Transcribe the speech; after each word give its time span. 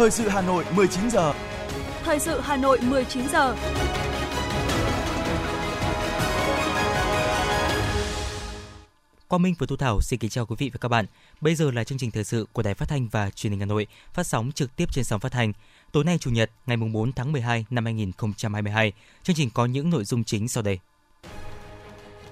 Thời 0.00 0.10
sự 0.10 0.28
Hà 0.28 0.40
Nội 0.40 0.64
19 0.76 1.10
giờ. 1.10 1.32
Thời 2.02 2.18
sự 2.18 2.40
Hà 2.40 2.56
Nội 2.56 2.78
19 2.82 3.28
giờ. 3.28 3.56
Quang 9.28 9.42
Minh 9.42 9.54
và 9.58 9.66
Thu 9.66 9.76
Thảo 9.76 10.00
xin 10.00 10.18
kính 10.18 10.30
chào 10.30 10.46
quý 10.46 10.56
vị 10.58 10.70
và 10.72 10.78
các 10.80 10.88
bạn. 10.88 11.06
Bây 11.40 11.54
giờ 11.54 11.70
là 11.70 11.84
chương 11.84 11.98
trình 11.98 12.10
thời 12.10 12.24
sự 12.24 12.46
của 12.52 12.62
Đài 12.62 12.74
Phát 12.74 12.88
thanh 12.88 13.08
và 13.08 13.30
Truyền 13.30 13.50
hình 13.50 13.60
Hà 13.60 13.66
Nội, 13.66 13.86
phát 14.12 14.26
sóng 14.26 14.52
trực 14.52 14.76
tiếp 14.76 14.92
trên 14.92 15.04
sóng 15.04 15.20
phát 15.20 15.32
thanh. 15.32 15.52
Tối 15.92 16.04
nay 16.04 16.18
Chủ 16.18 16.30
nhật, 16.30 16.50
ngày 16.66 16.76
4 16.76 17.12
tháng 17.12 17.32
12 17.32 17.64
năm 17.70 17.84
2022. 17.84 18.92
Chương 19.22 19.36
trình 19.36 19.50
có 19.50 19.66
những 19.66 19.90
nội 19.90 20.04
dung 20.04 20.24
chính 20.24 20.48
sau 20.48 20.62
đây. 20.62 20.78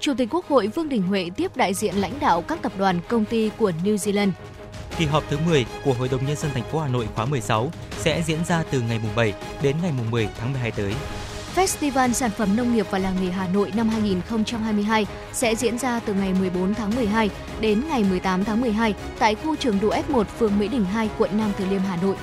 Chủ 0.01 0.15
tịch 0.19 0.29
Quốc 0.31 0.49
hội 0.49 0.67
Vương 0.67 0.89
Đình 0.89 1.03
Huệ 1.03 1.31
tiếp 1.37 1.57
đại 1.57 1.75
diện 1.75 1.95
lãnh 1.95 2.21
đạo 2.21 2.43
các 2.43 2.63
tập 2.63 2.73
đoàn 2.79 3.01
công 3.09 3.25
ty 3.25 3.51
của 3.59 3.73
New 3.85 3.97
Zealand. 3.97 4.31
Kỳ 4.99 5.07
họp 5.07 5.25
thứ 5.31 5.39
10 5.47 5.67
của 5.85 5.93
Hội 5.93 6.09
đồng 6.09 6.27
nhân 6.27 6.37
dân 6.37 6.51
thành 6.55 6.65
phố 6.65 6.79
Hà 6.79 6.89
Nội 6.89 7.09
khóa 7.15 7.25
16 7.27 7.71
sẽ 7.99 8.23
diễn 8.27 8.45
ra 8.45 8.65
từ 8.71 8.81
ngày 8.81 9.01
7 9.17 9.35
đến 9.63 9.77
ngày 9.83 9.93
10 10.11 10.29
tháng 10.39 10.53
12 10.53 10.71
tới. 10.71 10.95
Festival 11.55 12.13
Sản 12.13 12.31
phẩm 12.31 12.57
Nông 12.57 12.75
nghiệp 12.75 12.87
và 12.91 12.99
Làng 12.99 13.17
nghề 13.23 13.31
Hà 13.31 13.49
Nội 13.49 13.73
năm 13.77 13.89
2022 13.89 15.07
sẽ 15.33 15.55
diễn 15.55 15.79
ra 15.79 16.01
từ 16.01 16.15
ngày 16.15 16.33
14 16.33 16.75
tháng 16.75 16.97
12 16.97 17.31
đến 17.61 17.83
ngày 17.89 18.05
18 18.05 18.45
tháng 18.45 18.61
12 18.61 18.95
tại 19.19 19.35
khu 19.35 19.57
trường 19.57 19.81
đua 19.81 19.91
F1 19.91 20.25
phường 20.25 20.59
Mỹ 20.59 20.69
Đình 20.69 20.85
2, 20.85 21.11
quận 21.19 21.39
Nam 21.39 21.53
Từ 21.59 21.65
Liêm, 21.71 21.81
Hà 21.81 21.97
Nội. 21.97 22.17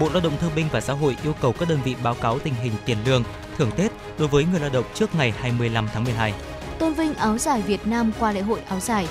Bộ 0.00 0.08
Lao 0.12 0.22
động 0.22 0.36
Thương 0.40 0.54
binh 0.56 0.66
và 0.72 0.80
Xã 0.80 0.92
hội 0.92 1.16
yêu 1.24 1.34
cầu 1.40 1.52
các 1.52 1.68
đơn 1.68 1.78
vị 1.84 1.96
báo 2.02 2.14
cáo 2.14 2.38
tình 2.38 2.54
hình 2.54 2.72
tiền 2.84 2.98
lương, 3.06 3.24
thưởng 3.58 3.70
Tết 3.76 3.92
đối 4.18 4.28
với 4.28 4.44
người 4.50 4.60
lao 4.60 4.70
động 4.70 4.84
trước 4.94 5.14
ngày 5.14 5.32
25 5.40 5.88
tháng 5.92 6.04
12. 6.04 6.34
Tôn 6.78 6.92
vinh 6.92 7.14
áo 7.14 7.38
dài 7.38 7.62
Việt 7.62 7.86
Nam 7.86 8.12
qua 8.18 8.32
lễ 8.32 8.40
hội 8.40 8.60
áo 8.68 8.80
dài. 8.80 9.08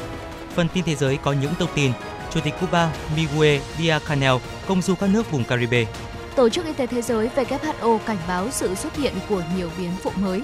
Phần 0.55 0.67
tin 0.73 0.83
thế 0.83 0.95
giới 0.95 1.17
có 1.17 1.33
những 1.33 1.53
thông 1.59 1.69
tin 1.75 1.91
Chủ 2.33 2.39
tịch 2.43 2.53
Cuba 2.59 2.93
Miguel 3.15 3.61
Díaz-Canel 3.77 4.39
công 4.67 4.81
du 4.81 4.95
các 4.95 5.09
nước 5.09 5.31
vùng 5.31 5.43
Caribe. 5.43 5.85
Tổ 6.35 6.49
chức 6.49 6.65
Y 6.65 6.73
tế 6.73 6.87
Thế 6.87 7.01
giới 7.01 7.29
WHO 7.35 7.97
cảnh 7.97 8.17
báo 8.27 8.47
sự 8.51 8.75
xuất 8.75 8.95
hiện 8.95 9.13
của 9.29 9.43
nhiều 9.57 9.69
biến 9.77 9.91
phụ 10.03 10.11
mới. 10.15 10.41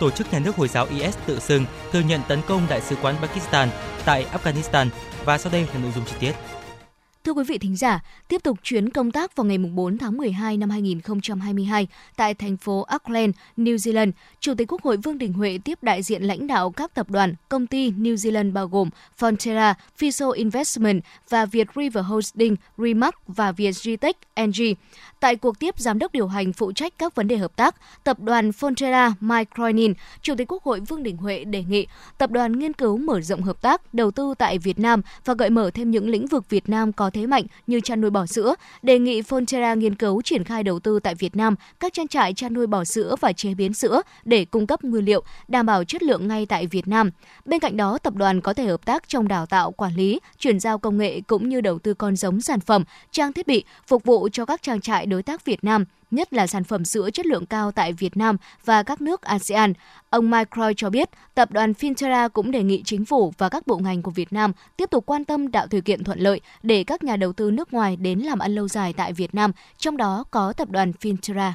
Tổ 0.00 0.10
chức 0.10 0.32
nhà 0.32 0.38
nước 0.38 0.56
Hồi 0.56 0.68
giáo 0.68 0.86
IS 0.86 1.16
tự 1.26 1.40
xưng 1.40 1.64
thừa 1.92 2.00
nhận 2.00 2.20
tấn 2.28 2.42
công 2.48 2.66
đại 2.68 2.80
sứ 2.80 2.96
quán 3.02 3.16
Pakistan 3.16 3.68
tại 4.04 4.26
Afghanistan 4.32 4.88
và 5.24 5.38
sau 5.38 5.52
đây 5.52 5.66
là 5.74 5.80
nội 5.82 5.92
dung 5.94 6.04
chi 6.04 6.14
tiết. 6.20 6.32
Thưa 7.26 7.32
quý 7.32 7.44
vị 7.44 7.58
thính 7.58 7.76
giả, 7.76 8.00
tiếp 8.28 8.42
tục 8.42 8.58
chuyến 8.62 8.90
công 8.90 9.10
tác 9.10 9.36
vào 9.36 9.44
ngày 9.44 9.58
4 9.58 9.98
tháng 9.98 10.16
12 10.16 10.56
năm 10.56 10.70
2022 10.70 11.88
tại 12.16 12.34
thành 12.34 12.56
phố 12.56 12.82
Auckland, 12.82 13.34
New 13.56 13.76
Zealand, 13.76 14.12
Chủ 14.40 14.54
tịch 14.54 14.72
Quốc 14.72 14.82
hội 14.82 14.96
Vương 14.96 15.18
Đình 15.18 15.32
Huệ 15.32 15.58
tiếp 15.64 15.82
đại 15.82 16.02
diện 16.02 16.22
lãnh 16.22 16.46
đạo 16.46 16.70
các 16.70 16.94
tập 16.94 17.10
đoàn, 17.10 17.34
công 17.48 17.66
ty 17.66 17.90
New 17.90 18.14
Zealand 18.14 18.52
bao 18.52 18.68
gồm 18.68 18.90
Fonterra, 19.18 19.74
Fiso 19.98 20.30
Investment 20.30 21.02
và 21.28 21.46
Việt 21.46 21.68
River 21.76 22.04
Holding, 22.04 22.56
Remax 22.78 23.14
và 23.28 23.52
Vietgtech 23.52 24.16
NG. 24.40 24.62
Tại 25.20 25.36
cuộc 25.36 25.58
tiếp 25.58 25.78
giám 25.78 25.98
đốc 25.98 26.12
điều 26.12 26.26
hành 26.26 26.52
phụ 26.52 26.72
trách 26.72 26.98
các 26.98 27.14
vấn 27.14 27.28
đề 27.28 27.36
hợp 27.36 27.56
tác, 27.56 27.76
tập 28.04 28.20
đoàn 28.20 28.50
Fonterra 28.50 29.12
Mike 29.20 29.50
Cronin, 29.54 29.94
Chủ 30.22 30.34
tịch 30.38 30.52
Quốc 30.52 30.62
hội 30.62 30.80
Vương 30.80 31.02
Đình 31.02 31.16
Huệ 31.16 31.44
đề 31.44 31.64
nghị 31.68 31.86
tập 32.18 32.30
đoàn 32.30 32.58
nghiên 32.58 32.72
cứu 32.72 32.96
mở 32.96 33.20
rộng 33.20 33.42
hợp 33.42 33.62
tác, 33.62 33.94
đầu 33.94 34.10
tư 34.10 34.34
tại 34.38 34.58
Việt 34.58 34.78
Nam 34.78 35.02
và 35.24 35.34
gợi 35.34 35.50
mở 35.50 35.70
thêm 35.74 35.90
những 35.90 36.08
lĩnh 36.08 36.26
vực 36.26 36.50
Việt 36.50 36.68
Nam 36.68 36.92
có 36.92 37.10
thế 37.16 37.26
mạnh 37.26 37.44
như 37.66 37.80
chăn 37.80 38.00
nuôi 38.00 38.10
bò 38.10 38.26
sữa, 38.26 38.54
đề 38.82 38.98
nghị 38.98 39.22
Fonterra 39.22 39.76
nghiên 39.76 39.94
cứu 39.94 40.22
triển 40.22 40.44
khai 40.44 40.62
đầu 40.62 40.78
tư 40.78 41.00
tại 41.00 41.14
Việt 41.14 41.36
Nam 41.36 41.54
các 41.80 41.92
trang 41.92 42.08
trại 42.08 42.34
chăn 42.34 42.54
nuôi 42.54 42.66
bò 42.66 42.84
sữa 42.84 43.16
và 43.20 43.32
chế 43.32 43.54
biến 43.54 43.74
sữa 43.74 44.02
để 44.24 44.44
cung 44.44 44.66
cấp 44.66 44.84
nguyên 44.84 45.04
liệu, 45.04 45.22
đảm 45.48 45.66
bảo 45.66 45.84
chất 45.84 46.02
lượng 46.02 46.28
ngay 46.28 46.46
tại 46.46 46.66
Việt 46.66 46.88
Nam. 46.88 47.10
Bên 47.44 47.60
cạnh 47.60 47.76
đó, 47.76 47.98
tập 47.98 48.14
đoàn 48.14 48.40
có 48.40 48.54
thể 48.54 48.66
hợp 48.66 48.84
tác 48.84 49.08
trong 49.08 49.28
đào 49.28 49.46
tạo, 49.46 49.72
quản 49.72 49.94
lý, 49.94 50.20
chuyển 50.38 50.60
giao 50.60 50.78
công 50.78 50.98
nghệ 50.98 51.20
cũng 51.20 51.48
như 51.48 51.60
đầu 51.60 51.78
tư 51.78 51.94
con 51.94 52.16
giống 52.16 52.40
sản 52.40 52.60
phẩm, 52.60 52.84
trang 53.10 53.32
thiết 53.32 53.46
bị 53.46 53.64
phục 53.86 54.04
vụ 54.04 54.28
cho 54.32 54.44
các 54.44 54.62
trang 54.62 54.80
trại 54.80 55.06
đối 55.06 55.22
tác 55.22 55.44
Việt 55.44 55.64
Nam, 55.64 55.84
nhất 56.10 56.32
là 56.32 56.46
sản 56.46 56.64
phẩm 56.64 56.84
sữa 56.84 57.10
chất 57.10 57.26
lượng 57.26 57.46
cao 57.46 57.72
tại 57.72 57.92
Việt 57.92 58.16
Nam 58.16 58.36
và 58.64 58.82
các 58.82 59.00
nước 59.00 59.22
ASEAN. 59.22 59.72
Ông 60.10 60.30
Mike 60.30 60.50
Croy 60.54 60.74
cho 60.76 60.90
biết, 60.90 61.10
tập 61.34 61.50
đoàn 61.50 61.72
Finterra 61.72 62.28
cũng 62.28 62.50
đề 62.50 62.62
nghị 62.62 62.82
chính 62.84 63.04
phủ 63.04 63.32
và 63.38 63.48
các 63.48 63.66
bộ 63.66 63.78
ngành 63.78 64.02
của 64.02 64.10
Việt 64.10 64.32
Nam 64.32 64.52
tiếp 64.76 64.90
tục 64.90 65.06
quan 65.06 65.24
tâm 65.24 65.50
tạo 65.50 65.66
điều 65.70 65.82
kiện 65.82 66.04
thuận 66.04 66.18
lợi 66.18 66.40
để 66.62 66.84
các 66.84 67.04
nhà 67.04 67.16
đầu 67.16 67.32
tư 67.32 67.50
nước 67.50 67.72
ngoài 67.72 67.96
đến 67.96 68.18
làm 68.18 68.38
ăn 68.38 68.54
lâu 68.54 68.68
dài 68.68 68.92
tại 68.92 69.12
Việt 69.12 69.34
Nam, 69.34 69.52
trong 69.78 69.96
đó 69.96 70.24
có 70.30 70.52
tập 70.52 70.70
đoàn 70.70 70.92
Finterra. 71.00 71.52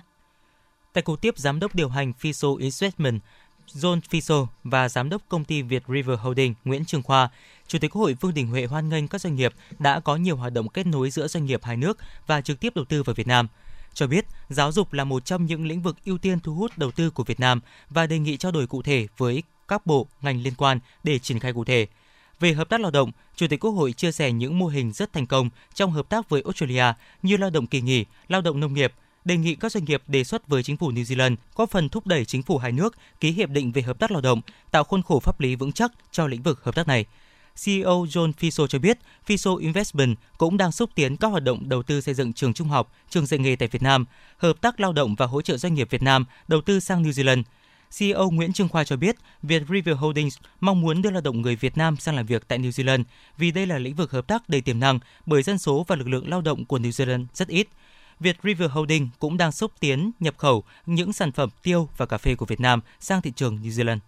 Tại 0.94 1.02
cuộc 1.02 1.22
tiếp 1.22 1.38
giám 1.38 1.60
đốc 1.60 1.76
điều 1.76 1.90
hành 1.90 2.14
Fiso 2.22 2.58
Investment, 2.58 3.22
John 3.68 4.00
Fiso 4.10 4.46
và 4.64 4.90
giám 4.90 5.10
đốc 5.10 5.22
công 5.30 5.46
ty 5.46 5.62
Việt 5.62 5.84
River 5.88 6.20
Holding 6.20 6.54
Nguyễn 6.64 6.86
Trường 6.86 7.04
Khoa, 7.04 7.30
Chủ 7.68 7.80
tịch 7.80 7.92
Quốc 7.92 8.02
hội 8.02 8.16
Vương 8.22 8.34
Đình 8.34 8.48
Huệ 8.48 8.66
hoan 8.66 8.90
nghênh 8.90 9.08
các 9.08 9.22
doanh 9.22 9.36
nghiệp 9.36 9.54
đã 9.80 10.00
có 10.00 10.16
nhiều 10.16 10.36
hoạt 10.36 10.54
động 10.54 10.70
kết 10.70 10.88
nối 10.88 11.10
giữa 11.10 11.28
doanh 11.28 11.46
nghiệp 11.46 11.64
hai 11.64 11.78
nước 11.78 11.98
và 12.28 12.42
trực 12.42 12.60
tiếp 12.60 12.76
đầu 12.76 12.86
tư 12.86 13.04
vào 13.04 13.14
Việt 13.14 13.28
Nam. 13.28 13.48
Cho 13.94 14.08
biết, 14.08 14.26
giáo 14.50 14.72
dục 14.72 14.94
là 14.94 15.04
một 15.04 15.26
trong 15.26 15.46
những 15.46 15.68
lĩnh 15.68 15.82
vực 15.82 15.98
ưu 16.06 16.18
tiên 16.18 16.40
thu 16.40 16.56
hút 16.56 16.78
đầu 16.78 16.92
tư 16.92 17.10
của 17.10 17.24
Việt 17.24 17.40
Nam 17.40 17.60
và 17.90 18.08
đề 18.08 18.20
nghị 18.20 18.38
trao 18.38 18.52
đổi 18.52 18.68
cụ 18.68 18.82
thể 18.82 19.08
với 19.18 19.44
các 19.68 19.86
bộ, 19.86 20.08
ngành 20.22 20.42
liên 20.42 20.54
quan 20.58 20.80
để 21.04 21.20
triển 21.20 21.40
khai 21.40 21.54
cụ 21.54 21.64
thể. 21.64 21.88
Về 22.40 22.54
hợp 22.54 22.70
tác 22.70 22.82
lao 22.82 22.92
động, 22.92 23.12
Chủ 23.36 23.48
tịch 23.48 23.60
Quốc 23.60 23.72
hội 23.72 23.94
chia 23.94 24.12
sẻ 24.12 24.32
những 24.32 24.60
mô 24.60 24.68
hình 24.68 24.94
rất 24.94 25.14
thành 25.14 25.28
công 25.28 25.50
trong 25.74 25.92
hợp 25.92 26.10
tác 26.10 26.30
với 26.30 26.42
Australia 26.46 26.94
như 27.22 27.38
lao 27.38 27.50
động 27.50 27.68
kỳ 27.68 27.82
nghỉ, 27.82 28.06
lao 28.28 28.42
động 28.42 28.60
nông 28.60 28.74
nghiệp, 28.74 28.94
đề 29.26 29.38
nghị 29.38 29.56
các 29.56 29.72
doanh 29.72 29.86
nghiệp 29.86 30.04
đề 30.08 30.24
xuất 30.24 30.48
với 30.48 30.64
chính 30.64 30.78
phủ 30.78 30.92
New 30.92 31.04
Zealand 31.04 31.36
có 31.56 31.66
phần 31.66 31.90
thúc 31.90 32.08
đẩy 32.08 32.26
chính 32.26 32.44
phủ 32.44 32.58
hai 32.58 32.72
nước 32.72 32.96
ký 33.20 33.32
hiệp 33.32 33.50
định 33.50 33.72
về 33.72 33.82
hợp 33.82 34.00
tác 34.00 34.12
lao 34.12 34.22
động, 34.22 34.42
tạo 34.72 34.84
khuôn 34.84 35.04
khổ 35.04 35.20
pháp 35.20 35.40
lý 35.40 35.56
vững 35.56 35.72
chắc 35.72 35.92
cho 36.12 36.28
lĩnh 36.28 36.44
vực 36.44 36.64
hợp 36.64 36.76
tác 36.76 36.88
này. 36.88 37.06
CEO 37.66 38.06
John 38.06 38.32
Fiso 38.40 38.68
cho 38.68 38.80
biết, 38.80 38.98
Fiso 39.28 39.58
Investment 39.58 40.18
cũng 40.38 40.58
đang 40.58 40.72
xúc 40.72 40.90
tiến 40.96 41.18
các 41.18 41.28
hoạt 41.28 41.44
động 41.44 41.70
đầu 41.70 41.84
tư 41.84 42.02
xây 42.02 42.14
dựng 42.14 42.34
trường 42.34 42.54
trung 42.54 42.68
học, 42.68 42.92
trường 43.10 43.26
dạy 43.26 43.40
nghề 43.40 43.56
tại 43.56 43.68
Việt 43.68 43.82
Nam, 43.82 44.06
hợp 44.38 44.62
tác 44.62 44.80
lao 44.80 44.94
động 44.94 45.16
và 45.16 45.26
hỗ 45.26 45.42
trợ 45.42 45.58
doanh 45.58 45.74
nghiệp 45.74 45.88
Việt 45.90 46.04
Nam 46.04 46.26
đầu 46.48 46.62
tư 46.62 46.80
sang 46.80 47.04
New 47.04 47.12
Zealand. 47.12 47.44
CEO 47.98 48.30
Nguyễn 48.30 48.54
Trương 48.54 48.70
Khoa 48.70 48.84
cho 48.84 48.96
biết, 48.96 49.16
Việt 49.44 49.64
River 49.70 49.98
Holdings 49.98 50.38
mong 50.60 50.82
muốn 50.82 51.02
đưa 51.02 51.12
lao 51.12 51.22
động 51.22 51.42
người 51.42 51.56
Việt 51.56 51.78
Nam 51.78 51.98
sang 51.98 52.16
làm 52.16 52.26
việc 52.26 52.48
tại 52.48 52.60
New 52.60 52.70
Zealand 52.70 53.04
vì 53.38 53.52
đây 53.52 53.66
là 53.68 53.78
lĩnh 53.78 53.96
vực 53.96 54.12
hợp 54.12 54.28
tác 54.28 54.50
đầy 54.50 54.62
tiềm 54.62 54.80
năng 54.80 55.00
bởi 55.26 55.44
dân 55.44 55.58
số 55.58 55.86
và 55.88 55.96
lực 55.96 56.08
lượng 56.08 56.30
lao 56.30 56.42
động 56.42 56.66
của 56.66 56.78
New 56.78 56.90
Zealand 56.90 57.26
rất 57.34 57.48
ít. 57.48 57.68
Việt 58.20 58.38
River 58.44 58.72
Holding 58.72 59.10
cũng 59.20 59.38
đang 59.38 59.52
xúc 59.52 59.72
tiến 59.80 60.12
nhập 60.20 60.34
khẩu 60.38 60.64
những 60.86 61.14
sản 61.14 61.32
phẩm 61.32 61.50
tiêu 61.64 61.90
và 61.98 62.06
cà 62.06 62.18
phê 62.18 62.36
của 62.36 62.46
Việt 62.46 62.60
Nam 62.60 62.80
sang 63.00 63.22
thị 63.22 63.32
trường 63.36 63.60
New 63.64 63.70
Zealand. 63.70 64.00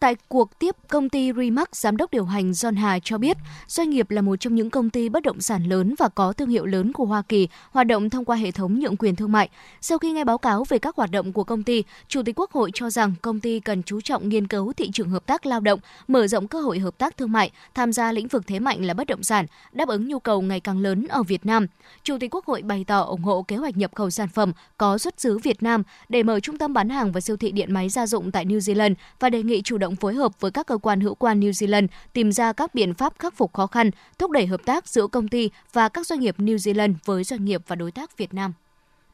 Tại 0.00 0.16
cuộc 0.28 0.58
tiếp, 0.58 0.76
công 0.88 1.08
ty 1.08 1.32
Remax, 1.32 1.66
giám 1.72 1.96
đốc 1.96 2.10
điều 2.10 2.24
hành 2.24 2.50
John 2.50 2.76
Hà 2.78 2.98
cho 2.98 3.18
biết, 3.18 3.36
doanh 3.66 3.90
nghiệp 3.90 4.10
là 4.10 4.22
một 4.22 4.36
trong 4.36 4.54
những 4.54 4.70
công 4.70 4.90
ty 4.90 5.08
bất 5.08 5.22
động 5.22 5.40
sản 5.40 5.64
lớn 5.64 5.94
và 5.98 6.08
có 6.08 6.32
thương 6.32 6.48
hiệu 6.48 6.66
lớn 6.66 6.92
của 6.92 7.04
Hoa 7.04 7.22
Kỳ, 7.22 7.48
hoạt 7.70 7.86
động 7.86 8.10
thông 8.10 8.24
qua 8.24 8.36
hệ 8.36 8.50
thống 8.50 8.80
nhượng 8.80 8.96
quyền 8.96 9.16
thương 9.16 9.32
mại. 9.32 9.48
Sau 9.80 9.98
khi 9.98 10.12
nghe 10.12 10.24
báo 10.24 10.38
cáo 10.38 10.64
về 10.68 10.78
các 10.78 10.96
hoạt 10.96 11.10
động 11.10 11.32
của 11.32 11.44
công 11.44 11.62
ty, 11.62 11.84
Chủ 12.08 12.22
tịch 12.22 12.38
Quốc 12.38 12.52
hội 12.52 12.70
cho 12.74 12.90
rằng 12.90 13.14
công 13.22 13.40
ty 13.40 13.60
cần 13.60 13.82
chú 13.82 14.00
trọng 14.00 14.28
nghiên 14.28 14.46
cứu 14.46 14.72
thị 14.72 14.90
trường 14.92 15.10
hợp 15.10 15.26
tác 15.26 15.46
lao 15.46 15.60
động, 15.60 15.80
mở 16.08 16.26
rộng 16.26 16.48
cơ 16.48 16.60
hội 16.60 16.78
hợp 16.78 16.98
tác 16.98 17.16
thương 17.16 17.32
mại, 17.32 17.50
tham 17.74 17.92
gia 17.92 18.12
lĩnh 18.12 18.28
vực 18.28 18.46
thế 18.46 18.58
mạnh 18.58 18.84
là 18.84 18.94
bất 18.94 19.06
động 19.06 19.22
sản, 19.22 19.46
đáp 19.72 19.88
ứng 19.88 20.08
nhu 20.08 20.18
cầu 20.18 20.42
ngày 20.42 20.60
càng 20.60 20.78
lớn 20.78 21.06
ở 21.08 21.22
Việt 21.22 21.46
Nam. 21.46 21.66
Chủ 22.02 22.16
tịch 22.20 22.34
Quốc 22.34 22.46
hội 22.46 22.62
bày 22.62 22.84
tỏ 22.86 23.02
ủng 23.02 23.22
hộ 23.22 23.42
kế 23.42 23.56
hoạch 23.56 23.76
nhập 23.76 23.90
khẩu 23.94 24.10
sản 24.10 24.28
phẩm 24.28 24.52
có 24.76 24.98
xuất 24.98 25.20
xứ 25.20 25.38
Việt 25.38 25.62
Nam 25.62 25.82
để 26.08 26.22
mở 26.22 26.40
trung 26.40 26.58
tâm 26.58 26.72
bán 26.72 26.88
hàng 26.88 27.12
và 27.12 27.20
siêu 27.20 27.36
thị 27.36 27.52
điện 27.52 27.72
máy 27.72 27.88
gia 27.88 28.06
dụng 28.06 28.30
tại 28.30 28.44
New 28.44 28.58
Zealand 28.58 28.94
và 29.20 29.30
đề 29.30 29.42
nghị 29.42 29.62
chủ 29.62 29.78
động 29.78 29.89
phối 29.96 30.14
hợp 30.14 30.40
với 30.40 30.50
các 30.50 30.66
cơ 30.66 30.78
quan 30.78 31.00
hữu 31.00 31.14
quan 31.14 31.40
New 31.40 31.50
Zealand 31.50 31.86
tìm 32.12 32.32
ra 32.32 32.52
các 32.52 32.74
biện 32.74 32.94
pháp 32.94 33.12
khắc 33.18 33.34
phục 33.36 33.52
khó 33.52 33.66
khăn, 33.66 33.90
thúc 34.18 34.30
đẩy 34.30 34.46
hợp 34.46 34.60
tác 34.64 34.88
giữa 34.88 35.06
công 35.06 35.28
ty 35.28 35.50
và 35.72 35.88
các 35.88 36.06
doanh 36.06 36.20
nghiệp 36.20 36.34
New 36.38 36.56
Zealand 36.56 36.94
với 37.04 37.24
doanh 37.24 37.44
nghiệp 37.44 37.62
và 37.66 37.76
đối 37.76 37.90
tác 37.90 38.16
Việt 38.16 38.34
Nam. 38.34 38.52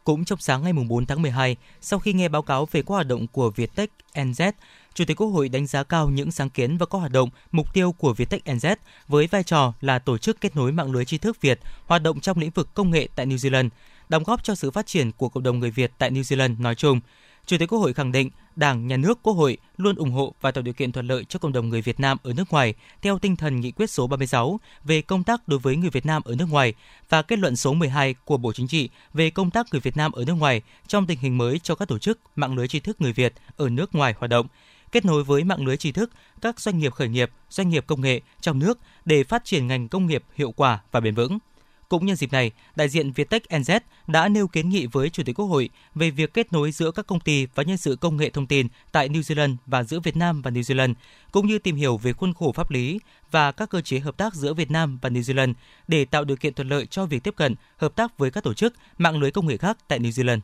Cũng 0.04 0.24
trong 0.24 0.38
sáng 0.38 0.62
ngày 0.62 0.72
4 0.72 1.06
tháng 1.06 1.22
12, 1.22 1.56
sau 1.80 1.98
khi 1.98 2.12
nghe 2.12 2.28
báo 2.28 2.42
cáo 2.42 2.68
về 2.70 2.82
các 2.82 2.88
hoạt 2.88 3.06
động 3.06 3.26
của 3.26 3.50
Viettech 3.50 3.90
NZ, 4.14 4.52
Chủ 4.94 5.04
tịch 5.04 5.20
Quốc 5.20 5.26
hội 5.26 5.48
đánh 5.48 5.66
giá 5.66 5.82
cao 5.82 6.10
những 6.10 6.30
sáng 6.30 6.50
kiến 6.50 6.76
và 6.76 6.86
các 6.86 6.98
hoạt 6.98 7.12
động, 7.12 7.30
mục 7.52 7.74
tiêu 7.74 7.92
của 7.92 8.12
Viettech 8.12 8.44
NZ 8.44 8.76
với 9.08 9.26
vai 9.26 9.42
trò 9.42 9.72
là 9.80 9.98
tổ 9.98 10.18
chức 10.18 10.40
kết 10.40 10.56
nối 10.56 10.72
mạng 10.72 10.92
lưới 10.92 11.04
tri 11.04 11.18
thức 11.18 11.40
Việt 11.40 11.60
hoạt 11.86 12.02
động 12.02 12.20
trong 12.20 12.38
lĩnh 12.38 12.50
vực 12.50 12.74
công 12.74 12.90
nghệ 12.90 13.08
tại 13.16 13.26
New 13.26 13.36
Zealand, 13.36 13.68
đóng 14.08 14.22
góp 14.22 14.44
cho 14.44 14.54
sự 14.54 14.70
phát 14.70 14.86
triển 14.86 15.12
của 15.12 15.28
cộng 15.28 15.42
đồng 15.42 15.58
người 15.58 15.70
Việt 15.70 15.92
tại 15.98 16.10
New 16.10 16.22
Zealand 16.22 16.60
nói 16.60 16.74
chung. 16.74 17.00
Chủ 17.46 17.56
tịch 17.58 17.72
Quốc 17.72 17.78
hội 17.78 17.92
khẳng 17.92 18.12
định 18.12 18.30
Đảng, 18.56 18.86
Nhà 18.86 18.96
nước, 18.96 19.18
Quốc 19.22 19.32
hội 19.32 19.58
luôn 19.76 19.96
ủng 19.96 20.10
hộ 20.10 20.34
và 20.40 20.50
tạo 20.50 20.62
điều 20.62 20.74
kiện 20.74 20.92
thuận 20.92 21.06
lợi 21.06 21.24
cho 21.24 21.38
cộng 21.38 21.52
đồng 21.52 21.68
người 21.68 21.82
Việt 21.82 22.00
Nam 22.00 22.18
ở 22.22 22.32
nước 22.32 22.52
ngoài 22.52 22.74
theo 23.02 23.18
tinh 23.18 23.36
thần 23.36 23.60
nghị 23.60 23.70
quyết 23.70 23.90
số 23.90 24.06
36 24.06 24.60
về 24.84 25.02
công 25.02 25.24
tác 25.24 25.48
đối 25.48 25.58
với 25.58 25.76
người 25.76 25.90
Việt 25.90 26.06
Nam 26.06 26.22
ở 26.24 26.34
nước 26.34 26.48
ngoài 26.50 26.74
và 27.08 27.22
kết 27.22 27.38
luận 27.38 27.56
số 27.56 27.72
12 27.72 28.14
của 28.24 28.36
Bộ 28.36 28.52
Chính 28.52 28.68
trị 28.68 28.88
về 29.14 29.30
công 29.30 29.50
tác 29.50 29.66
người 29.72 29.80
Việt 29.80 29.96
Nam 29.96 30.12
ở 30.12 30.24
nước 30.24 30.32
ngoài 30.32 30.62
trong 30.86 31.06
tình 31.06 31.18
hình 31.18 31.38
mới 31.38 31.58
cho 31.58 31.74
các 31.74 31.88
tổ 31.88 31.98
chức 31.98 32.18
mạng 32.36 32.56
lưới 32.56 32.68
tri 32.68 32.80
thức 32.80 33.00
người 33.00 33.12
Việt 33.12 33.34
ở 33.56 33.68
nước 33.68 33.94
ngoài 33.94 34.14
hoạt 34.18 34.30
động 34.30 34.46
kết 34.92 35.04
nối 35.04 35.24
với 35.24 35.44
mạng 35.44 35.66
lưới 35.66 35.76
tri 35.76 35.92
thức 35.92 36.10
các 36.40 36.60
doanh 36.60 36.78
nghiệp 36.78 36.92
khởi 36.92 37.08
nghiệp, 37.08 37.30
doanh 37.50 37.68
nghiệp 37.68 37.84
công 37.86 38.00
nghệ 38.00 38.20
trong 38.40 38.58
nước 38.58 38.78
để 39.04 39.24
phát 39.24 39.44
triển 39.44 39.66
ngành 39.66 39.88
công 39.88 40.06
nghiệp 40.06 40.22
hiệu 40.34 40.52
quả 40.52 40.80
và 40.90 41.00
bền 41.00 41.14
vững. 41.14 41.38
Cũng 41.88 42.06
nhân 42.06 42.16
dịp 42.16 42.32
này, 42.32 42.50
đại 42.76 42.88
diện 42.88 43.12
Viettech 43.12 43.42
NZ 43.48 43.80
đã 44.06 44.28
nêu 44.28 44.48
kiến 44.48 44.68
nghị 44.68 44.86
với 44.86 45.10
Chủ 45.10 45.22
tịch 45.22 45.38
Quốc 45.38 45.46
hội 45.46 45.68
về 45.94 46.10
việc 46.10 46.34
kết 46.34 46.52
nối 46.52 46.72
giữa 46.72 46.90
các 46.90 47.06
công 47.06 47.20
ty 47.20 47.46
và 47.54 47.62
nhân 47.62 47.76
sự 47.76 47.96
công 48.00 48.16
nghệ 48.16 48.30
thông 48.30 48.46
tin 48.46 48.66
tại 48.92 49.08
New 49.08 49.20
Zealand 49.20 49.56
và 49.66 49.82
giữa 49.82 50.00
Việt 50.00 50.16
Nam 50.16 50.42
và 50.42 50.50
New 50.50 50.60
Zealand, 50.60 50.94
cũng 51.32 51.46
như 51.46 51.58
tìm 51.58 51.76
hiểu 51.76 51.96
về 51.96 52.12
khuôn 52.12 52.34
khổ 52.34 52.52
pháp 52.52 52.70
lý 52.70 52.98
và 53.30 53.52
các 53.52 53.70
cơ 53.70 53.80
chế 53.80 53.98
hợp 53.98 54.16
tác 54.16 54.34
giữa 54.34 54.54
Việt 54.54 54.70
Nam 54.70 54.98
và 55.02 55.08
New 55.08 55.20
Zealand 55.20 55.54
để 55.88 56.04
tạo 56.04 56.24
điều 56.24 56.36
kiện 56.36 56.54
thuận 56.54 56.68
lợi 56.68 56.86
cho 56.86 57.06
việc 57.06 57.22
tiếp 57.22 57.34
cận, 57.36 57.54
hợp 57.76 57.96
tác 57.96 58.18
với 58.18 58.30
các 58.30 58.44
tổ 58.44 58.54
chức, 58.54 58.74
mạng 58.98 59.18
lưới 59.18 59.30
công 59.30 59.46
nghệ 59.46 59.56
khác 59.56 59.78
tại 59.88 59.98
New 59.98 60.10
Zealand. 60.10 60.40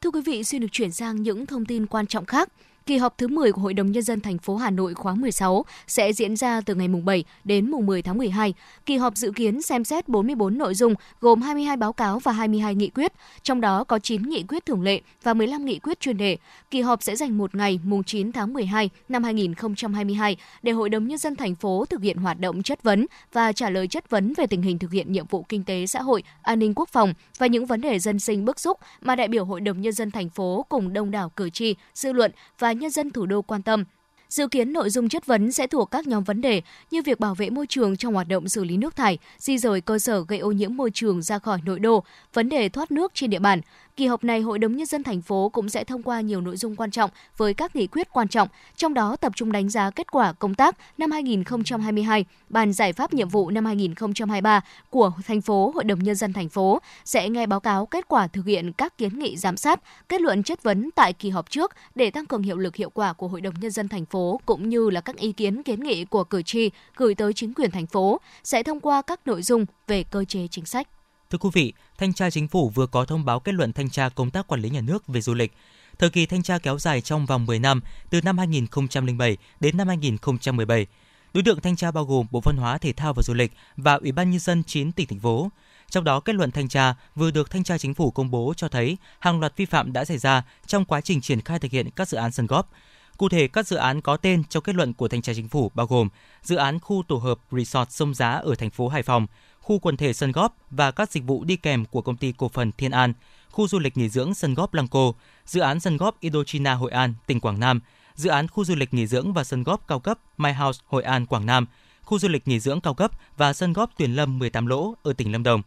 Thưa 0.00 0.10
quý 0.10 0.20
vị, 0.26 0.44
xin 0.44 0.60
được 0.60 0.72
chuyển 0.72 0.92
sang 0.92 1.22
những 1.22 1.46
thông 1.46 1.64
tin 1.64 1.86
quan 1.86 2.06
trọng 2.06 2.24
khác. 2.24 2.48
Kỳ 2.86 2.96
họp 2.96 3.18
thứ 3.18 3.28
10 3.28 3.52
của 3.52 3.62
Hội 3.62 3.74
đồng 3.74 3.92
Nhân 3.92 4.02
dân 4.02 4.20
thành 4.20 4.38
phố 4.38 4.56
Hà 4.56 4.70
Nội 4.70 4.94
khóa 4.94 5.14
16 5.14 5.64
sẽ 5.86 6.12
diễn 6.12 6.36
ra 6.36 6.60
từ 6.60 6.74
ngày 6.74 6.88
mùng 6.88 7.04
7 7.04 7.24
đến 7.44 7.70
mùng 7.70 7.86
10 7.86 8.02
tháng 8.02 8.18
12. 8.18 8.54
Kỳ 8.86 8.96
họp 8.96 9.16
dự 9.16 9.30
kiến 9.30 9.62
xem 9.62 9.84
xét 9.84 10.08
44 10.08 10.58
nội 10.58 10.74
dung 10.74 10.94
gồm 11.20 11.42
22 11.42 11.76
báo 11.76 11.92
cáo 11.92 12.18
và 12.18 12.32
22 12.32 12.74
nghị 12.74 12.90
quyết, 12.90 13.12
trong 13.42 13.60
đó 13.60 13.84
có 13.84 13.98
9 13.98 14.22
nghị 14.22 14.42
quyết 14.48 14.66
thường 14.66 14.82
lệ 14.82 15.00
và 15.22 15.34
15 15.34 15.64
nghị 15.64 15.78
quyết 15.78 16.00
chuyên 16.00 16.16
đề. 16.16 16.36
Kỳ 16.70 16.80
họp 16.80 17.02
sẽ 17.02 17.16
dành 17.16 17.38
một 17.38 17.54
ngày 17.54 17.80
mùng 17.84 18.04
9 18.04 18.32
tháng 18.32 18.52
12 18.52 18.90
năm 19.08 19.24
2022 19.24 20.36
để 20.62 20.72
Hội 20.72 20.88
đồng 20.88 21.08
Nhân 21.08 21.18
dân 21.18 21.36
thành 21.36 21.54
phố 21.54 21.84
thực 21.90 22.02
hiện 22.02 22.16
hoạt 22.16 22.40
động 22.40 22.62
chất 22.62 22.82
vấn 22.82 23.06
và 23.32 23.52
trả 23.52 23.70
lời 23.70 23.88
chất 23.88 24.10
vấn 24.10 24.32
về 24.36 24.46
tình 24.46 24.62
hình 24.62 24.78
thực 24.78 24.92
hiện 24.92 25.12
nhiệm 25.12 25.26
vụ 25.26 25.42
kinh 25.42 25.64
tế 25.64 25.86
xã 25.86 26.02
hội, 26.02 26.22
an 26.42 26.58
ninh 26.58 26.72
quốc 26.74 26.88
phòng 26.88 27.14
và 27.38 27.46
những 27.46 27.66
vấn 27.66 27.80
đề 27.80 27.98
dân 27.98 28.18
sinh 28.18 28.44
bức 28.44 28.60
xúc 28.60 28.78
mà 29.00 29.16
đại 29.16 29.28
biểu 29.28 29.44
Hội 29.44 29.60
đồng 29.60 29.80
Nhân 29.80 29.92
dân 29.92 30.10
thành 30.10 30.30
phố 30.30 30.66
cùng 30.68 30.92
đông 30.92 31.10
đảo 31.10 31.30
cử 31.30 31.50
tri, 31.50 31.74
dư 31.94 32.12
luận 32.12 32.32
và 32.58 32.69
nhân 32.72 32.90
dân 32.90 33.10
thủ 33.10 33.26
đô 33.26 33.42
quan 33.42 33.62
tâm. 33.62 33.84
Dự 34.28 34.48
kiến 34.48 34.72
nội 34.72 34.90
dung 34.90 35.08
chất 35.08 35.26
vấn 35.26 35.52
sẽ 35.52 35.66
thuộc 35.66 35.90
các 35.90 36.06
nhóm 36.06 36.24
vấn 36.24 36.40
đề 36.40 36.62
như 36.90 37.02
việc 37.02 37.20
bảo 37.20 37.34
vệ 37.34 37.50
môi 37.50 37.66
trường 37.66 37.96
trong 37.96 38.14
hoạt 38.14 38.28
động 38.28 38.48
xử 38.48 38.64
lý 38.64 38.76
nước 38.76 38.96
thải, 38.96 39.18
di 39.38 39.58
rời 39.58 39.80
cơ 39.80 39.98
sở 39.98 40.24
gây 40.28 40.38
ô 40.38 40.52
nhiễm 40.52 40.76
môi 40.76 40.90
trường 40.90 41.22
ra 41.22 41.38
khỏi 41.38 41.60
nội 41.64 41.78
đô, 41.78 42.04
vấn 42.32 42.48
đề 42.48 42.68
thoát 42.68 42.90
nước 42.90 43.12
trên 43.14 43.30
địa 43.30 43.38
bàn, 43.38 43.60
Kỳ 44.00 44.06
họp 44.06 44.24
này, 44.24 44.40
Hội 44.40 44.58
đồng 44.58 44.76
Nhân 44.76 44.86
dân 44.86 45.02
thành 45.02 45.22
phố 45.22 45.48
cũng 45.48 45.68
sẽ 45.68 45.84
thông 45.84 46.02
qua 46.02 46.20
nhiều 46.20 46.40
nội 46.40 46.56
dung 46.56 46.76
quan 46.76 46.90
trọng 46.90 47.10
với 47.36 47.54
các 47.54 47.76
nghị 47.76 47.86
quyết 47.86 48.12
quan 48.12 48.28
trọng, 48.28 48.48
trong 48.76 48.94
đó 48.94 49.16
tập 49.16 49.32
trung 49.36 49.52
đánh 49.52 49.68
giá 49.68 49.90
kết 49.90 50.10
quả 50.10 50.32
công 50.32 50.54
tác 50.54 50.76
năm 50.98 51.10
2022, 51.10 52.24
bàn 52.48 52.72
giải 52.72 52.92
pháp 52.92 53.14
nhiệm 53.14 53.28
vụ 53.28 53.50
năm 53.50 53.64
2023 53.64 54.60
của 54.90 55.12
thành 55.26 55.40
phố, 55.40 55.72
Hội 55.74 55.84
đồng 55.84 55.98
Nhân 55.98 56.14
dân 56.14 56.32
thành 56.32 56.48
phố 56.48 56.78
sẽ 57.04 57.28
nghe 57.28 57.46
báo 57.46 57.60
cáo 57.60 57.86
kết 57.86 58.08
quả 58.08 58.26
thực 58.26 58.46
hiện 58.46 58.72
các 58.72 58.98
kiến 58.98 59.18
nghị 59.18 59.36
giám 59.36 59.56
sát, 59.56 59.80
kết 60.08 60.20
luận 60.20 60.42
chất 60.42 60.62
vấn 60.62 60.90
tại 60.94 61.12
kỳ 61.12 61.30
họp 61.30 61.50
trước 61.50 61.72
để 61.94 62.10
tăng 62.10 62.26
cường 62.26 62.42
hiệu 62.42 62.58
lực 62.58 62.76
hiệu 62.76 62.90
quả 62.90 63.12
của 63.12 63.28
Hội 63.28 63.40
đồng 63.40 63.54
Nhân 63.60 63.70
dân 63.70 63.88
thành 63.88 64.06
phố 64.06 64.40
cũng 64.46 64.68
như 64.68 64.90
là 64.90 65.00
các 65.00 65.16
ý 65.16 65.32
kiến 65.32 65.62
kiến 65.62 65.80
nghị 65.80 66.04
của 66.04 66.24
cử 66.24 66.42
tri 66.42 66.70
gửi 66.96 67.14
tới 67.14 67.32
chính 67.32 67.54
quyền 67.54 67.70
thành 67.70 67.86
phố 67.86 68.20
sẽ 68.44 68.62
thông 68.62 68.80
qua 68.80 69.02
các 69.02 69.26
nội 69.26 69.42
dung 69.42 69.66
về 69.86 70.02
cơ 70.02 70.24
chế 70.24 70.46
chính 70.50 70.64
sách. 70.64 70.88
Thưa 71.30 71.38
quý 71.38 71.50
vị, 71.52 71.72
Thanh 71.98 72.12
tra 72.12 72.30
Chính 72.30 72.48
phủ 72.48 72.68
vừa 72.68 72.86
có 72.86 73.04
thông 73.04 73.24
báo 73.24 73.40
kết 73.40 73.54
luận 73.54 73.72
thanh 73.72 73.90
tra 73.90 74.08
công 74.08 74.30
tác 74.30 74.46
quản 74.46 74.60
lý 74.60 74.70
nhà 74.70 74.80
nước 74.80 75.06
về 75.06 75.20
du 75.20 75.34
lịch. 75.34 75.52
Thời 75.98 76.10
kỳ 76.10 76.26
thanh 76.26 76.42
tra 76.42 76.58
kéo 76.58 76.78
dài 76.78 77.00
trong 77.00 77.26
vòng 77.26 77.46
10 77.46 77.58
năm, 77.58 77.80
từ 78.10 78.20
năm 78.20 78.38
2007 78.38 79.36
đến 79.60 79.76
năm 79.76 79.88
2017. 79.88 80.86
Đối 81.34 81.42
tượng 81.42 81.60
thanh 81.60 81.76
tra 81.76 81.90
bao 81.90 82.04
gồm 82.04 82.26
Bộ 82.30 82.40
Văn 82.40 82.56
hóa, 82.56 82.78
Thể 82.78 82.92
thao 82.92 83.12
và 83.14 83.22
Du 83.22 83.34
lịch 83.34 83.52
và 83.76 83.94
Ủy 83.94 84.12
ban 84.12 84.30
nhân 84.30 84.40
dân 84.40 84.64
9 84.64 84.92
tỉnh 84.92 85.06
thành 85.06 85.20
phố. 85.20 85.50
Trong 85.90 86.04
đó, 86.04 86.20
kết 86.20 86.34
luận 86.34 86.50
thanh 86.50 86.68
tra 86.68 86.94
vừa 87.14 87.30
được 87.30 87.50
thanh 87.50 87.64
tra 87.64 87.78
chính 87.78 87.94
phủ 87.94 88.10
công 88.10 88.30
bố 88.30 88.54
cho 88.56 88.68
thấy 88.68 88.96
hàng 89.18 89.40
loạt 89.40 89.56
vi 89.56 89.64
phạm 89.64 89.92
đã 89.92 90.04
xảy 90.04 90.18
ra 90.18 90.42
trong 90.66 90.84
quá 90.84 91.00
trình 91.00 91.20
triển 91.20 91.40
khai 91.40 91.58
thực 91.58 91.70
hiện 91.70 91.90
các 91.90 92.08
dự 92.08 92.16
án 92.16 92.32
sân 92.32 92.46
góp. 92.46 92.70
Cụ 93.16 93.28
thể, 93.28 93.48
các 93.48 93.66
dự 93.66 93.76
án 93.76 94.00
có 94.00 94.16
tên 94.16 94.44
trong 94.44 94.62
kết 94.62 94.74
luận 94.74 94.94
của 94.94 95.08
thanh 95.08 95.22
tra 95.22 95.34
chính 95.34 95.48
phủ 95.48 95.70
bao 95.74 95.86
gồm 95.86 96.08
dự 96.42 96.56
án 96.56 96.80
khu 96.80 97.02
tổ 97.08 97.16
hợp 97.16 97.38
Resort 97.50 97.90
Sông 97.90 98.14
Giá 98.14 98.30
ở 98.30 98.54
thành 98.54 98.70
phố 98.70 98.88
Hải 98.88 99.02
Phòng, 99.02 99.26
khu 99.60 99.78
quần 99.78 99.96
thể 99.96 100.12
sân 100.12 100.32
góp 100.32 100.56
và 100.70 100.90
các 100.90 101.10
dịch 101.10 101.24
vụ 101.24 101.44
đi 101.44 101.56
kèm 101.56 101.84
của 101.84 102.02
công 102.02 102.16
ty 102.16 102.32
cổ 102.32 102.48
phần 102.48 102.72
Thiên 102.72 102.90
An, 102.90 103.12
khu 103.50 103.68
du 103.68 103.78
lịch 103.78 103.96
nghỉ 103.96 104.08
dưỡng 104.08 104.34
sân 104.34 104.54
góp 104.54 104.74
Lăng 104.74 104.88
Cô, 104.88 105.14
dự 105.46 105.60
án 105.60 105.80
sân 105.80 105.96
góp 105.96 106.20
Indochina 106.20 106.74
Hội 106.74 106.90
An, 106.90 107.14
tỉnh 107.26 107.40
Quảng 107.40 107.60
Nam, 107.60 107.80
dự 108.14 108.30
án 108.30 108.48
khu 108.48 108.64
du 108.64 108.74
lịch 108.74 108.94
nghỉ 108.94 109.06
dưỡng 109.06 109.32
và 109.32 109.44
sân 109.44 109.62
góp 109.62 109.88
cao 109.88 110.00
cấp 110.00 110.18
My 110.36 110.52
House 110.52 110.80
Hội 110.86 111.02
An, 111.02 111.26
Quảng 111.26 111.46
Nam, 111.46 111.66
khu 112.02 112.18
du 112.18 112.28
lịch 112.28 112.48
nghỉ 112.48 112.60
dưỡng 112.60 112.80
cao 112.80 112.94
cấp 112.94 113.10
và 113.36 113.52
sân 113.52 113.72
góp 113.72 113.90
Tuyền 113.98 114.14
Lâm 114.14 114.38
18 114.38 114.66
lỗ 114.66 114.94
ở 115.02 115.12
tỉnh 115.12 115.32
Lâm 115.32 115.42
Đồng. 115.42 115.62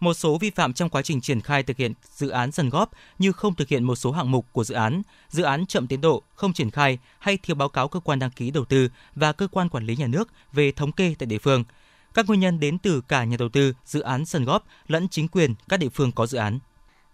Một 0.00 0.14
số 0.14 0.38
vi 0.38 0.50
phạm 0.50 0.72
trong 0.72 0.88
quá 0.88 1.02
trình 1.02 1.20
triển 1.20 1.40
khai 1.40 1.62
thực 1.62 1.76
hiện 1.76 1.92
dự 2.14 2.28
án 2.28 2.52
sân 2.52 2.68
góp 2.68 2.90
như 3.18 3.32
không 3.32 3.54
thực 3.54 3.68
hiện 3.68 3.84
một 3.84 3.96
số 3.96 4.12
hạng 4.12 4.30
mục 4.30 4.46
của 4.52 4.64
dự 4.64 4.74
án, 4.74 5.02
dự 5.28 5.42
án 5.42 5.66
chậm 5.66 5.86
tiến 5.86 6.00
độ, 6.00 6.22
không 6.34 6.52
triển 6.52 6.70
khai 6.70 6.98
hay 7.18 7.36
thiếu 7.36 7.56
báo 7.56 7.68
cáo 7.68 7.88
cơ 7.88 8.00
quan 8.00 8.18
đăng 8.18 8.30
ký 8.30 8.50
đầu 8.50 8.64
tư 8.64 8.88
và 9.14 9.32
cơ 9.32 9.48
quan 9.48 9.68
quản 9.68 9.86
lý 9.86 9.96
nhà 9.96 10.06
nước 10.06 10.28
về 10.52 10.72
thống 10.72 10.92
kê 10.92 11.14
tại 11.18 11.26
địa 11.26 11.38
phương– 11.38 11.64
các 12.14 12.26
nguyên 12.26 12.40
nhân 12.40 12.60
đến 12.60 12.78
từ 12.78 13.00
cả 13.08 13.24
nhà 13.24 13.36
đầu 13.36 13.48
tư, 13.48 13.74
dự 13.84 14.00
án 14.00 14.24
sân 14.24 14.44
góp 14.44 14.66
lẫn 14.86 15.08
chính 15.08 15.28
quyền 15.28 15.54
các 15.68 15.76
địa 15.76 15.88
phương 15.88 16.12
có 16.12 16.26
dự 16.26 16.38
án. 16.38 16.58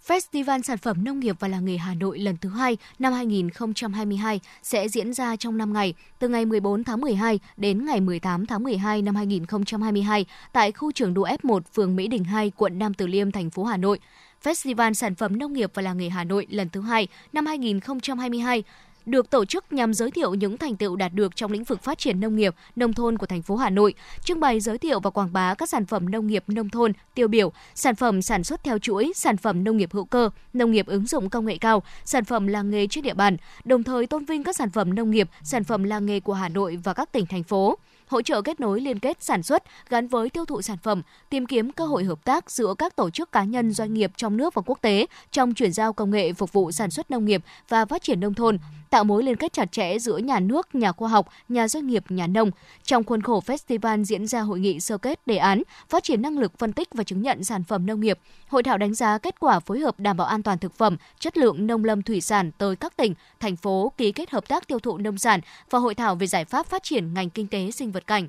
Festival 0.06 0.62
Sản 0.62 0.78
phẩm 0.78 1.04
Nông 1.04 1.20
nghiệp 1.20 1.36
và 1.40 1.48
Làng 1.48 1.64
nghề 1.64 1.76
Hà 1.76 1.94
Nội 1.94 2.18
lần 2.18 2.36
thứ 2.36 2.48
hai 2.48 2.76
năm 2.98 3.12
2022 3.12 4.40
sẽ 4.62 4.88
diễn 4.88 5.14
ra 5.14 5.36
trong 5.36 5.58
5 5.58 5.72
ngày, 5.72 5.94
từ 6.18 6.28
ngày 6.28 6.44
14 6.44 6.84
tháng 6.84 7.00
12 7.00 7.40
đến 7.56 7.84
ngày 7.84 8.00
18 8.00 8.46
tháng 8.46 8.62
12 8.62 9.02
năm 9.02 9.14
2022 9.14 10.26
tại 10.52 10.72
khu 10.72 10.92
trường 10.92 11.14
đua 11.14 11.26
F1 11.26 11.60
phường 11.74 11.96
Mỹ 11.96 12.08
Đình 12.08 12.24
2, 12.24 12.52
quận 12.56 12.78
Nam 12.78 12.94
Từ 12.94 13.06
Liêm, 13.06 13.30
thành 13.30 13.50
phố 13.50 13.64
Hà 13.64 13.76
Nội. 13.76 13.98
Festival 14.42 14.92
Sản 14.92 15.14
phẩm 15.14 15.38
Nông 15.38 15.52
nghiệp 15.52 15.70
và 15.74 15.82
Làng 15.82 15.98
nghề 15.98 16.08
Hà 16.08 16.24
Nội 16.24 16.46
lần 16.50 16.68
thứ 16.68 16.80
hai 16.80 17.08
năm 17.32 17.46
2022 17.46 18.64
được 19.06 19.30
tổ 19.30 19.44
chức 19.44 19.72
nhằm 19.72 19.94
giới 19.94 20.10
thiệu 20.10 20.34
những 20.34 20.58
thành 20.58 20.76
tựu 20.76 20.96
đạt 20.96 21.14
được 21.14 21.36
trong 21.36 21.52
lĩnh 21.52 21.64
vực 21.64 21.82
phát 21.82 21.98
triển 21.98 22.20
nông 22.20 22.36
nghiệp, 22.36 22.54
nông 22.76 22.92
thôn 22.92 23.18
của 23.18 23.26
thành 23.26 23.42
phố 23.42 23.56
Hà 23.56 23.70
Nội, 23.70 23.94
trưng 24.24 24.40
bày 24.40 24.60
giới 24.60 24.78
thiệu 24.78 25.00
và 25.00 25.10
quảng 25.10 25.32
bá 25.32 25.54
các 25.54 25.68
sản 25.68 25.86
phẩm 25.86 26.10
nông 26.10 26.26
nghiệp 26.26 26.44
nông 26.46 26.68
thôn 26.68 26.92
tiêu 27.14 27.28
biểu, 27.28 27.52
sản 27.74 27.96
phẩm 27.96 28.22
sản 28.22 28.44
xuất 28.44 28.64
theo 28.64 28.78
chuỗi, 28.78 29.12
sản 29.14 29.36
phẩm 29.36 29.64
nông 29.64 29.76
nghiệp 29.76 29.92
hữu 29.92 30.04
cơ, 30.04 30.30
nông 30.52 30.70
nghiệp 30.70 30.86
ứng 30.86 31.06
dụng 31.06 31.30
công 31.30 31.46
nghệ 31.46 31.58
cao, 31.58 31.82
sản 32.04 32.24
phẩm 32.24 32.46
làng 32.46 32.70
nghề 32.70 32.86
trên 32.86 33.04
địa 33.04 33.14
bàn, 33.14 33.36
đồng 33.64 33.82
thời 33.82 34.06
tôn 34.06 34.24
vinh 34.24 34.44
các 34.44 34.56
sản 34.56 34.70
phẩm 34.70 34.94
nông 34.94 35.10
nghiệp, 35.10 35.28
sản 35.42 35.64
phẩm 35.64 35.82
làng 35.82 36.06
nghề 36.06 36.20
của 36.20 36.34
Hà 36.34 36.48
Nội 36.48 36.78
và 36.84 36.94
các 36.94 37.12
tỉnh 37.12 37.26
thành 37.26 37.42
phố 37.42 37.78
hỗ 38.10 38.22
trợ 38.22 38.42
kết 38.42 38.60
nối 38.60 38.80
liên 38.80 38.98
kết 38.98 39.22
sản 39.22 39.42
xuất 39.42 39.62
gắn 39.88 40.08
với 40.08 40.30
tiêu 40.30 40.44
thụ 40.44 40.62
sản 40.62 40.76
phẩm, 40.82 41.02
tìm 41.28 41.46
kiếm 41.46 41.72
cơ 41.72 41.86
hội 41.86 42.04
hợp 42.04 42.24
tác 42.24 42.50
giữa 42.50 42.74
các 42.78 42.96
tổ 42.96 43.10
chức 43.10 43.32
cá 43.32 43.44
nhân 43.44 43.72
doanh 43.72 43.94
nghiệp 43.94 44.12
trong 44.16 44.36
nước 44.36 44.54
và 44.54 44.62
quốc 44.66 44.78
tế 44.82 45.06
trong 45.32 45.54
chuyển 45.54 45.72
giao 45.72 45.92
công 45.92 46.10
nghệ 46.10 46.32
phục 46.32 46.52
vụ 46.52 46.72
sản 46.72 46.90
xuất 46.90 47.10
nông 47.10 47.24
nghiệp 47.24 47.42
và 47.68 47.84
phát 47.84 48.02
triển 48.02 48.20
nông 48.20 48.34
thôn, 48.34 48.58
tạo 48.90 49.04
mối 49.04 49.22
liên 49.22 49.36
kết 49.36 49.52
chặt 49.52 49.72
chẽ 49.72 49.98
giữa 49.98 50.16
nhà 50.16 50.40
nước, 50.40 50.74
nhà 50.74 50.92
khoa 50.92 51.08
học, 51.08 51.28
nhà 51.48 51.68
doanh 51.68 51.86
nghiệp, 51.86 52.04
nhà 52.08 52.26
nông. 52.26 52.50
Trong 52.84 53.04
khuôn 53.04 53.22
khổ 53.22 53.42
festival 53.46 54.04
diễn 54.04 54.26
ra 54.26 54.40
hội 54.40 54.60
nghị 54.60 54.80
sơ 54.80 54.98
kết 54.98 55.26
đề 55.26 55.36
án 55.36 55.62
phát 55.88 56.02
triển 56.02 56.22
năng 56.22 56.38
lực 56.38 56.58
phân 56.58 56.72
tích 56.72 56.88
và 56.92 57.04
chứng 57.04 57.22
nhận 57.22 57.44
sản 57.44 57.64
phẩm 57.64 57.86
nông 57.86 58.00
nghiệp, 58.00 58.18
hội 58.48 58.62
thảo 58.62 58.78
đánh 58.78 58.94
giá 58.94 59.18
kết 59.18 59.40
quả 59.40 59.60
phối 59.60 59.80
hợp 59.80 60.00
đảm 60.00 60.16
bảo 60.16 60.26
an 60.26 60.42
toàn 60.42 60.58
thực 60.58 60.74
phẩm, 60.74 60.96
chất 61.18 61.36
lượng 61.36 61.66
nông 61.66 61.84
lâm 61.84 62.02
thủy 62.02 62.20
sản 62.20 62.50
tới 62.58 62.76
các 62.76 62.96
tỉnh, 62.96 63.14
thành 63.40 63.56
phố 63.56 63.92
ký 63.96 64.12
kết 64.12 64.30
hợp 64.30 64.48
tác 64.48 64.68
tiêu 64.68 64.78
thụ 64.78 64.98
nông 64.98 65.18
sản 65.18 65.40
và 65.70 65.78
hội 65.78 65.94
thảo 65.94 66.14
về 66.14 66.26
giải 66.26 66.44
pháp 66.44 66.66
phát 66.66 66.82
triển 66.82 67.14
ngành 67.14 67.30
kinh 67.30 67.46
tế 67.46 67.70
sinh 67.70 67.92
vật 67.92 67.99
cảnh. 68.06 68.28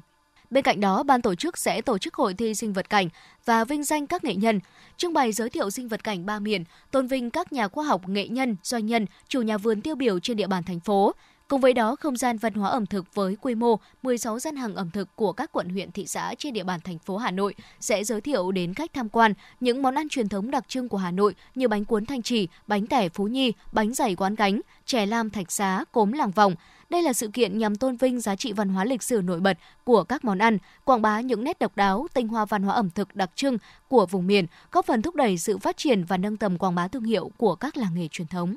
Bên 0.49 0.63
cạnh 0.63 0.79
đó, 0.79 1.03
ban 1.03 1.21
tổ 1.21 1.35
chức 1.35 1.57
sẽ 1.57 1.81
tổ 1.81 1.97
chức 1.97 2.13
hội 2.13 2.33
thi 2.33 2.55
sinh 2.55 2.73
vật 2.73 2.89
cảnh 2.89 3.09
và 3.45 3.63
vinh 3.63 3.83
danh 3.83 4.07
các 4.07 4.23
nghệ 4.23 4.35
nhân, 4.35 4.59
trưng 4.97 5.13
bày 5.13 5.31
giới 5.31 5.49
thiệu 5.49 5.69
sinh 5.69 5.87
vật 5.87 6.03
cảnh 6.03 6.25
ba 6.25 6.39
miền, 6.39 6.63
tôn 6.91 7.07
vinh 7.07 7.29
các 7.29 7.53
nhà 7.53 7.67
khoa 7.67 7.85
học, 7.85 8.09
nghệ 8.09 8.27
nhân, 8.27 8.55
doanh 8.63 8.85
nhân, 8.85 9.05
chủ 9.27 9.41
nhà 9.41 9.57
vườn 9.57 9.81
tiêu 9.81 9.95
biểu 9.95 10.19
trên 10.19 10.37
địa 10.37 10.47
bàn 10.47 10.63
thành 10.63 10.79
phố. 10.79 11.13
Cùng 11.51 11.61
với 11.61 11.73
đó, 11.73 11.95
không 11.95 12.17
gian 12.17 12.37
văn 12.37 12.53
hóa 12.53 12.69
ẩm 12.69 12.85
thực 12.85 13.15
với 13.15 13.37
quy 13.41 13.55
mô 13.55 13.79
16 14.03 14.39
gian 14.39 14.55
hàng 14.55 14.75
ẩm 14.75 14.89
thực 14.91 15.15
của 15.15 15.33
các 15.33 15.51
quận 15.51 15.69
huyện 15.69 15.91
thị 15.91 16.07
xã 16.07 16.35
trên 16.37 16.53
địa 16.53 16.63
bàn 16.63 16.79
thành 16.83 16.99
phố 16.99 17.17
Hà 17.17 17.31
Nội 17.31 17.55
sẽ 17.79 18.03
giới 18.03 18.21
thiệu 18.21 18.51
đến 18.51 18.73
khách 18.73 18.93
tham 18.93 19.09
quan 19.09 19.33
những 19.59 19.81
món 19.81 19.95
ăn 19.95 20.09
truyền 20.09 20.29
thống 20.29 20.51
đặc 20.51 20.65
trưng 20.67 20.89
của 20.89 20.97
Hà 20.97 21.11
Nội 21.11 21.35
như 21.55 21.67
bánh 21.67 21.85
cuốn 21.85 22.05
thanh 22.05 22.21
trì, 22.21 22.47
bánh 22.67 22.87
tẻ 22.87 23.09
Phú 23.09 23.23
Nhi, 23.23 23.53
bánh 23.71 23.93
dày 23.93 24.15
quán 24.15 24.35
gánh, 24.35 24.61
chè 24.85 25.05
lam 25.05 25.29
thạch 25.29 25.51
xá, 25.51 25.83
cốm 25.91 26.11
làng 26.11 26.31
vòng, 26.31 26.55
đây 26.91 27.01
là 27.01 27.13
sự 27.13 27.27
kiện 27.27 27.57
nhằm 27.57 27.75
tôn 27.75 27.95
vinh 27.95 28.19
giá 28.19 28.35
trị 28.35 28.53
văn 28.53 28.69
hóa 28.69 28.85
lịch 28.85 29.03
sử 29.03 29.21
nổi 29.21 29.39
bật 29.39 29.57
của 29.83 30.03
các 30.03 30.25
món 30.25 30.37
ăn, 30.37 30.57
quảng 30.83 31.01
bá 31.01 31.21
những 31.21 31.43
nét 31.43 31.59
độc 31.59 31.75
đáo, 31.75 32.07
tinh 32.13 32.27
hoa 32.27 32.45
văn 32.45 32.63
hóa 32.63 32.75
ẩm 32.75 32.89
thực 32.89 33.15
đặc 33.15 33.29
trưng 33.35 33.57
của 33.87 34.05
vùng 34.05 34.27
miền, 34.27 34.45
góp 34.71 34.85
phần 34.85 35.01
thúc 35.01 35.15
đẩy 35.15 35.37
sự 35.37 35.57
phát 35.57 35.77
triển 35.77 36.03
và 36.03 36.17
nâng 36.17 36.37
tầm 36.37 36.57
quảng 36.57 36.75
bá 36.75 36.87
thương 36.87 37.03
hiệu 37.03 37.31
của 37.37 37.55
các 37.55 37.77
làng 37.77 37.95
nghề 37.95 38.07
truyền 38.07 38.27
thống. 38.27 38.55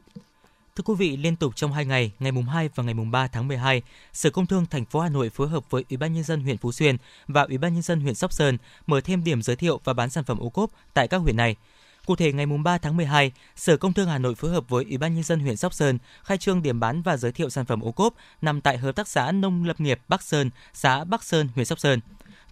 Thưa 0.77 0.83
quý 0.85 0.95
vị, 0.99 1.17
liên 1.17 1.37
tục 1.37 1.57
trong 1.57 1.73
2 1.73 1.85
ngày, 1.85 2.13
ngày 2.19 2.33
mùng 2.33 2.45
2 2.45 2.69
và 2.75 2.85
ngày 2.85 2.95
mùng 2.95 3.11
3 3.11 3.27
tháng 3.27 3.49
12, 3.49 3.83
Sở 4.13 4.31
Công 4.31 4.47
Thương 4.47 4.67
thành 4.67 4.85
phố 4.85 5.01
Hà 5.01 5.09
Nội 5.09 5.31
phối 5.31 5.49
hợp 5.49 5.71
với 5.71 5.85
Ủy 5.91 5.97
ban 5.97 6.15
nhân 6.15 6.25
dân 6.25 6.41
huyện 6.41 6.59
Phú 6.59 6.73
Xuyên 6.73 6.97
và 7.29 7.43
Ủy 7.43 7.59
ban 7.59 7.73
nhân 7.75 7.83
dân 7.83 8.01
huyện 8.01 8.15
Sóc 8.15 8.33
Sơn 8.33 8.59
mở 8.87 9.01
thêm 9.01 9.25
điểm 9.25 9.43
giới 9.43 9.57
thiệu 9.57 9.81
và 9.85 9.93
bán 9.93 10.11
sản 10.11 10.25
phẩm 10.25 10.39
ô 10.39 10.49
cốp 10.49 10.71
tại 10.95 11.09
các 11.09 11.19
huyện 11.19 11.37
này. 11.37 11.57
Cụ 12.07 12.17
thể 12.17 12.33
ngày 12.33 12.47
3 12.47 12.79
tháng 12.79 12.97
12, 12.97 13.33
Sở 13.57 13.77
Công 13.77 13.93
Thương 13.93 14.09
Hà 14.09 14.19
Nội 14.19 14.35
phối 14.35 14.51
hợp 14.51 14.69
với 14.69 14.85
Ủy 14.85 14.99
ban 14.99 15.15
nhân 15.15 15.23
dân 15.23 15.41
huyện 15.41 15.57
Sóc 15.57 15.75
Sơn 15.75 15.99
khai 16.25 16.39
trương 16.39 16.63
điểm 16.63 16.81
bán 16.81 17.03
và 17.03 17.17
giới 17.17 17.33
thiệu 17.33 17.51
sản 17.51 17.65
phẩm 17.65 17.81
ô 17.81 17.93
cốp 17.93 18.15
nằm 18.43 18.61
tại 18.61 18.79
hợp 18.79 18.93
tác 18.93 19.09
xã 19.09 19.33
nông 19.33 19.65
lâm 19.65 19.77
nghiệp 19.79 20.01
Bắc 20.09 20.23
Sơn, 20.23 20.51
xã 20.73 21.05
Bắc 21.05 21.25
Sơn, 21.25 21.49
huyện 21.55 21.67
Sóc 21.67 21.79
Sơn. 21.79 22.01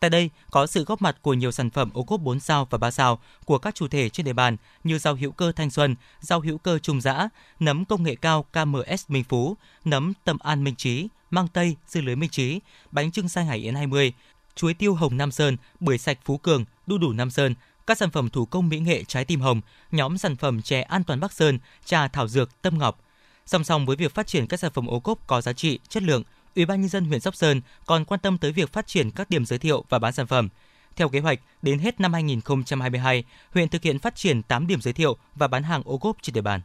Tại 0.01 0.11
đây 0.11 0.31
có 0.51 0.67
sự 0.67 0.85
góp 0.85 1.03
mặt 1.03 1.17
của 1.23 1.35
nhiều 1.35 1.53
sản 1.53 1.71
phẩm 1.71 1.91
ô 1.95 2.03
cốp 2.03 2.21
4 2.21 2.41
sao 2.41 2.67
và 2.71 2.79
3 2.79 2.91
sao 2.91 3.19
của 3.45 3.59
các 3.59 3.75
chủ 3.75 3.89
thể 3.89 4.09
trên 4.09 4.27
địa 4.27 4.33
bàn 4.33 4.57
như 4.85 4.99
rau 4.99 5.15
hữu 5.15 5.33
cơ 5.33 5.53
Thanh 5.53 5.71
Xuân, 5.71 5.95
rau 6.21 6.41
hữu 6.41 6.59
cơ 6.59 6.79
Trung 6.79 7.01
Dã, 7.01 7.29
nấm 7.61 7.85
công 7.85 8.03
nghệ 8.03 8.15
cao 8.15 8.45
KMS 8.53 9.05
Minh 9.09 9.25
Phú, 9.25 9.57
nấm 9.85 10.13
Tâm 10.25 10.39
An 10.41 10.65
Minh 10.65 10.75
Trí, 10.75 11.09
mang 11.31 11.49
tây 11.49 11.77
dưa 11.87 12.01
lưới 12.01 12.17
Minh 12.17 12.31
Trí, 12.31 12.61
bánh 12.91 13.13
trưng 13.13 13.29
xanh 13.29 13.47
Hải 13.47 13.59
Yến 13.59 13.75
20, 13.75 14.13
chuối 14.55 14.75
tiêu 14.75 14.95
hồng 14.95 15.17
Nam 15.17 15.33
Sơn, 15.33 15.57
bưởi 15.81 15.99
sạch 15.99 16.19
Phú 16.25 16.37
Cường, 16.37 16.65
đu 16.87 16.99
đủ 16.99 17.13
Nam 17.13 17.31
Sơn, 17.31 17.55
các 17.87 17.99
sản 17.99 18.11
phẩm 18.11 18.31
thủ 18.31 18.45
công 18.47 18.69
mỹ 18.69 18.79
nghệ 18.79 19.05
trái 19.05 19.25
tim 19.25 19.41
hồng, 19.41 19.61
nhóm 19.91 20.19
sản 20.19 20.37
phẩm 20.37 20.62
chè 20.62 20.81
an 20.83 21.05
toàn 21.05 21.21
Bắc 21.21 21.33
Sơn, 21.33 21.59
trà 21.85 22.09
thảo 22.09 22.29
dược 22.29 22.62
Tâm 22.62 22.79
Ngọc. 22.79 23.01
Song 23.47 23.65
song 23.65 23.87
với 23.87 23.97
việc 23.97 24.15
phát 24.15 24.27
triển 24.27 24.47
các 24.47 24.61
sản 24.61 24.73
phẩm 24.75 24.87
ô 24.87 25.01
cốp 25.01 25.27
có 25.27 25.41
giá 25.41 25.53
trị, 25.53 25.79
chất 25.89 26.03
lượng, 26.03 26.23
Ủy 26.57 26.67
ban 26.67 26.81
nhân 26.81 26.89
dân 26.89 27.05
huyện 27.05 27.21
Sóc 27.21 27.37
Sơn 27.37 27.61
còn 27.87 28.05
quan 28.05 28.21
tâm 28.21 28.39
tới 28.39 28.53
việc 28.53 28.73
phát 28.73 28.87
triển 28.87 29.11
các 29.11 29.31
điểm 29.31 29.45
giới 29.45 29.59
thiệu 29.59 29.85
và 29.89 29.99
bán 29.99 30.12
sản 30.12 30.27
phẩm. 30.27 30.49
Theo 30.97 31.09
kế 31.09 31.21
hoạch, 31.21 31.41
đến 31.62 31.79
hết 31.79 32.01
năm 32.01 32.12
2022, 32.12 33.25
huyện 33.51 33.69
thực 33.69 33.83
hiện 33.83 33.99
phát 33.99 34.17
triển 34.17 34.43
8 34.43 34.67
điểm 34.67 34.81
giới 34.81 34.93
thiệu 34.93 35.17
và 35.35 35.49
bán 35.49 35.62
hàng 35.62 35.83
ô 35.85 35.99
cốp 35.99 36.17
trên 36.23 36.35
địa 36.35 36.41
bàn. 36.41 36.61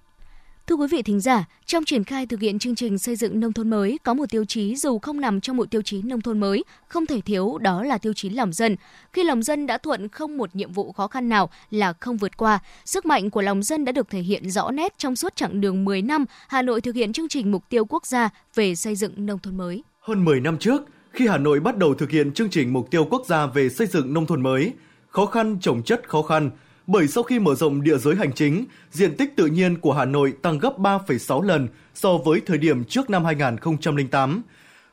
Thưa 0.68 0.76
quý 0.76 0.88
vị 0.92 1.02
thính 1.02 1.20
giả, 1.20 1.46
trong 1.66 1.86
triển 1.86 2.04
khai 2.04 2.26
thực 2.26 2.40
hiện 2.40 2.60
chương 2.60 2.76
trình 2.76 2.98
xây 2.98 3.16
dựng 3.16 3.40
nông 3.40 3.54
thôn 3.54 3.70
mới 3.70 4.00
có 4.04 4.14
một 4.14 4.26
tiêu 4.30 4.46
chí 4.46 4.76
dù 4.76 5.00
không 5.00 5.22
nằm 5.22 5.42
trong 5.42 5.58
một 5.58 5.72
tiêu 5.72 5.82
chí 5.82 6.02
nông 6.02 6.22
thôn 6.22 6.40
mới, 6.40 6.64
không 6.88 7.06
thể 7.06 7.22
thiếu 7.22 7.58
đó 7.58 7.84
là 7.84 7.98
tiêu 7.98 8.14
chí 8.14 8.30
lòng 8.30 8.54
dân. 8.54 8.76
Khi 9.14 9.24
lòng 9.24 9.44
dân 9.44 9.68
đã 9.68 9.78
thuận 9.78 10.10
không 10.10 10.38
một 10.38 10.56
nhiệm 10.56 10.72
vụ 10.72 10.92
khó 10.92 11.08
khăn 11.08 11.30
nào 11.30 11.50
là 11.72 11.94
không 11.94 12.18
vượt 12.18 12.38
qua, 12.38 12.60
sức 12.86 13.06
mạnh 13.06 13.30
của 13.30 13.42
lòng 13.42 13.64
dân 13.64 13.86
đã 13.86 13.92
được 13.92 14.10
thể 14.10 14.20
hiện 14.20 14.50
rõ 14.50 14.72
nét 14.72 14.94
trong 14.98 15.16
suốt 15.16 15.36
chặng 15.36 15.62
đường 15.62 15.86
10 15.86 16.02
năm 16.02 16.26
Hà 16.48 16.62
Nội 16.62 16.82
thực 16.82 16.96
hiện 16.96 17.14
chương 17.14 17.28
trình 17.28 17.52
mục 17.52 17.64
tiêu 17.70 17.86
quốc 17.86 18.06
gia 18.06 18.30
về 18.56 18.76
xây 18.76 18.96
dựng 18.96 19.26
nông 19.26 19.40
thôn 19.40 19.58
mới. 19.58 19.84
Hơn 20.00 20.26
10 20.26 20.42
năm 20.42 20.58
trước, 20.58 20.82
khi 21.12 21.28
Hà 21.28 21.38
Nội 21.38 21.60
bắt 21.60 21.78
đầu 21.78 21.94
thực 21.94 22.10
hiện 22.10 22.34
chương 22.34 22.50
trình 22.50 22.74
mục 22.74 22.92
tiêu 22.92 23.06
quốc 23.10 23.26
gia 23.26 23.46
về 23.46 23.70
xây 23.70 23.88
dựng 23.88 24.14
nông 24.14 24.26
thôn 24.26 24.44
mới, 24.44 24.74
khó 25.08 25.26
khăn 25.26 25.58
chồng 25.62 25.84
chất 25.84 26.10
khó 26.10 26.22
khăn– 26.22 26.52
bởi 26.88 27.08
sau 27.08 27.24
khi 27.24 27.40
mở 27.40 27.56
rộng 27.56 27.84
địa 27.84 27.98
giới 27.98 28.16
hành 28.16 28.34
chính, 28.34 28.66
diện 28.92 29.18
tích 29.18 29.36
tự 29.36 29.46
nhiên 29.46 29.78
của 29.78 29.94
Hà 29.94 30.06
Nội 30.06 30.34
tăng 30.42 30.60
gấp 30.60 30.80
3,6 30.80 31.42
lần 31.42 31.68
so 31.94 32.18
với 32.18 32.42
thời 32.46 32.58
điểm 32.58 32.84
trước 32.84 33.10
năm 33.10 33.26
2008. 33.26 34.42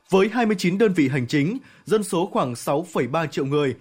Với 0.09 0.29
29 0.33 0.77
đơn 0.77 0.93
vị 0.93 1.07
hành 1.07 1.27
chính, 1.27 1.57
dân 1.85 2.03
số 2.03 2.29
khoảng 2.33 2.53
6,3 2.53 3.27
triệu 3.27 3.45
người. 3.45 3.75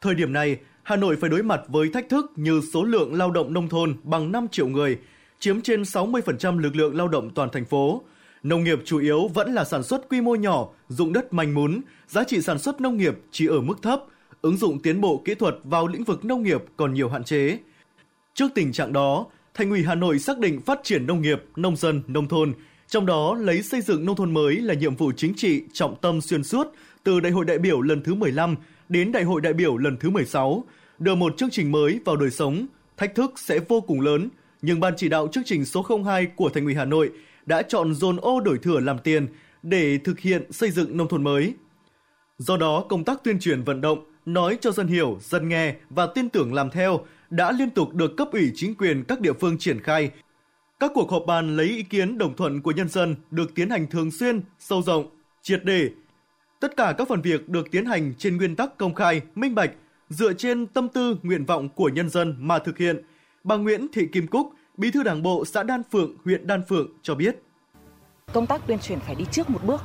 Thời 0.00 0.14
điểm 0.14 0.32
này, 0.32 0.56
Hà 0.82 0.96
Nội 0.96 1.16
phải 1.20 1.30
đối 1.30 1.42
mặt 1.42 1.60
với 1.68 1.88
thách 1.88 2.08
thức 2.08 2.32
như 2.36 2.60
số 2.72 2.84
lượng 2.84 3.14
lao 3.14 3.30
động 3.30 3.52
nông 3.52 3.68
thôn 3.68 3.96
bằng 4.02 4.32
5 4.32 4.48
triệu 4.48 4.68
người, 4.68 4.98
chiếm 5.38 5.60
trên 5.60 5.82
60% 5.82 6.58
lực 6.58 6.76
lượng 6.76 6.96
lao 6.96 7.08
động 7.08 7.30
toàn 7.34 7.48
thành 7.52 7.64
phố. 7.64 8.02
Nông 8.42 8.64
nghiệp 8.64 8.78
chủ 8.84 8.98
yếu 8.98 9.28
vẫn 9.28 9.54
là 9.54 9.64
sản 9.64 9.82
xuất 9.82 10.08
quy 10.08 10.20
mô 10.20 10.34
nhỏ, 10.34 10.68
dụng 10.88 11.12
đất 11.12 11.32
manh 11.32 11.54
mún, 11.54 11.80
giá 12.08 12.24
trị 12.24 12.40
sản 12.40 12.58
xuất 12.58 12.80
nông 12.80 12.96
nghiệp 12.96 13.18
chỉ 13.30 13.46
ở 13.46 13.60
mức 13.60 13.82
thấp– 13.82 14.00
ứng 14.42 14.56
dụng 14.56 14.78
tiến 14.78 15.00
bộ 15.00 15.22
kỹ 15.24 15.34
thuật 15.34 15.54
vào 15.64 15.86
lĩnh 15.88 16.04
vực 16.04 16.24
nông 16.24 16.42
nghiệp 16.42 16.64
còn 16.76 16.94
nhiều 16.94 17.08
hạn 17.08 17.24
chế. 17.24 17.58
Trước 18.34 18.48
tình 18.54 18.72
trạng 18.72 18.92
đó, 18.92 19.26
Thành 19.54 19.70
ủy 19.70 19.82
Hà 19.82 19.94
Nội 19.94 20.18
xác 20.18 20.38
định 20.38 20.60
phát 20.60 20.80
triển 20.82 21.06
nông 21.06 21.22
nghiệp, 21.22 21.42
nông 21.56 21.76
dân, 21.76 22.02
nông 22.06 22.28
thôn, 22.28 22.52
trong 22.88 23.06
đó 23.06 23.34
lấy 23.34 23.62
xây 23.62 23.80
dựng 23.80 24.04
nông 24.04 24.16
thôn 24.16 24.34
mới 24.34 24.56
là 24.56 24.74
nhiệm 24.74 24.96
vụ 24.96 25.12
chính 25.16 25.34
trị 25.34 25.62
trọng 25.72 25.96
tâm 26.00 26.20
xuyên 26.20 26.44
suốt 26.44 26.66
từ 27.04 27.20
Đại 27.20 27.32
hội 27.32 27.44
đại 27.44 27.58
biểu 27.58 27.80
lần 27.80 28.02
thứ 28.02 28.14
15 28.14 28.56
đến 28.88 29.12
Đại 29.12 29.24
hội 29.24 29.40
đại 29.40 29.52
biểu 29.52 29.76
lần 29.76 29.96
thứ 29.96 30.10
16, 30.10 30.64
đưa 30.98 31.14
một 31.14 31.36
chương 31.36 31.50
trình 31.50 31.72
mới 31.72 32.00
vào 32.04 32.16
đời 32.16 32.30
sống, 32.30 32.66
thách 32.96 33.14
thức 33.14 33.32
sẽ 33.36 33.58
vô 33.68 33.80
cùng 33.80 34.00
lớn, 34.00 34.28
nhưng 34.62 34.80
ban 34.80 34.94
chỉ 34.96 35.08
đạo 35.08 35.28
chương 35.32 35.44
trình 35.44 35.64
số 35.64 35.86
02 36.04 36.26
của 36.26 36.48
Thành 36.48 36.64
ủy 36.64 36.74
Hà 36.74 36.84
Nội 36.84 37.10
đã 37.46 37.62
chọn 37.62 37.94
dồn 37.94 38.16
ô 38.16 38.40
đổi 38.40 38.58
thừa 38.58 38.80
làm 38.80 38.98
tiền 38.98 39.26
để 39.62 39.98
thực 39.98 40.20
hiện 40.20 40.52
xây 40.52 40.70
dựng 40.70 40.96
nông 40.96 41.08
thôn 41.08 41.24
mới. 41.24 41.54
Do 42.38 42.56
đó, 42.56 42.84
công 42.88 43.04
tác 43.04 43.24
tuyên 43.24 43.38
truyền 43.40 43.62
vận 43.62 43.80
động, 43.80 44.04
nói 44.26 44.58
cho 44.60 44.70
dân 44.70 44.86
hiểu, 44.86 45.18
dân 45.20 45.48
nghe 45.48 45.74
và 45.90 46.06
tin 46.06 46.28
tưởng 46.28 46.54
làm 46.54 46.70
theo 46.70 47.00
đã 47.30 47.52
liên 47.52 47.70
tục 47.70 47.94
được 47.94 48.16
cấp 48.16 48.28
ủy 48.32 48.52
chính 48.54 48.74
quyền 48.74 49.04
các 49.04 49.20
địa 49.20 49.32
phương 49.32 49.58
triển 49.58 49.80
khai. 49.80 50.10
Các 50.80 50.90
cuộc 50.94 51.10
họp 51.10 51.22
bàn 51.26 51.56
lấy 51.56 51.66
ý 51.66 51.82
kiến 51.82 52.18
đồng 52.18 52.36
thuận 52.36 52.62
của 52.62 52.70
nhân 52.70 52.88
dân 52.88 53.16
được 53.30 53.54
tiến 53.54 53.70
hành 53.70 53.86
thường 53.86 54.10
xuyên, 54.10 54.40
sâu 54.58 54.82
rộng, 54.82 55.10
triệt 55.42 55.64
đề. 55.64 55.90
Tất 56.60 56.76
cả 56.76 56.94
các 56.98 57.08
phần 57.08 57.20
việc 57.20 57.48
được 57.48 57.70
tiến 57.70 57.86
hành 57.86 58.14
trên 58.18 58.36
nguyên 58.36 58.56
tắc 58.56 58.78
công 58.78 58.94
khai, 58.94 59.20
minh 59.34 59.54
bạch, 59.54 59.70
dựa 60.08 60.32
trên 60.32 60.66
tâm 60.66 60.88
tư, 60.88 61.16
nguyện 61.22 61.44
vọng 61.44 61.68
của 61.68 61.88
nhân 61.88 62.08
dân 62.08 62.34
mà 62.38 62.58
thực 62.58 62.78
hiện. 62.78 63.02
Bà 63.44 63.56
Nguyễn 63.56 63.86
Thị 63.92 64.06
Kim 64.12 64.26
Cúc, 64.26 64.52
Bí 64.76 64.90
thư 64.90 65.02
Đảng 65.02 65.22
bộ 65.22 65.44
xã 65.44 65.62
Đan 65.62 65.82
Phượng, 65.92 66.16
huyện 66.24 66.46
Đan 66.46 66.62
Phượng 66.68 66.88
cho 67.02 67.14
biết. 67.14 67.36
Công 68.32 68.46
tác 68.46 68.66
tuyên 68.66 68.78
truyền 68.78 69.00
phải 69.00 69.14
đi 69.14 69.24
trước 69.32 69.50
một 69.50 69.64
bước 69.64 69.80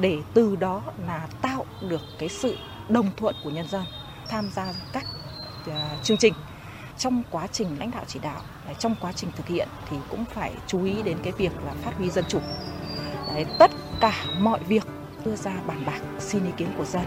để 0.00 0.18
từ 0.34 0.56
đó 0.56 0.82
là 1.06 1.28
tạo 1.42 1.66
được 1.88 2.00
cái 2.18 2.28
sự 2.28 2.56
đồng 2.88 3.10
thuận 3.16 3.34
của 3.44 3.50
nhân 3.50 3.68
dân 3.68 3.84
tham 4.28 4.50
gia 4.54 4.72
các 4.92 5.04
à, 5.66 5.96
chương 6.02 6.16
trình. 6.16 6.34
Trong 6.98 7.22
quá 7.30 7.46
trình 7.46 7.78
lãnh 7.78 7.90
đạo 7.90 8.04
chỉ 8.06 8.18
đạo 8.22 8.40
à, 8.66 8.72
trong 8.72 8.94
quá 9.00 9.12
trình 9.12 9.30
thực 9.36 9.46
hiện 9.46 9.68
thì 9.90 9.96
cũng 10.10 10.24
phải 10.24 10.52
chú 10.66 10.84
ý 10.84 11.02
đến 11.02 11.18
cái 11.22 11.32
việc 11.38 11.52
là 11.66 11.72
phát 11.82 11.92
huy 11.98 12.10
dân 12.10 12.24
chủ. 12.28 12.40
Đấy, 13.34 13.46
tất 13.58 13.70
cả 14.00 14.24
mọi 14.38 14.60
việc 14.68 14.84
đưa 15.24 15.36
ra 15.36 15.52
bàn 15.66 15.82
bạc 15.86 16.00
xin 16.18 16.44
ý 16.44 16.50
kiến 16.56 16.68
của 16.78 16.84
dân 16.84 17.04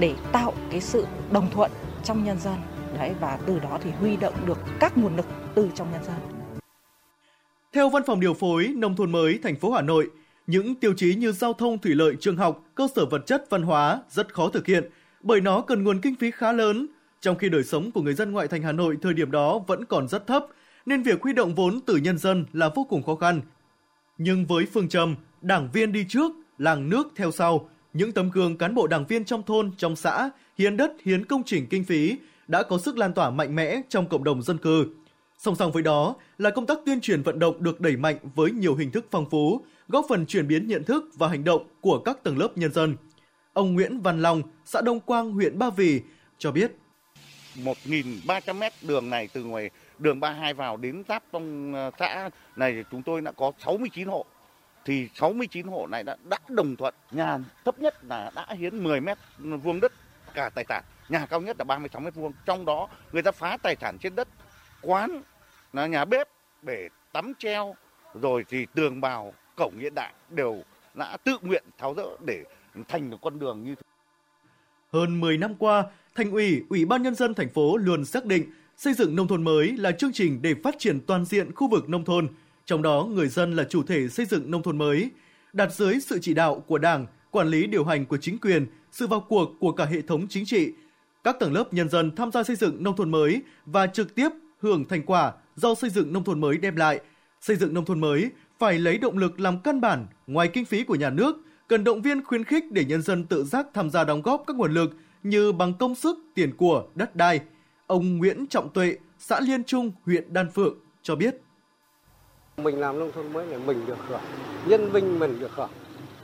để 0.00 0.14
tạo 0.32 0.52
cái 0.70 0.80
sự 0.80 1.06
đồng 1.30 1.50
thuận 1.50 1.70
trong 2.04 2.24
nhân 2.24 2.38
dân. 2.40 2.56
Đấy 2.98 3.12
và 3.20 3.38
từ 3.46 3.58
đó 3.58 3.78
thì 3.82 3.90
huy 3.90 4.16
động 4.16 4.34
được 4.46 4.58
các 4.80 4.98
nguồn 4.98 5.16
lực 5.16 5.26
từ 5.54 5.70
trong 5.74 5.92
nhân 5.92 6.04
dân. 6.04 6.16
Theo 7.72 7.90
Văn 7.90 8.02
phòng 8.06 8.20
điều 8.20 8.34
phối 8.34 8.68
nông 8.76 8.96
thôn 8.96 9.12
mới 9.12 9.38
thành 9.42 9.56
phố 9.56 9.70
Hà 9.70 9.82
Nội, 9.82 10.10
những 10.46 10.74
tiêu 10.74 10.94
chí 10.96 11.14
như 11.14 11.32
giao 11.32 11.52
thông, 11.52 11.78
thủy 11.78 11.94
lợi, 11.94 12.16
trường 12.20 12.36
học, 12.36 12.62
cơ 12.74 12.88
sở 12.96 13.06
vật 13.06 13.26
chất, 13.26 13.44
văn 13.50 13.62
hóa 13.62 14.00
rất 14.10 14.34
khó 14.34 14.48
thực 14.48 14.66
hiện 14.66 14.90
bởi 15.26 15.40
nó 15.40 15.60
cần 15.60 15.84
nguồn 15.84 16.00
kinh 16.00 16.14
phí 16.14 16.30
khá 16.30 16.52
lớn, 16.52 16.86
trong 17.20 17.36
khi 17.36 17.48
đời 17.48 17.62
sống 17.62 17.90
của 17.90 18.02
người 18.02 18.14
dân 18.14 18.32
ngoại 18.32 18.48
thành 18.48 18.62
Hà 18.62 18.72
Nội 18.72 18.96
thời 19.02 19.14
điểm 19.14 19.30
đó 19.30 19.58
vẫn 19.66 19.84
còn 19.84 20.08
rất 20.08 20.26
thấp, 20.26 20.46
nên 20.86 21.02
việc 21.02 21.22
huy 21.22 21.32
động 21.32 21.54
vốn 21.54 21.80
từ 21.86 21.96
nhân 21.96 22.18
dân 22.18 22.44
là 22.52 22.68
vô 22.74 22.86
cùng 22.88 23.02
khó 23.02 23.14
khăn. 23.14 23.40
Nhưng 24.18 24.46
với 24.46 24.66
phương 24.72 24.88
châm 24.88 25.16
đảng 25.40 25.68
viên 25.72 25.92
đi 25.92 26.04
trước, 26.08 26.32
làng 26.58 26.88
nước 26.88 27.08
theo 27.16 27.30
sau, 27.30 27.68
những 27.92 28.12
tấm 28.12 28.30
gương 28.30 28.58
cán 28.58 28.74
bộ 28.74 28.86
đảng 28.86 29.06
viên 29.06 29.24
trong 29.24 29.42
thôn, 29.42 29.70
trong 29.76 29.96
xã, 29.96 30.30
hiến 30.58 30.76
đất, 30.76 30.92
hiến 31.04 31.24
công 31.24 31.42
trình 31.42 31.66
kinh 31.70 31.84
phí 31.84 32.16
đã 32.48 32.62
có 32.62 32.78
sức 32.78 32.98
lan 32.98 33.12
tỏa 33.12 33.30
mạnh 33.30 33.56
mẽ 33.56 33.80
trong 33.88 34.08
cộng 34.08 34.24
đồng 34.24 34.42
dân 34.42 34.58
cư. 34.58 34.86
Song 35.38 35.56
song 35.56 35.72
với 35.72 35.82
đó 35.82 36.14
là 36.38 36.50
công 36.50 36.66
tác 36.66 36.78
tuyên 36.86 37.00
truyền 37.00 37.22
vận 37.22 37.38
động 37.38 37.62
được 37.62 37.80
đẩy 37.80 37.96
mạnh 37.96 38.16
với 38.34 38.50
nhiều 38.50 38.74
hình 38.74 38.90
thức 38.90 39.06
phong 39.10 39.30
phú, 39.30 39.60
góp 39.88 40.06
phần 40.08 40.26
chuyển 40.26 40.48
biến 40.48 40.66
nhận 40.66 40.84
thức 40.84 41.04
và 41.14 41.28
hành 41.28 41.44
động 41.44 41.66
của 41.80 41.98
các 41.98 42.22
tầng 42.22 42.38
lớp 42.38 42.58
nhân 42.58 42.72
dân. 42.72 42.96
Ông 43.56 43.74
Nguyễn 43.74 44.00
Văn 44.00 44.22
Long, 44.22 44.42
xã 44.64 44.80
Đông 44.80 45.00
Quang, 45.00 45.32
huyện 45.32 45.58
Ba 45.58 45.70
Vì 45.70 46.02
cho 46.38 46.52
biết. 46.52 46.72
1.300 47.54 48.54
mét 48.54 48.72
đường 48.82 49.10
này 49.10 49.28
từ 49.32 49.44
ngoài 49.44 49.70
đường 49.98 50.20
32 50.20 50.54
vào 50.54 50.76
đến 50.76 51.02
giáp 51.08 51.22
trong 51.32 51.74
ờ, 51.74 51.90
xã 51.98 52.30
này 52.56 52.84
chúng 52.90 53.02
tôi 53.02 53.20
đã 53.20 53.32
có 53.32 53.52
69 53.58 54.08
hộ. 54.08 54.24
Thì 54.84 55.08
69 55.14 55.66
hộ 55.66 55.86
này 55.86 56.02
đã, 56.02 56.16
đã 56.24 56.38
đồng 56.48 56.76
thuận. 56.76 56.94
Nhà 57.10 57.38
thấp 57.64 57.78
nhất 57.78 58.04
là 58.04 58.30
đã 58.34 58.46
hiến 58.50 58.84
10 58.84 59.00
mét 59.00 59.18
vuông 59.38 59.80
đất 59.80 59.92
cả 60.34 60.50
tài 60.54 60.64
sản. 60.68 60.84
Nhà 61.08 61.26
cao 61.26 61.40
nhất 61.40 61.56
là 61.58 61.64
36 61.64 62.00
mét 62.00 62.14
vuông. 62.14 62.32
Trong 62.46 62.64
đó 62.64 62.88
người 63.12 63.22
ta 63.22 63.32
phá 63.32 63.56
tài 63.62 63.76
sản 63.80 63.98
trên 63.98 64.14
đất. 64.14 64.28
Quán, 64.82 65.22
là 65.72 65.86
nhà 65.86 66.04
bếp 66.04 66.28
để 66.62 66.88
tắm 67.12 67.32
treo, 67.38 67.76
rồi 68.14 68.44
thì 68.48 68.66
tường 68.74 69.00
bào, 69.00 69.32
cổng 69.56 69.78
hiện 69.78 69.94
đại 69.94 70.12
đều 70.30 70.62
đã 70.94 71.16
tự 71.16 71.38
nguyện 71.42 71.64
tháo 71.78 71.94
rỡ 71.94 72.06
để 72.26 72.44
thành 72.88 73.10
được 73.10 73.16
con 73.22 73.38
đường 73.38 73.64
như 73.64 73.74
thế. 73.74 73.82
Hơn 74.92 75.20
10 75.20 75.38
năm 75.38 75.54
qua, 75.58 75.84
Thành 76.14 76.30
ủy, 76.30 76.62
Ủy 76.68 76.84
ban 76.84 77.02
nhân 77.02 77.14
dân 77.14 77.34
thành 77.34 77.48
phố 77.48 77.76
luôn 77.76 78.04
xác 78.04 78.24
định 78.24 78.50
xây 78.76 78.94
dựng 78.94 79.16
nông 79.16 79.28
thôn 79.28 79.44
mới 79.44 79.76
là 79.76 79.92
chương 79.92 80.12
trình 80.12 80.42
để 80.42 80.54
phát 80.64 80.74
triển 80.78 81.00
toàn 81.00 81.24
diện 81.24 81.54
khu 81.54 81.68
vực 81.68 81.88
nông 81.88 82.04
thôn, 82.04 82.28
trong 82.64 82.82
đó 82.82 83.08
người 83.10 83.28
dân 83.28 83.56
là 83.56 83.64
chủ 83.64 83.82
thể 83.82 84.08
xây 84.08 84.26
dựng 84.26 84.50
nông 84.50 84.62
thôn 84.62 84.78
mới, 84.78 85.10
đặt 85.52 85.72
dưới 85.72 86.00
sự 86.00 86.18
chỉ 86.22 86.34
đạo 86.34 86.60
của 86.66 86.78
Đảng, 86.78 87.06
quản 87.30 87.48
lý 87.48 87.66
điều 87.66 87.84
hành 87.84 88.06
của 88.06 88.16
chính 88.16 88.38
quyền, 88.38 88.66
sự 88.92 89.06
vào 89.06 89.20
cuộc 89.20 89.50
của 89.60 89.72
cả 89.72 89.84
hệ 89.84 90.02
thống 90.02 90.26
chính 90.28 90.44
trị. 90.46 90.72
Các 91.24 91.36
tầng 91.40 91.52
lớp 91.52 91.74
nhân 91.74 91.88
dân 91.88 92.16
tham 92.16 92.32
gia 92.32 92.42
xây 92.42 92.56
dựng 92.56 92.82
nông 92.82 92.96
thôn 92.96 93.10
mới 93.10 93.42
và 93.66 93.86
trực 93.86 94.14
tiếp 94.14 94.28
hưởng 94.58 94.84
thành 94.84 95.02
quả 95.02 95.32
do 95.56 95.74
xây 95.74 95.90
dựng 95.90 96.12
nông 96.12 96.24
thôn 96.24 96.40
mới 96.40 96.58
đem 96.58 96.76
lại. 96.76 97.00
Xây 97.40 97.56
dựng 97.56 97.74
nông 97.74 97.84
thôn 97.84 98.00
mới 98.00 98.30
phải 98.58 98.78
lấy 98.78 98.98
động 98.98 99.18
lực 99.18 99.40
làm 99.40 99.60
căn 99.60 99.80
bản 99.80 100.06
ngoài 100.26 100.48
kinh 100.52 100.64
phí 100.64 100.84
của 100.84 100.94
nhà 100.94 101.10
nước, 101.10 101.36
cần 101.68 101.84
động 101.84 102.02
viên 102.02 102.24
khuyến 102.24 102.44
khích 102.44 102.64
để 102.70 102.84
nhân 102.84 103.02
dân 103.02 103.24
tự 103.24 103.44
giác 103.44 103.66
tham 103.74 103.90
gia 103.90 104.04
đóng 104.04 104.22
góp 104.22 104.44
các 104.46 104.56
nguồn 104.56 104.72
lực 104.72 104.90
như 105.22 105.52
bằng 105.52 105.74
công 105.78 105.94
sức, 105.94 106.18
tiền 106.34 106.56
của, 106.56 106.84
đất 106.94 107.16
đai. 107.16 107.40
Ông 107.86 108.18
Nguyễn 108.18 108.46
Trọng 108.46 108.68
Tuệ, 108.68 108.96
xã 109.18 109.40
Liên 109.40 109.64
Trung, 109.64 109.92
huyện 110.04 110.32
Đan 110.32 110.50
Phượng 110.50 110.74
cho 111.02 111.16
biết. 111.16 111.36
Mình 112.56 112.80
làm 112.80 112.98
nông 112.98 113.12
thôn 113.12 113.32
mới 113.32 113.46
này 113.46 113.58
mình 113.58 113.86
được 113.86 113.98
hưởng, 114.08 114.20
nhân 114.66 114.92
minh 114.92 115.18
mình 115.18 115.40
được 115.40 115.50
hưởng, 115.50 115.70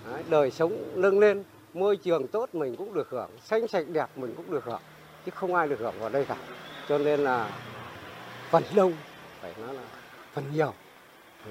Đấy, 0.06 0.22
đời 0.30 0.50
sống 0.50 0.72
nâng 0.94 1.18
lên, 1.18 1.42
môi 1.74 1.96
trường 1.96 2.26
tốt 2.26 2.54
mình 2.54 2.76
cũng 2.76 2.94
được 2.94 3.10
hưởng, 3.10 3.30
xanh 3.44 3.68
sạch 3.68 3.84
đẹp 3.88 4.06
mình 4.16 4.34
cũng 4.36 4.50
được 4.50 4.64
hưởng, 4.64 4.80
chứ 5.26 5.32
không 5.34 5.54
ai 5.54 5.68
được 5.68 5.78
hưởng 5.78 5.94
vào 6.00 6.08
đây 6.08 6.24
cả. 6.24 6.36
Cho 6.88 6.98
nên 6.98 7.20
là 7.20 7.50
phần 8.50 8.62
đông, 8.74 8.92
phải 9.40 9.54
nói 9.60 9.74
là 9.74 9.82
phần 10.34 10.44
nhiều 10.54 10.72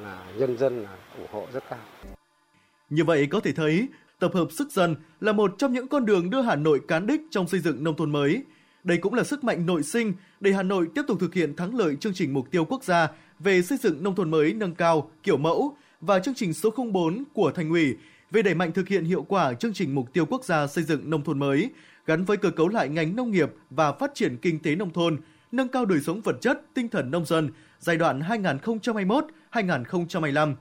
là 0.03 0.25
nhân 0.38 0.57
dân 0.57 0.83
là 0.83 0.98
ủng 1.17 1.27
hộ 1.31 1.48
rất 1.53 1.63
cao. 1.69 1.79
Như 2.91 3.03
vậy 3.03 3.27
có 3.27 3.39
thể 3.39 3.51
thấy, 3.51 3.88
tập 4.19 4.31
hợp 4.33 4.48
sức 4.51 4.71
dân 4.71 4.95
là 5.21 5.31
một 5.31 5.55
trong 5.57 5.74
những 5.74 5.88
con 5.88 6.05
đường 6.05 6.29
đưa 6.29 6.41
Hà 6.41 6.55
Nội 6.55 6.81
cán 6.88 7.07
đích 7.07 7.21
trong 7.31 7.48
xây 7.48 7.60
dựng 7.60 7.83
nông 7.83 7.95
thôn 7.95 8.12
mới. 8.12 8.43
Đây 8.83 8.98
cũng 8.98 9.13
là 9.13 9.24
sức 9.24 9.43
mạnh 9.43 9.65
nội 9.65 9.83
sinh 9.83 10.13
để 10.39 10.51
Hà 10.51 10.63
Nội 10.63 10.88
tiếp 10.95 11.01
tục 11.07 11.19
thực 11.19 11.33
hiện 11.33 11.55
thắng 11.55 11.75
lợi 11.75 11.95
chương 11.95 12.13
trình 12.13 12.33
mục 12.33 12.51
tiêu 12.51 12.65
quốc 12.65 12.83
gia 12.83 13.07
về 13.39 13.62
xây 13.62 13.77
dựng 13.77 14.03
nông 14.03 14.15
thôn 14.15 14.31
mới 14.31 14.53
nâng 14.53 14.75
cao, 14.75 15.12
kiểu 15.24 15.38
mẫu 15.38 15.77
và 16.01 16.19
chương 16.19 16.33
trình 16.33 16.53
số 16.53 16.69
04 16.93 17.24
của 17.33 17.51
Thành 17.51 17.69
ủy 17.69 17.95
về 18.31 18.41
đẩy 18.41 18.55
mạnh 18.55 18.71
thực 18.71 18.88
hiện 18.88 19.05
hiệu 19.05 19.24
quả 19.24 19.53
chương 19.53 19.74
trình 19.74 19.95
mục 19.95 20.13
tiêu 20.13 20.25
quốc 20.25 20.45
gia 20.45 20.67
xây 20.67 20.83
dựng 20.83 21.10
nông 21.10 21.24
thôn 21.24 21.39
mới 21.39 21.69
gắn 22.05 22.25
với 22.25 22.38
cơ 22.38 22.50
cấu 22.50 22.67
lại 22.67 22.89
ngành 22.89 23.15
nông 23.15 23.31
nghiệp 23.31 23.51
và 23.69 23.91
phát 23.91 24.12
triển 24.13 24.38
kinh 24.38 24.60
tế 24.60 24.75
nông 24.75 24.93
thôn, 24.93 25.17
nâng 25.51 25.67
cao 25.67 25.86
đời 25.86 26.00
sống 26.00 26.21
vật 26.21 26.38
chất, 26.41 26.62
tinh 26.74 26.89
thần 26.89 27.12
nông 27.12 27.25
dân 27.25 27.50
giai 27.79 27.98
đoạn 27.98 28.21
2021-2025. 29.51 30.53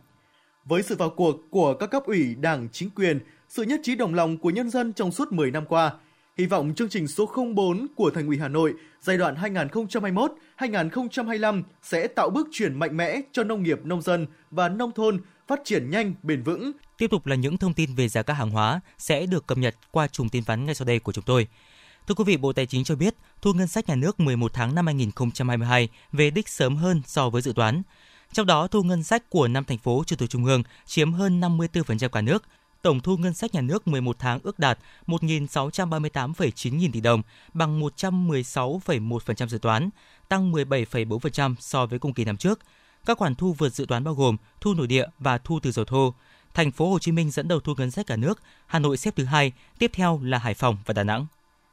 Với 0.65 0.83
sự 0.83 0.97
vào 0.97 1.11
cuộc 1.11 1.37
của 1.51 1.75
các 1.75 1.87
cấp 1.87 2.03
ủy 2.07 2.35
Đảng, 2.35 2.69
chính 2.73 2.91
quyền, 2.91 3.21
sự 3.49 3.63
nhất 3.63 3.81
trí 3.83 3.95
đồng 3.95 4.15
lòng 4.15 4.39
của 4.39 4.51
nhân 4.51 4.71
dân 4.71 4.93
trong 4.93 5.13
suốt 5.13 5.33
10 5.33 5.51
năm 5.51 5.65
qua, 5.67 5.93
hy 6.39 6.47
vọng 6.47 6.73
chương 6.77 6.89
trình 6.89 7.09
số 7.09 7.31
04 7.55 7.87
của 7.97 8.11
Thành 8.11 8.27
ủy 8.27 8.39
Hà 8.39 8.49
Nội 8.49 8.75
giai 9.01 9.17
đoạn 9.17 9.35
2021-2025 10.59 11.63
sẽ 11.83 12.07
tạo 12.07 12.31
bước 12.31 12.49
chuyển 12.53 12.79
mạnh 12.79 12.97
mẽ 12.97 13.21
cho 13.33 13.45
nông 13.45 13.63
nghiệp 13.63 13.81
nông 13.85 14.03
dân 14.03 14.27
và 14.51 14.69
nông 14.69 14.93
thôn 14.93 15.21
phát 15.49 15.61
triển 15.65 15.91
nhanh, 15.91 16.15
bền 16.23 16.43
vững. 16.43 16.73
Tiếp 16.99 17.11
tục 17.11 17.27
là 17.27 17.37
những 17.37 17.57
thông 17.57 17.75
tin 17.75 17.95
về 17.95 18.09
giá 18.09 18.23
các 18.23 18.35
hàng 18.35 18.51
hóa 18.51 18.81
sẽ 18.99 19.27
được 19.27 19.47
cập 19.47 19.59
nhật 19.59 19.75
qua 19.91 20.07
chùm 20.07 20.29
tin 20.29 20.43
vắn 20.47 20.67
ngay 20.67 20.75
sau 20.75 20.87
đây 20.87 20.99
của 20.99 21.13
chúng 21.13 21.25
tôi. 21.25 21.47
Thưa 22.07 22.15
quý 22.15 22.25
vị, 22.25 22.37
Bộ 22.37 22.53
Tài 22.53 22.67
chính 22.67 22.85
cho 22.85 22.97
biết 22.97 23.15
thu 23.43 23.53
ngân 23.53 23.69
sách 23.69 23.89
nhà 23.89 23.95
nước 23.95 24.21
11 24.21 24.55
tháng 24.55 24.75
năm 24.75 24.87
2022 24.87 25.89
về 26.13 26.31
đích 26.31 26.49
sớm 26.49 26.77
hơn 26.77 27.03
so 27.07 27.31
với 27.31 27.43
dự 27.43 27.53
toán. 27.53 27.83
Trong 28.33 28.47
đó, 28.47 28.67
thu 28.67 28.83
ngân 28.83 29.03
sách 29.03 29.31
của 29.31 29.49
năm 29.49 29.65
thành 29.65 29.79
phố 29.79 30.03
trực 30.07 30.19
thuộc 30.19 30.31
trung 30.31 30.45
ương 30.45 30.63
chiếm 30.87 31.13
hơn 31.13 31.41
54% 31.41 32.09
cả 32.09 32.21
nước. 32.21 32.45
Tổng 32.83 33.01
thu 33.01 33.17
ngân 33.17 33.35
sách 33.35 33.55
nhà 33.55 33.61
nước 33.61 33.89
11 33.89 34.17
tháng 34.19 34.39
ước 34.43 34.59
đạt 34.59 34.79
1.638,9 35.07 36.77
nghìn 36.77 36.93
tỷ 36.93 37.01
đồng, 37.01 37.23
bằng 37.53 37.81
116,1% 37.81 39.49
dự 39.49 39.59
toán, 39.59 39.91
tăng 40.29 40.53
17,4% 40.53 41.55
so 41.59 41.87
với 41.87 41.99
cùng 41.99 42.15
kỳ 42.15 42.25
năm 42.25 42.37
trước. 42.37 42.61
Các 43.07 43.19
khoản 43.19 43.35
thu 43.35 43.53
vượt 43.53 43.75
dự 43.75 43.87
toán 43.89 44.05
bao 44.05 44.15
gồm 44.15 44.37
thu 44.61 44.75
nội 44.75 44.87
địa 44.87 45.07
và 45.19 45.39
thu 45.39 45.61
từ 45.61 45.73
dầu 45.73 45.85
thô. 45.85 46.15
Thành 46.55 46.71
phố 46.71 46.91
Hồ 46.91 46.99
Chí 46.99 47.13
Minh 47.13 47.31
dẫn 47.31 47.49
đầu 47.49 47.61
thu 47.61 47.75
ngân 47.75 47.91
sách 47.91 48.07
cả 48.07 48.17
nước, 48.17 48.43
Hà 48.67 48.79
Nội 48.79 48.97
xếp 48.97 49.17
thứ 49.17 49.25
hai, 49.25 49.53
tiếp 49.79 49.91
theo 49.95 50.21
là 50.23 50.39
Hải 50.39 50.55
Phòng 50.55 50.77
và 50.87 50.95
Đà 50.95 51.05
Nẵng. 51.05 51.27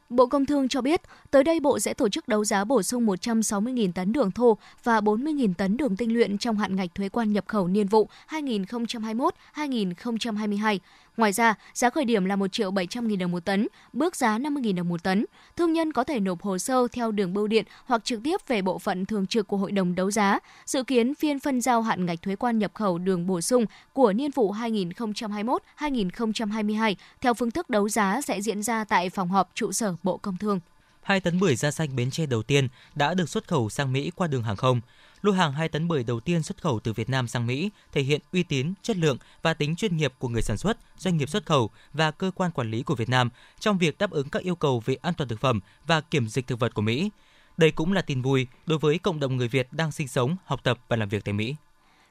Bộ 0.09 0.25
Công 0.25 0.45
Thương 0.45 0.67
cho 0.67 0.81
biết, 0.81 1.01
tới 1.31 1.43
đây 1.43 1.59
Bộ 1.59 1.79
sẽ 1.79 1.93
tổ 1.93 2.09
chức 2.09 2.27
đấu 2.27 2.45
giá 2.45 2.63
bổ 2.63 2.83
sung 2.83 3.07
160.000 3.07 3.91
tấn 3.91 4.13
đường 4.13 4.31
thô 4.31 4.57
và 4.83 4.99
40.000 4.99 5.53
tấn 5.53 5.77
đường 5.77 5.95
tinh 5.95 6.13
luyện 6.13 6.37
trong 6.37 6.57
hạn 6.57 6.75
ngạch 6.75 6.95
thuế 6.95 7.09
quan 7.09 7.33
nhập 7.33 7.45
khẩu 7.47 7.67
niên 7.67 7.87
vụ 7.87 8.09
2021-2022. 8.29 10.79
Ngoài 11.17 11.33
ra, 11.33 11.55
giá 11.73 11.89
khởi 11.89 12.05
điểm 12.05 12.25
là 12.25 12.35
1 12.35 12.51
triệu 12.51 12.71
700 12.71 13.07
nghìn 13.07 13.19
đồng 13.19 13.31
một 13.31 13.45
tấn, 13.45 13.67
bước 13.93 14.15
giá 14.15 14.37
50 14.37 14.63
nghìn 14.63 14.75
đồng 14.75 14.89
một 14.89 15.03
tấn. 15.03 15.25
Thương 15.55 15.73
nhân 15.73 15.93
có 15.93 16.03
thể 16.03 16.19
nộp 16.19 16.41
hồ 16.41 16.57
sơ 16.57 16.87
theo 16.91 17.11
đường 17.11 17.33
bưu 17.33 17.47
điện 17.47 17.65
hoặc 17.85 18.03
trực 18.03 18.19
tiếp 18.23 18.37
về 18.47 18.61
bộ 18.61 18.79
phận 18.79 19.05
thường 19.05 19.27
trực 19.27 19.47
của 19.47 19.57
Hội 19.57 19.71
đồng 19.71 19.95
đấu 19.95 20.11
giá. 20.11 20.39
Dự 20.65 20.83
kiến 20.83 21.15
phiên 21.15 21.39
phân 21.39 21.61
giao 21.61 21.81
hạn 21.81 22.05
ngạch 22.05 22.21
thuế 22.21 22.35
quan 22.35 22.59
nhập 22.59 22.71
khẩu 22.73 22.97
đường 22.97 23.27
bổ 23.27 23.41
sung 23.41 23.65
của 23.93 24.13
niên 24.13 24.31
vụ 24.31 24.53
2021-2022 24.53 26.95
theo 27.21 27.33
phương 27.33 27.51
thức 27.51 27.69
đấu 27.69 27.89
giá 27.89 28.21
sẽ 28.21 28.41
diễn 28.41 28.63
ra 28.63 28.83
tại 28.83 29.09
phòng 29.09 29.29
họp 29.29 29.51
trụ 29.53 29.71
sở 29.71 29.95
Bộ 30.03 30.17
Công 30.17 30.37
Thương. 30.37 30.59
2 31.01 31.19
tấn 31.19 31.39
bưởi 31.39 31.55
da 31.55 31.71
xanh 31.71 31.95
Bến 31.95 32.11
Tre 32.11 32.25
đầu 32.25 32.43
tiên 32.43 32.67
đã 32.95 33.13
được 33.13 33.29
xuất 33.29 33.47
khẩu 33.47 33.69
sang 33.69 33.93
Mỹ 33.93 34.11
qua 34.15 34.27
đường 34.27 34.43
hàng 34.43 34.55
không. 34.55 34.81
Lô 35.21 35.31
hàng 35.31 35.53
2 35.53 35.69
tấn 35.69 35.87
bưởi 35.87 36.03
đầu 36.03 36.19
tiên 36.19 36.43
xuất 36.43 36.61
khẩu 36.61 36.79
từ 36.79 36.93
Việt 36.93 37.09
Nam 37.09 37.27
sang 37.27 37.47
Mỹ 37.47 37.69
thể 37.91 38.01
hiện 38.01 38.21
uy 38.33 38.43
tín, 38.43 38.73
chất 38.81 38.97
lượng 38.97 39.17
và 39.41 39.53
tính 39.53 39.75
chuyên 39.75 39.97
nghiệp 39.97 40.13
của 40.19 40.27
người 40.27 40.41
sản 40.41 40.57
xuất, 40.57 40.77
doanh 40.97 41.17
nghiệp 41.17 41.29
xuất 41.29 41.45
khẩu 41.45 41.69
và 41.93 42.11
cơ 42.11 42.31
quan 42.35 42.51
quản 42.51 42.71
lý 42.71 42.83
của 42.83 42.95
Việt 42.95 43.09
Nam 43.09 43.29
trong 43.59 43.77
việc 43.77 43.97
đáp 43.97 44.11
ứng 44.11 44.29
các 44.29 44.43
yêu 44.43 44.55
cầu 44.55 44.81
về 44.85 44.95
an 45.01 45.13
toàn 45.13 45.27
thực 45.27 45.39
phẩm 45.39 45.59
và 45.85 46.01
kiểm 46.01 46.27
dịch 46.27 46.47
thực 46.47 46.59
vật 46.59 46.73
của 46.73 46.81
Mỹ. 46.81 47.09
Đây 47.57 47.71
cũng 47.71 47.93
là 47.93 48.01
tin 48.01 48.21
vui 48.21 48.47
đối 48.65 48.79
với 48.79 48.99
cộng 48.99 49.19
đồng 49.19 49.37
người 49.37 49.47
Việt 49.47 49.67
đang 49.71 49.91
sinh 49.91 50.07
sống, 50.07 50.35
học 50.45 50.63
tập 50.63 50.79
và 50.87 50.97
làm 50.97 51.09
việc 51.09 51.25
tại 51.25 51.33
Mỹ. 51.33 51.55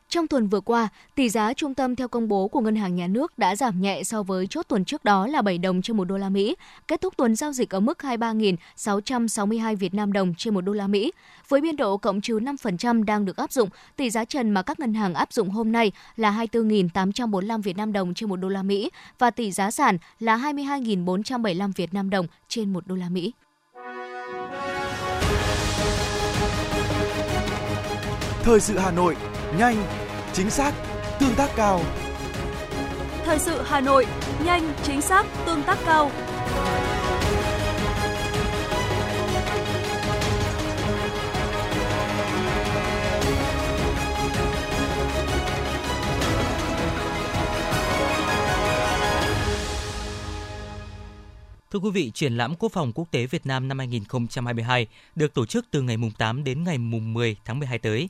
Trong 0.09 0.27
tuần 0.27 0.49
vừa 0.49 0.61
qua, 0.61 0.89
tỷ 1.15 1.29
giá 1.29 1.53
trung 1.55 1.75
tâm 1.75 1.97
theo 1.97 2.09
công 2.09 2.29
bố 2.29 2.49
của 2.49 2.61
Ngân 2.61 2.77
hàng 2.77 2.97
Nhà 2.97 3.07
nước 3.07 3.39
đã 3.39 3.57
giảm 3.57 3.81
nhẹ 3.81 4.03
so 4.03 4.23
với 4.23 4.47
chốt 4.47 4.67
tuần 4.69 4.85
trước 4.85 5.05
đó 5.05 5.27
là 5.27 5.43
7 5.43 5.59
đồng 5.59 5.83
trên 5.83 5.97
1 5.97 6.05
đô 6.05 6.17
la 6.17 6.29
Mỹ, 6.29 6.57
kết 6.89 7.01
thúc 7.01 7.17
tuần 7.17 7.37
giao 7.37 7.53
dịch 7.53 7.75
ở 7.75 7.81
mức 7.81 7.99
23.662 7.99 9.77
Việt 9.77 9.95
Nam 9.95 10.13
đồng 10.13 10.35
trên 10.39 10.55
1 10.55 10.61
đô 10.61 10.73
la 10.73 10.87
Mỹ. 10.87 11.13
Với 11.49 11.61
biên 11.61 11.77
độ 11.77 11.97
cộng 11.97 12.21
trừ 12.21 12.39
5% 12.39 13.05
đang 13.05 13.25
được 13.25 13.37
áp 13.37 13.53
dụng, 13.53 13.69
tỷ 13.97 14.11
giá 14.11 14.25
trần 14.25 14.51
mà 14.51 14.63
các 14.63 14.81
ngân 14.81 14.95
hàng 14.95 15.15
áp 15.15 15.33
dụng 15.33 15.51
hôm 15.51 15.73
nay 15.73 15.93
là 16.17 16.31
24.845 16.53 17.63
Việt 17.63 17.77
Nam 17.77 17.93
đồng 17.93 18.15
trên 18.15 18.29
1 18.29 18.37
đô 18.37 18.49
la 18.49 18.63
Mỹ 18.63 18.91
và 19.19 19.31
tỷ 19.31 19.53
giá 19.53 19.71
sản 19.71 19.99
là 20.21 20.37
22.475 20.37 21.73
Việt 21.77 21.95
Nam 21.95 22.11
đồng 22.11 22.27
trên 22.49 22.73
1 22.73 22.87
đô 22.87 22.95
la 22.95 23.09
Mỹ. 23.09 23.33
Thời 28.47 28.61
sự 28.61 28.79
Hà 28.79 28.91
Nội, 28.91 29.17
nhanh, 29.59 29.77
chính 30.33 30.51
xác, 30.51 30.73
tương 31.21 31.35
tác 31.35 31.51
cao. 31.57 31.81
Thời 33.25 33.39
sự 33.39 33.63
Hà 33.65 33.81
Nội, 33.81 34.07
nhanh, 34.45 34.73
chính 34.83 35.01
xác, 35.01 35.27
tương 35.47 35.63
tác 35.63 35.79
cao. 35.87 36.11
Thưa 51.71 51.79
quý 51.79 51.91
vị, 51.91 52.11
triển 52.15 52.37
lãm 52.37 52.55
Quốc 52.55 52.73
phòng 52.73 52.93
quốc 52.93 53.09
tế 53.11 53.27
Việt 53.27 53.47
Nam 53.47 53.69
năm 53.69 53.79
2022 53.79 54.87
được 55.15 55.35
tổ 55.35 55.47
chức 55.47 55.67
từ 55.71 55.83
ngày 55.83 55.97
8 56.19 56.45
đến 56.45 56.65
ngày 56.65 56.79
10 56.79 57.37
tháng 57.45 57.59
12 57.59 57.79
tới. 57.79 58.09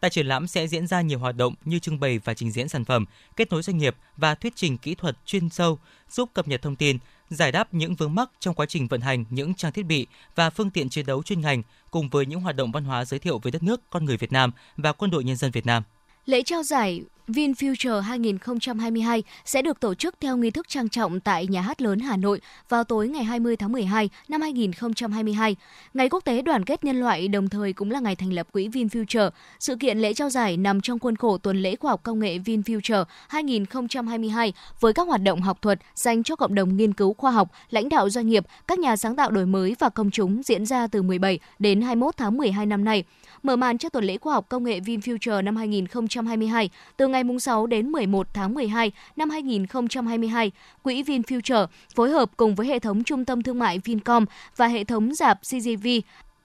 Tại 0.00 0.10
triển 0.10 0.26
lãm 0.26 0.46
sẽ 0.46 0.66
diễn 0.66 0.86
ra 0.86 1.00
nhiều 1.00 1.18
hoạt 1.18 1.36
động 1.36 1.54
như 1.64 1.78
trưng 1.78 2.00
bày 2.00 2.18
và 2.18 2.34
trình 2.34 2.50
diễn 2.50 2.68
sản 2.68 2.84
phẩm, 2.84 3.04
kết 3.36 3.52
nối 3.52 3.62
doanh 3.62 3.78
nghiệp 3.78 3.96
và 4.16 4.34
thuyết 4.34 4.52
trình 4.56 4.78
kỹ 4.78 4.94
thuật 4.94 5.16
chuyên 5.26 5.48
sâu, 5.50 5.78
giúp 6.10 6.30
cập 6.34 6.48
nhật 6.48 6.62
thông 6.62 6.76
tin, 6.76 6.98
giải 7.30 7.52
đáp 7.52 7.74
những 7.74 7.94
vướng 7.94 8.14
mắc 8.14 8.30
trong 8.40 8.54
quá 8.54 8.66
trình 8.66 8.88
vận 8.88 9.00
hành 9.00 9.24
những 9.30 9.54
trang 9.54 9.72
thiết 9.72 9.86
bị 9.86 10.06
và 10.34 10.50
phương 10.50 10.70
tiện 10.70 10.88
chiến 10.88 11.06
đấu 11.06 11.22
chuyên 11.22 11.40
ngành, 11.40 11.62
cùng 11.90 12.08
với 12.08 12.26
những 12.26 12.40
hoạt 12.40 12.56
động 12.56 12.72
văn 12.72 12.84
hóa 12.84 13.04
giới 13.04 13.20
thiệu 13.20 13.38
về 13.38 13.50
đất 13.50 13.62
nước, 13.62 13.80
con 13.90 14.04
người 14.04 14.16
Việt 14.16 14.32
Nam 14.32 14.50
và 14.76 14.92
quân 14.92 15.10
đội 15.10 15.24
nhân 15.24 15.36
dân 15.36 15.50
Việt 15.50 15.66
Nam. 15.66 15.82
Lễ 16.26 16.42
trao 16.42 16.62
giải 16.62 17.02
VinFuture 17.28 18.00
2022 18.00 19.22
sẽ 19.44 19.62
được 19.62 19.80
tổ 19.80 19.94
chức 19.94 20.14
theo 20.20 20.36
nghi 20.36 20.50
thức 20.50 20.68
trang 20.68 20.88
trọng 20.88 21.20
tại 21.20 21.46
Nhà 21.46 21.60
hát 21.60 21.82
lớn 21.82 21.98
Hà 21.98 22.16
Nội 22.16 22.40
vào 22.68 22.84
tối 22.84 23.08
ngày 23.08 23.24
20 23.24 23.56
tháng 23.56 23.72
12 23.72 24.10
năm 24.28 24.40
2022, 24.40 25.56
Ngày 25.94 26.08
Quốc 26.08 26.24
tế 26.24 26.42
Đoàn 26.42 26.64
kết 26.64 26.84
Nhân 26.84 27.00
loại 27.00 27.28
đồng 27.28 27.48
thời 27.48 27.72
cũng 27.72 27.90
là 27.90 28.00
ngày 28.00 28.16
thành 28.16 28.32
lập 28.32 28.46
quỹ 28.52 28.68
VinFuture. 28.68 29.30
Sự 29.60 29.76
kiện 29.76 29.98
lễ 29.98 30.14
trao 30.14 30.30
giải 30.30 30.56
nằm 30.56 30.80
trong 30.80 30.98
khuôn 30.98 31.16
khổ 31.16 31.38
tuần 31.38 31.62
lễ 31.62 31.76
khoa 31.76 31.90
học 31.90 32.00
công 32.02 32.18
nghệ 32.18 32.38
VinFuture 32.38 33.04
2022 33.28 34.52
với 34.80 34.92
các 34.92 35.08
hoạt 35.08 35.22
động 35.22 35.42
học 35.42 35.62
thuật 35.62 35.78
dành 35.94 36.22
cho 36.22 36.36
cộng 36.36 36.54
đồng 36.54 36.76
nghiên 36.76 36.92
cứu 36.92 37.14
khoa 37.14 37.30
học, 37.30 37.48
lãnh 37.70 37.88
đạo 37.88 38.10
doanh 38.10 38.28
nghiệp, 38.28 38.44
các 38.68 38.78
nhà 38.78 38.96
sáng 38.96 39.16
tạo 39.16 39.30
đổi 39.30 39.46
mới 39.46 39.76
và 39.78 39.88
công 39.88 40.10
chúng 40.10 40.42
diễn 40.42 40.66
ra 40.66 40.86
từ 40.86 41.02
17 41.02 41.38
đến 41.58 41.80
21 41.80 42.16
tháng 42.16 42.36
12 42.36 42.66
năm 42.66 42.84
nay. 42.84 43.04
Mở 43.42 43.56
màn 43.56 43.78
cho 43.78 43.88
tuần 43.88 44.04
lễ 44.04 44.18
khoa 44.18 44.34
học 44.34 44.46
công 44.48 44.64
nghệ 44.64 44.80
VinFuture 44.80 45.44
năm 45.44 45.56
2022 45.56 46.15
2022 46.24 46.70
từ 46.96 47.08
ngày 47.08 47.22
6 47.40 47.66
đến 47.66 47.88
11 47.88 48.26
tháng 48.34 48.54
12 48.54 48.92
năm 49.16 49.30
2022, 49.30 50.52
Quỹ 50.82 51.02
VinFuture 51.02 51.66
phối 51.94 52.10
hợp 52.10 52.30
cùng 52.36 52.54
với 52.54 52.66
hệ 52.66 52.78
thống 52.78 53.04
trung 53.04 53.24
tâm 53.24 53.42
thương 53.42 53.58
mại 53.58 53.78
Vincom 53.78 54.24
và 54.56 54.66
hệ 54.66 54.84
thống 54.84 55.14
dạp 55.14 55.40
CGV 55.42 55.86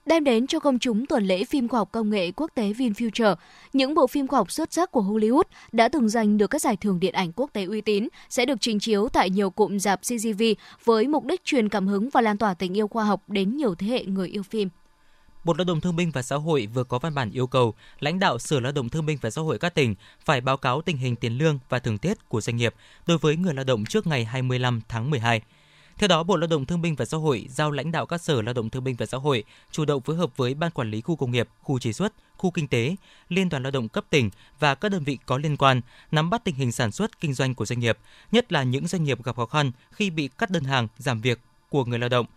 đem 0.06 0.24
đến 0.24 0.46
cho 0.46 0.60
công 0.60 0.78
chúng 0.78 1.06
tuần 1.06 1.24
lễ 1.24 1.44
phim 1.44 1.68
khoa 1.68 1.80
học 1.80 1.88
công 1.92 2.10
nghệ 2.10 2.30
quốc 2.36 2.50
tế 2.54 2.72
VinFuture. 2.72 3.34
Những 3.72 3.94
bộ 3.94 4.06
phim 4.06 4.26
khoa 4.26 4.38
học 4.38 4.52
xuất 4.52 4.72
sắc 4.72 4.90
của 4.90 5.02
Hollywood 5.02 5.42
đã 5.72 5.88
từng 5.88 6.08
giành 6.08 6.38
được 6.38 6.46
các 6.46 6.62
giải 6.62 6.76
thưởng 6.76 7.00
điện 7.00 7.14
ảnh 7.14 7.32
quốc 7.32 7.50
tế 7.52 7.64
uy 7.64 7.80
tín 7.80 8.08
sẽ 8.28 8.46
được 8.46 8.60
trình 8.60 8.78
chiếu 8.80 9.08
tại 9.08 9.30
nhiều 9.30 9.50
cụm 9.50 9.78
dạp 9.78 10.00
CGV 10.00 10.42
với 10.84 11.08
mục 11.08 11.24
đích 11.24 11.44
truyền 11.44 11.68
cảm 11.68 11.86
hứng 11.86 12.08
và 12.10 12.20
lan 12.20 12.38
tỏa 12.38 12.54
tình 12.54 12.76
yêu 12.76 12.88
khoa 12.88 13.04
học 13.04 13.22
đến 13.28 13.56
nhiều 13.56 13.74
thế 13.74 13.86
hệ 13.86 14.04
người 14.04 14.28
yêu 14.28 14.42
phim. 14.42 14.68
Bộ 15.44 15.54
Lao 15.58 15.64
động 15.64 15.80
Thương 15.80 15.96
binh 15.96 16.10
và 16.10 16.22
Xã 16.22 16.36
hội 16.36 16.68
vừa 16.74 16.84
có 16.84 16.98
văn 16.98 17.14
bản 17.14 17.30
yêu 17.30 17.46
cầu 17.46 17.74
lãnh 18.00 18.18
đạo 18.18 18.38
Sở 18.38 18.60
Lao 18.60 18.72
động 18.72 18.88
Thương 18.88 19.06
binh 19.06 19.18
và 19.20 19.30
Xã 19.30 19.42
hội 19.42 19.58
các 19.58 19.74
tỉnh 19.74 19.94
phải 20.24 20.40
báo 20.40 20.56
cáo 20.56 20.82
tình 20.82 20.96
hình 20.96 21.16
tiền 21.16 21.38
lương 21.38 21.58
và 21.68 21.78
thưởng 21.78 21.98
Tết 21.98 22.28
của 22.28 22.40
doanh 22.40 22.56
nghiệp 22.56 22.74
đối 23.06 23.18
với 23.18 23.36
người 23.36 23.54
lao 23.54 23.64
động 23.64 23.84
trước 23.84 24.06
ngày 24.06 24.24
25 24.24 24.80
tháng 24.88 25.10
12. 25.10 25.40
Theo 25.98 26.08
đó, 26.08 26.22
Bộ 26.22 26.36
Lao 26.36 26.46
động 26.46 26.66
Thương 26.66 26.82
binh 26.82 26.94
và 26.94 27.04
Xã 27.04 27.16
hội 27.16 27.46
giao 27.50 27.70
lãnh 27.70 27.92
đạo 27.92 28.06
các 28.06 28.22
sở 28.22 28.42
Lao 28.42 28.54
động 28.54 28.70
Thương 28.70 28.84
binh 28.84 28.96
và 28.96 29.06
Xã 29.06 29.18
hội 29.18 29.44
chủ 29.70 29.84
động 29.84 30.02
phối 30.02 30.16
hợp 30.16 30.36
với 30.36 30.54
Ban 30.54 30.70
Quản 30.70 30.90
lý 30.90 31.00
khu 31.00 31.16
công 31.16 31.30
nghiệp, 31.30 31.48
khu 31.62 31.78
chế 31.78 31.92
xuất, 31.92 32.12
khu 32.36 32.50
kinh 32.50 32.68
tế, 32.68 32.96
Liên 33.28 33.48
đoàn 33.48 33.62
Lao 33.62 33.70
động 33.70 33.88
cấp 33.88 34.04
tỉnh 34.10 34.30
và 34.58 34.74
các 34.74 34.88
đơn 34.88 35.04
vị 35.04 35.18
có 35.26 35.38
liên 35.38 35.56
quan 35.56 35.80
nắm 36.10 36.30
bắt 36.30 36.44
tình 36.44 36.54
hình 36.54 36.72
sản 36.72 36.92
xuất 36.92 37.20
kinh 37.20 37.34
doanh 37.34 37.54
của 37.54 37.66
doanh 37.66 37.80
nghiệp, 37.80 37.98
nhất 38.32 38.52
là 38.52 38.62
những 38.62 38.86
doanh 38.86 39.04
nghiệp 39.04 39.24
gặp 39.24 39.36
khó 39.36 39.46
khăn 39.46 39.72
khi 39.90 40.10
bị 40.10 40.28
cắt 40.38 40.50
đơn 40.50 40.64
hàng, 40.64 40.88
giảm 40.98 41.20
việc 41.20 41.40
của 41.68 41.84
người 41.84 41.98
lao 41.98 42.08
động– 42.08 42.26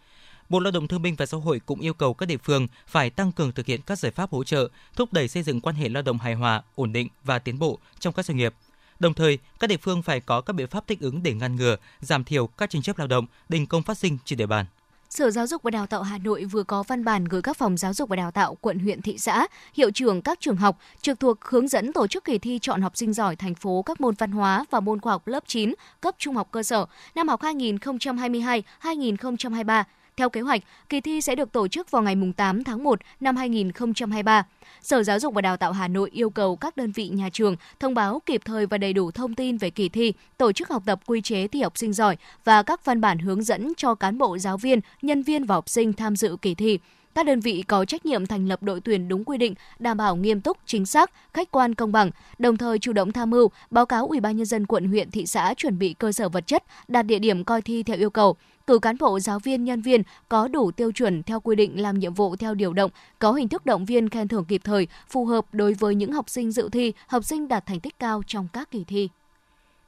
Bộ 0.49 0.59
Lao 0.59 0.71
động 0.71 0.87
Thương 0.87 1.01
binh 1.01 1.15
và 1.15 1.25
Xã 1.25 1.37
hội 1.37 1.61
cũng 1.65 1.79
yêu 1.79 1.93
cầu 1.93 2.13
các 2.13 2.25
địa 2.25 2.37
phương 2.37 2.67
phải 2.87 3.09
tăng 3.09 3.31
cường 3.31 3.51
thực 3.51 3.65
hiện 3.65 3.81
các 3.85 3.99
giải 3.99 4.11
pháp 4.11 4.31
hỗ 4.31 4.43
trợ, 4.43 4.69
thúc 4.95 5.13
đẩy 5.13 5.27
xây 5.27 5.43
dựng 5.43 5.61
quan 5.61 5.75
hệ 5.75 5.89
lao 5.89 6.03
động 6.03 6.17
hài 6.17 6.33
hòa, 6.33 6.61
ổn 6.75 6.93
định 6.93 7.07
và 7.23 7.39
tiến 7.39 7.59
bộ 7.59 7.79
trong 7.99 8.13
các 8.13 8.25
doanh 8.25 8.37
nghiệp. 8.37 8.53
Đồng 8.99 9.13
thời, 9.13 9.39
các 9.59 9.67
địa 9.67 9.77
phương 9.77 10.01
phải 10.01 10.19
có 10.19 10.41
các 10.41 10.53
biện 10.53 10.67
pháp 10.67 10.87
thích 10.87 10.99
ứng 11.01 11.23
để 11.23 11.33
ngăn 11.33 11.55
ngừa, 11.55 11.75
giảm 12.01 12.23
thiểu 12.23 12.47
các 12.47 12.69
tranh 12.69 12.81
chấp 12.81 12.97
lao 12.97 13.07
động, 13.07 13.25
đình 13.49 13.65
công 13.65 13.83
phát 13.83 13.97
sinh 13.97 14.17
trên 14.25 14.37
địa 14.37 14.45
bàn. 14.45 14.65
Sở 15.09 15.31
Giáo 15.31 15.47
dục 15.47 15.63
và 15.63 15.71
Đào 15.71 15.87
tạo 15.87 16.03
Hà 16.03 16.17
Nội 16.17 16.45
vừa 16.45 16.63
có 16.63 16.83
văn 16.83 17.05
bản 17.05 17.25
gửi 17.25 17.41
các 17.41 17.57
phòng 17.57 17.77
giáo 17.77 17.93
dục 17.93 18.09
và 18.09 18.15
đào 18.15 18.31
tạo 18.31 18.57
quận 18.61 18.79
huyện 18.79 19.01
thị 19.01 19.17
xã, 19.17 19.47
hiệu 19.73 19.91
trưởng 19.91 20.21
các 20.21 20.39
trường 20.41 20.55
học 20.55 20.79
trực 21.01 21.19
thuộc 21.19 21.45
hướng 21.45 21.67
dẫn 21.67 21.93
tổ 21.93 22.07
chức 22.07 22.23
kỳ 22.23 22.37
thi 22.37 22.59
chọn 22.61 22.81
học 22.81 22.97
sinh 22.97 23.13
giỏi 23.13 23.35
thành 23.35 23.55
phố 23.55 23.81
các 23.81 24.01
môn 24.01 24.15
văn 24.15 24.31
hóa 24.31 24.65
và 24.71 24.79
môn 24.79 25.01
khoa 25.01 25.13
học 25.13 25.27
lớp 25.27 25.43
9 25.47 25.73
cấp 26.01 26.15
trung 26.17 26.35
học 26.35 26.47
cơ 26.51 26.63
sở 26.63 26.85
năm 27.15 27.27
học 27.27 27.41
2022-2023 27.41 29.83
theo 30.17 30.29
kế 30.29 30.41
hoạch, 30.41 30.61
kỳ 30.89 31.01
thi 31.01 31.21
sẽ 31.21 31.35
được 31.35 31.51
tổ 31.51 31.67
chức 31.67 31.91
vào 31.91 32.01
ngày 32.01 32.15
8 32.37 32.63
tháng 32.63 32.83
1 32.83 32.99
năm 33.19 33.35
2023. 33.35 34.47
Sở 34.81 35.03
Giáo 35.03 35.19
dục 35.19 35.33
và 35.33 35.41
Đào 35.41 35.57
tạo 35.57 35.71
Hà 35.71 35.87
Nội 35.87 36.09
yêu 36.13 36.29
cầu 36.29 36.55
các 36.55 36.77
đơn 36.77 36.91
vị 36.91 37.09
nhà 37.09 37.29
trường 37.33 37.55
thông 37.79 37.93
báo 37.93 38.21
kịp 38.25 38.41
thời 38.45 38.65
và 38.65 38.77
đầy 38.77 38.93
đủ 38.93 39.11
thông 39.11 39.35
tin 39.35 39.57
về 39.57 39.69
kỳ 39.69 39.89
thi, 39.89 40.13
tổ 40.37 40.51
chức 40.51 40.69
học 40.69 40.83
tập 40.85 40.99
quy 41.05 41.21
chế 41.21 41.47
thi 41.47 41.61
học 41.61 41.77
sinh 41.77 41.93
giỏi 41.93 42.17
và 42.43 42.63
các 42.63 42.85
văn 42.85 43.01
bản 43.01 43.19
hướng 43.19 43.43
dẫn 43.43 43.73
cho 43.77 43.95
cán 43.95 44.17
bộ 44.17 44.37
giáo 44.37 44.57
viên, 44.57 44.79
nhân 45.01 45.23
viên 45.23 45.45
và 45.45 45.55
học 45.55 45.69
sinh 45.69 45.93
tham 45.93 46.15
dự 46.15 46.37
kỳ 46.41 46.55
thi. 46.55 46.79
Các 47.15 47.25
đơn 47.25 47.39
vị 47.39 47.63
có 47.67 47.85
trách 47.85 48.05
nhiệm 48.05 48.25
thành 48.25 48.47
lập 48.47 48.63
đội 48.63 48.81
tuyển 48.81 49.07
đúng 49.07 49.23
quy 49.23 49.37
định, 49.37 49.53
đảm 49.79 49.97
bảo 49.97 50.15
nghiêm 50.15 50.41
túc, 50.41 50.57
chính 50.65 50.85
xác, 50.85 51.11
khách 51.33 51.51
quan 51.51 51.75
công 51.75 51.91
bằng, 51.91 52.11
đồng 52.39 52.57
thời 52.57 52.79
chủ 52.79 52.93
động 52.93 53.11
tham 53.11 53.29
mưu, 53.29 53.49
báo 53.69 53.85
cáo 53.85 54.07
Ủy 54.07 54.19
ban 54.19 54.37
nhân 54.37 54.45
dân 54.45 54.65
quận 54.65 54.87
huyện 54.87 55.11
thị 55.11 55.25
xã 55.25 55.53
chuẩn 55.57 55.79
bị 55.79 55.93
cơ 55.93 56.11
sở 56.11 56.29
vật 56.29 56.47
chất, 56.47 56.63
đạt 56.87 57.05
địa 57.05 57.19
điểm 57.19 57.43
coi 57.43 57.61
thi 57.61 57.83
theo 57.83 57.97
yêu 57.97 58.09
cầu 58.09 58.35
cử 58.67 58.79
cán 58.79 58.97
bộ 58.99 59.19
giáo 59.19 59.39
viên 59.39 59.63
nhân 59.63 59.81
viên 59.81 60.03
có 60.29 60.47
đủ 60.47 60.71
tiêu 60.71 60.91
chuẩn 60.91 61.23
theo 61.23 61.39
quy 61.39 61.55
định 61.55 61.81
làm 61.81 61.99
nhiệm 61.99 62.13
vụ 62.13 62.35
theo 62.35 62.53
điều 62.53 62.73
động, 62.73 62.91
có 63.19 63.31
hình 63.31 63.49
thức 63.49 63.65
động 63.65 63.85
viên 63.85 64.09
khen 64.09 64.27
thưởng 64.27 64.45
kịp 64.45 64.61
thời, 64.63 64.87
phù 65.09 65.25
hợp 65.25 65.45
đối 65.51 65.73
với 65.73 65.95
những 65.95 66.11
học 66.11 66.29
sinh 66.29 66.51
dự 66.51 66.69
thi, 66.69 66.93
học 67.07 67.25
sinh 67.25 67.47
đạt 67.47 67.65
thành 67.65 67.79
tích 67.79 67.99
cao 67.99 68.23
trong 68.27 68.47
các 68.53 68.71
kỳ 68.71 68.83
thi. 68.83 69.09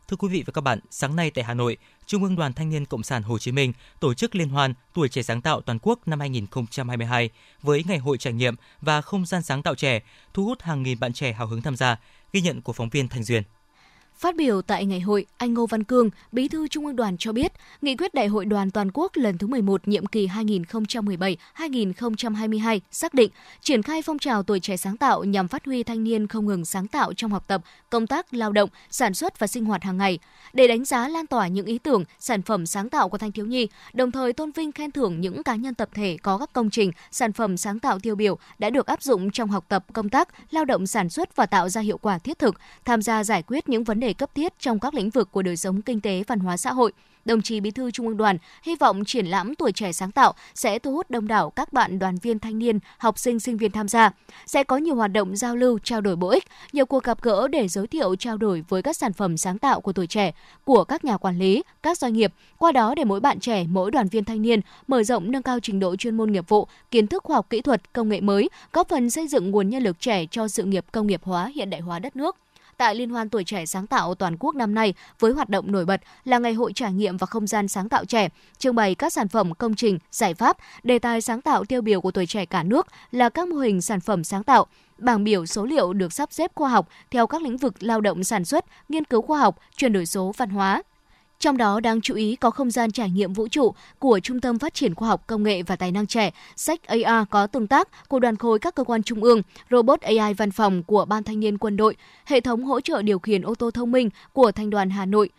Thưa 0.08 0.18
quý 0.18 0.28
vị 0.28 0.44
và 0.46 0.52
các 0.52 0.62
bạn, 0.62 0.80
sáng 0.90 1.16
nay 1.16 1.32
tại 1.32 1.44
Hà 1.44 1.54
Nội, 1.54 1.78
Trung 2.06 2.24
ương 2.24 2.36
Đoàn 2.36 2.54
Thanh 2.54 2.70
niên 2.70 2.86
Cộng 2.86 3.04
sản 3.04 3.24
Hồ 3.24 3.38
Chí 3.38 3.52
Minh 3.52 3.74
tổ 4.00 4.14
chức 4.14 4.36
liên 4.36 4.50
hoan 4.50 4.74
Tuổi 4.94 5.10
trẻ 5.10 5.22
sáng 5.22 5.42
tạo 5.42 5.62
toàn 5.62 5.80
quốc 5.82 6.08
năm 6.08 6.20
2022 6.20 7.30
với 7.62 7.84
ngày 7.88 7.98
hội 7.98 8.18
trải 8.18 8.34
nghiệm 8.34 8.56
và 8.82 9.02
không 9.02 9.26
gian 9.26 9.42
sáng 9.42 9.64
tạo 9.64 9.76
trẻ, 9.76 10.00
thu 10.34 10.46
hút 10.46 10.62
hàng 10.62 10.84
nghìn 10.84 11.00
bạn 11.00 11.14
trẻ 11.14 11.34
hào 11.34 11.48
hứng 11.48 11.62
tham 11.62 11.76
gia, 11.76 11.98
ghi 12.34 12.42
nhận 12.42 12.62
của 12.62 12.74
phóng 12.74 12.90
viên 12.90 13.08
Thành 13.08 13.24
Duyên. 13.24 13.44
Phát 14.18 14.36
biểu 14.36 14.62
tại 14.62 14.86
ngày 14.86 15.00
hội, 15.00 15.26
anh 15.38 15.54
Ngô 15.54 15.66
Văn 15.66 15.84
Cương, 15.84 16.10
Bí 16.32 16.48
thư 16.48 16.68
Trung 16.68 16.86
ương 16.86 16.96
Đoàn 16.96 17.18
cho 17.18 17.32
biết, 17.32 17.54
nghị 17.82 17.96
quyết 17.96 18.14
Đại 18.14 18.28
hội 18.28 18.46
đoàn 18.46 18.72
toàn 18.72 18.90
quốc 18.94 19.12
lần 19.16 19.38
thứ 19.38 19.48
11 19.48 19.88
nhiệm 19.88 20.06
kỳ 20.06 20.28
2017-2022 21.58 22.80
xác 22.92 23.14
định 23.14 23.32
triển 23.62 23.84
khai 23.84 24.02
phong 24.02 24.20
trào 24.20 24.44
tuổi 24.44 24.60
trẻ 24.60 24.78
sáng 24.78 24.98
tạo 24.98 25.24
nhằm 25.24 25.48
phát 25.48 25.66
huy 25.66 25.84
thanh 25.84 26.04
niên 26.04 26.28
không 26.28 26.46
ngừng 26.46 26.66
sáng 26.66 26.88
tạo 26.88 27.14
trong 27.14 27.32
học 27.32 27.44
tập, 27.48 27.62
công 27.90 28.08
tác, 28.08 28.34
lao 28.34 28.52
động, 28.52 28.70
sản 28.90 29.14
xuất 29.14 29.40
và 29.40 29.48
sinh 29.48 29.66
hoạt 29.66 29.84
hàng 29.84 29.98
ngày, 29.98 30.20
để 30.54 30.68
đánh 30.68 30.86
giá 30.86 31.08
lan 31.08 31.28
tỏa 31.28 31.48
những 31.48 31.66
ý 31.66 31.78
tưởng, 31.78 32.04
sản 32.20 32.42
phẩm 32.42 32.66
sáng 32.66 32.90
tạo 32.90 33.10
của 33.10 33.18
thanh 33.18 33.32
thiếu 33.32 33.46
nhi, 33.46 33.68
đồng 33.94 34.12
thời 34.12 34.34
tôn 34.34 34.52
vinh 34.52 34.72
khen 34.72 34.92
thưởng 34.92 35.22
những 35.22 35.44
cá 35.44 35.56
nhân 35.56 35.74
tập 35.74 35.90
thể 35.94 36.18
có 36.24 36.38
các 36.38 36.54
công 36.54 36.70
trình, 36.70 36.92
sản 37.12 37.34
phẩm 37.34 37.58
sáng 37.58 37.80
tạo 37.80 38.00
tiêu 38.00 38.16
biểu 38.16 38.38
đã 38.60 38.70
được 38.70 38.86
áp 38.86 39.02
dụng 39.02 39.32
trong 39.32 39.50
học 39.50 39.66
tập, 39.68 39.86
công 39.94 40.10
tác, 40.10 40.28
lao 40.52 40.66
động 40.66 40.88
sản 40.88 41.10
xuất 41.10 41.36
và 41.36 41.46
tạo 41.46 41.70
ra 41.70 41.82
hiệu 41.82 41.98
quả 41.98 42.18
thiết 42.18 42.40
thực, 42.40 42.56
tham 42.86 43.02
gia 43.02 43.24
giải 43.24 43.44
quyết 43.48 43.70
những 43.70 43.84
vấn 43.84 44.00
đề 44.00 44.07
cấp 44.14 44.36
thiết 44.36 44.54
trong 44.60 44.80
các 44.80 44.94
lĩnh 44.94 45.10
vực 45.10 45.32
của 45.32 45.42
đời 45.42 45.58
sống 45.58 45.82
kinh 45.82 46.02
tế, 46.02 46.24
văn 46.28 46.40
hóa 46.40 46.58
xã 46.58 46.74
hội. 46.74 46.92
Đồng 47.26 47.42
chí 47.42 47.60
Bí 47.60 47.72
thư 47.72 47.92
Trung 47.92 48.08
ương 48.08 48.18
Đoàn 48.18 48.38
hy 48.64 48.76
vọng 48.76 49.06
triển 49.06 49.26
lãm 49.26 49.56
tuổi 49.56 49.72
trẻ 49.72 49.92
sáng 49.92 50.12
tạo 50.12 50.34
sẽ 50.56 50.80
thu 50.80 50.92
hút 50.92 51.10
đông 51.10 51.28
đảo 51.28 51.50
các 51.50 51.74
bạn 51.74 52.00
đoàn 52.00 52.18
viên 52.18 52.40
thanh 52.40 52.60
niên, 52.60 52.80
học 52.98 53.20
sinh 53.20 53.40
sinh 53.40 53.58
viên 53.58 53.72
tham 53.72 53.88
gia. 53.88 54.12
Sẽ 54.46 54.64
có 54.64 54.78
nhiều 54.78 54.96
hoạt 54.96 55.12
động 55.12 55.36
giao 55.36 55.56
lưu, 55.56 55.80
trao 55.84 56.02
đổi 56.02 56.16
bổ 56.16 56.28
ích, 56.30 56.44
nhiều 56.74 56.86
cuộc 56.86 57.04
gặp 57.04 57.22
gỡ 57.22 57.48
để 57.48 57.68
giới 57.68 57.88
thiệu 57.88 58.16
trao 58.16 58.38
đổi 58.38 58.64
với 58.70 58.82
các 58.82 58.98
sản 58.98 59.14
phẩm 59.14 59.38
sáng 59.38 59.58
tạo 59.58 59.82
của 59.82 59.94
tuổi 59.94 60.08
trẻ, 60.08 60.32
của 60.64 60.84
các 60.84 61.06
nhà 61.06 61.18
quản 61.18 61.40
lý, 61.40 61.64
các 61.84 61.98
doanh 61.98 62.14
nghiệp, 62.14 62.34
qua 62.58 62.72
đó 62.72 62.96
để 62.96 63.04
mỗi 63.04 63.20
bạn 63.20 63.40
trẻ, 63.40 63.66
mỗi 63.70 63.92
đoàn 63.92 64.08
viên 64.08 64.24
thanh 64.24 64.42
niên 64.42 64.62
mở 64.88 65.04
rộng 65.04 65.32
nâng 65.32 65.44
cao 65.44 65.60
trình 65.60 65.80
độ 65.80 65.96
chuyên 65.96 66.18
môn 66.18 66.32
nghiệp 66.32 66.50
vụ, 66.50 66.68
kiến 66.92 67.08
thức 67.08 67.24
khoa 67.24 67.36
học 67.36 67.50
kỹ 67.50 67.62
thuật, 67.62 67.94
công 67.94 68.10
nghệ 68.10 68.22
mới, 68.22 68.50
góp 68.74 68.90
phần 68.90 69.10
xây 69.10 69.28
dựng 69.28 69.52
nguồn 69.52 69.70
nhân 69.70 69.84
lực 69.84 70.00
trẻ 70.00 70.26
cho 70.32 70.48
sự 70.48 70.64
nghiệp 70.64 70.86
công 70.92 71.08
nghiệp 71.08 71.22
hóa 71.24 71.52
hiện 71.56 71.70
đại 71.70 71.82
hóa 71.82 72.00
đất 72.00 72.16
nước 72.16 72.36
tại 72.78 72.96
Liên 72.96 73.10
hoan 73.10 73.30
tuổi 73.30 73.44
trẻ 73.44 73.66
sáng 73.66 73.88
tạo 73.88 74.16
toàn 74.16 74.38
quốc 74.40 74.56
năm 74.56 74.74
nay 74.74 74.94
với 75.20 75.32
hoạt 75.32 75.50
động 75.50 75.72
nổi 75.72 75.86
bật 75.86 76.02
là 76.26 76.40
ngày 76.40 76.54
hội 76.54 76.74
trải 76.74 76.94
nghiệm 76.94 77.18
và 77.18 77.28
không 77.28 77.48
gian 77.48 77.68
sáng 77.68 77.90
tạo 77.90 78.06
trẻ, 78.06 78.30
trưng 78.58 78.76
bày 78.76 78.96
các 78.96 79.14
sản 79.14 79.28
phẩm 79.28 79.54
công 79.54 79.76
trình, 79.76 80.00
giải 80.12 80.34
pháp, 80.34 80.58
đề 80.84 81.00
tài 81.00 81.22
sáng 81.22 81.42
tạo 81.42 81.66
tiêu 81.66 81.82
biểu 81.82 82.02
của 82.02 82.12
tuổi 82.12 82.26
trẻ 82.26 82.46
cả 82.46 82.64
nước 82.64 82.88
là 83.12 83.30
các 83.30 83.48
mô 83.48 83.56
hình 83.56 83.82
sản 83.82 84.00
phẩm 84.00 84.24
sáng 84.24 84.44
tạo, 84.44 84.66
bảng 84.98 85.24
biểu 85.24 85.46
số 85.46 85.66
liệu 85.66 85.94
được 85.94 86.14
sắp 86.14 86.32
xếp 86.32 86.52
khoa 86.56 86.70
học 86.70 86.88
theo 87.12 87.28
các 87.28 87.42
lĩnh 87.42 87.58
vực 87.58 87.74
lao 87.80 88.02
động 88.02 88.24
sản 88.24 88.46
xuất, 88.46 88.66
nghiên 88.90 89.06
cứu 89.06 89.22
khoa 89.22 89.40
học, 89.40 89.60
chuyển 89.78 89.94
đổi 89.94 90.06
số 90.06 90.34
văn 90.38 90.50
hóa, 90.50 90.84
trong 91.40 91.58
đó 91.58 91.80
đáng 91.80 92.02
chú 92.02 92.16
ý 92.16 92.36
có 92.36 92.52
không 92.52 92.72
gian 92.72 92.92
trải 92.92 93.10
nghiệm 93.10 93.34
vũ 93.34 93.48
trụ 93.48 93.74
của 94.00 94.20
Trung 94.20 94.42
tâm 94.42 94.60
Phát 94.60 94.74
triển 94.74 94.96
Khoa 94.96 95.08
học 95.08 95.24
Công 95.28 95.44
nghệ 95.44 95.64
và 95.64 95.76
Tài 95.76 95.92
năng 95.92 96.08
trẻ, 96.08 96.32
sách 96.56 96.84
AR 96.84 97.28
có 97.30 97.48
tương 97.48 97.68
tác 97.68 98.10
của 98.10 98.20
đoàn 98.20 98.36
khối 98.36 98.60
các 98.60 98.76
cơ 98.76 98.84
quan 98.84 99.04
trung 99.04 99.24
ương, 99.24 99.42
robot 99.72 100.02
AI 100.02 100.34
văn 100.34 100.52
phòng 100.52 100.84
của 100.84 101.06
Ban 101.06 101.24
Thanh 101.24 101.40
niên 101.40 101.58
Quân 101.58 101.78
đội, 101.78 101.96
hệ 102.26 102.40
thống 102.40 102.64
hỗ 102.64 102.82
trợ 102.82 103.02
điều 103.02 103.20
khiển 103.20 103.42
ô 103.42 103.56
tô 103.56 103.72
thông 103.72 103.92
minh 103.92 104.10
của 104.34 104.52
thanh 104.52 104.70
đoàn 104.70 104.90
Hà 104.90 105.06
Nội, 105.06 105.30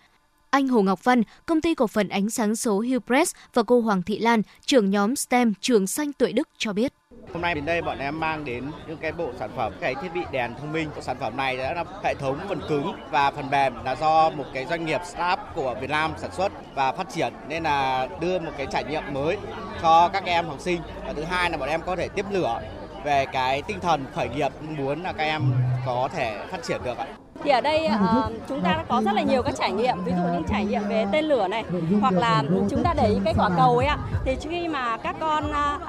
anh 0.50 0.68
Hồ 0.68 0.82
Ngọc 0.82 1.04
Văn, 1.04 1.22
công 1.46 1.60
ty 1.60 1.74
cổ 1.74 1.86
phần 1.86 2.08
ánh 2.08 2.30
sáng 2.30 2.56
số 2.56 2.80
Hillpress 2.80 3.34
và 3.54 3.62
cô 3.62 3.80
Hoàng 3.80 4.02
Thị 4.02 4.18
Lan, 4.18 4.42
trưởng 4.66 4.90
nhóm 4.90 5.16
STEM 5.16 5.52
Trường 5.60 5.86
Xanh 5.86 6.12
Tuệ 6.12 6.32
Đức 6.32 6.48
cho 6.58 6.72
biết. 6.72 6.92
Hôm 7.32 7.42
nay 7.42 7.54
đến 7.54 7.64
đây 7.64 7.82
bọn 7.82 7.98
em 7.98 8.20
mang 8.20 8.44
đến 8.44 8.64
những 8.88 8.96
cái 8.96 9.12
bộ 9.12 9.30
sản 9.38 9.50
phẩm, 9.56 9.72
cái 9.80 9.94
thiết 9.94 10.08
bị 10.14 10.20
đèn 10.32 10.54
thông 10.60 10.72
minh. 10.72 10.88
Sản 11.00 11.16
phẩm 11.20 11.36
này 11.36 11.56
đã 11.56 11.74
là 11.74 11.84
hệ 12.04 12.14
thống 12.14 12.38
phần 12.48 12.60
cứng 12.68 12.92
và 13.10 13.30
phần 13.30 13.50
mềm 13.50 13.84
là 13.84 13.94
do 13.94 14.30
một 14.30 14.44
cái 14.54 14.66
doanh 14.66 14.86
nghiệp 14.86 15.00
startup 15.04 15.38
của 15.54 15.74
Việt 15.80 15.90
Nam 15.90 16.12
sản 16.18 16.30
xuất 16.36 16.52
và 16.74 16.92
phát 16.92 17.06
triển 17.14 17.32
nên 17.48 17.62
là 17.62 18.08
đưa 18.20 18.38
một 18.38 18.52
cái 18.56 18.66
trải 18.70 18.84
nghiệm 18.84 19.02
mới 19.12 19.36
cho 19.82 20.08
các 20.08 20.24
em 20.24 20.46
học 20.46 20.60
sinh. 20.60 20.80
Và 21.06 21.12
thứ 21.12 21.24
hai 21.24 21.50
là 21.50 21.56
bọn 21.56 21.68
em 21.68 21.80
có 21.86 21.96
thể 21.96 22.08
tiếp 22.08 22.26
lửa 22.30 22.60
về 23.04 23.26
cái 23.32 23.62
tinh 23.62 23.80
thần 23.80 24.04
khởi 24.14 24.28
nghiệp 24.28 24.52
muốn 24.78 25.02
là 25.02 25.12
các 25.12 25.24
em 25.24 25.52
có 25.86 26.08
thể 26.12 26.46
phát 26.50 26.62
triển 26.62 26.80
được 26.84 26.98
ạ 26.98 27.06
thì 27.44 27.50
ở 27.50 27.60
đây 27.60 27.88
uh, 27.94 28.32
chúng 28.48 28.60
ta 28.60 28.84
có 28.88 29.02
rất 29.04 29.12
là 29.12 29.22
nhiều 29.22 29.42
các 29.42 29.54
trải 29.58 29.72
nghiệm 29.72 30.04
ví 30.04 30.12
dụ 30.12 30.22
những 30.32 30.44
trải 30.44 30.64
nghiệm 30.64 30.88
về 30.88 31.06
tên 31.12 31.24
lửa 31.24 31.48
này 31.48 31.64
hoặc 32.00 32.14
là 32.14 32.42
chúng 32.70 32.82
ta 32.82 32.94
để 32.96 33.16
cái 33.24 33.34
quả 33.38 33.50
cầu 33.56 33.76
ấy 33.76 33.86
ạ. 33.86 33.98
Thì 34.24 34.36
khi 34.50 34.68
mà 34.68 34.96
các 34.96 35.16
con 35.20 35.44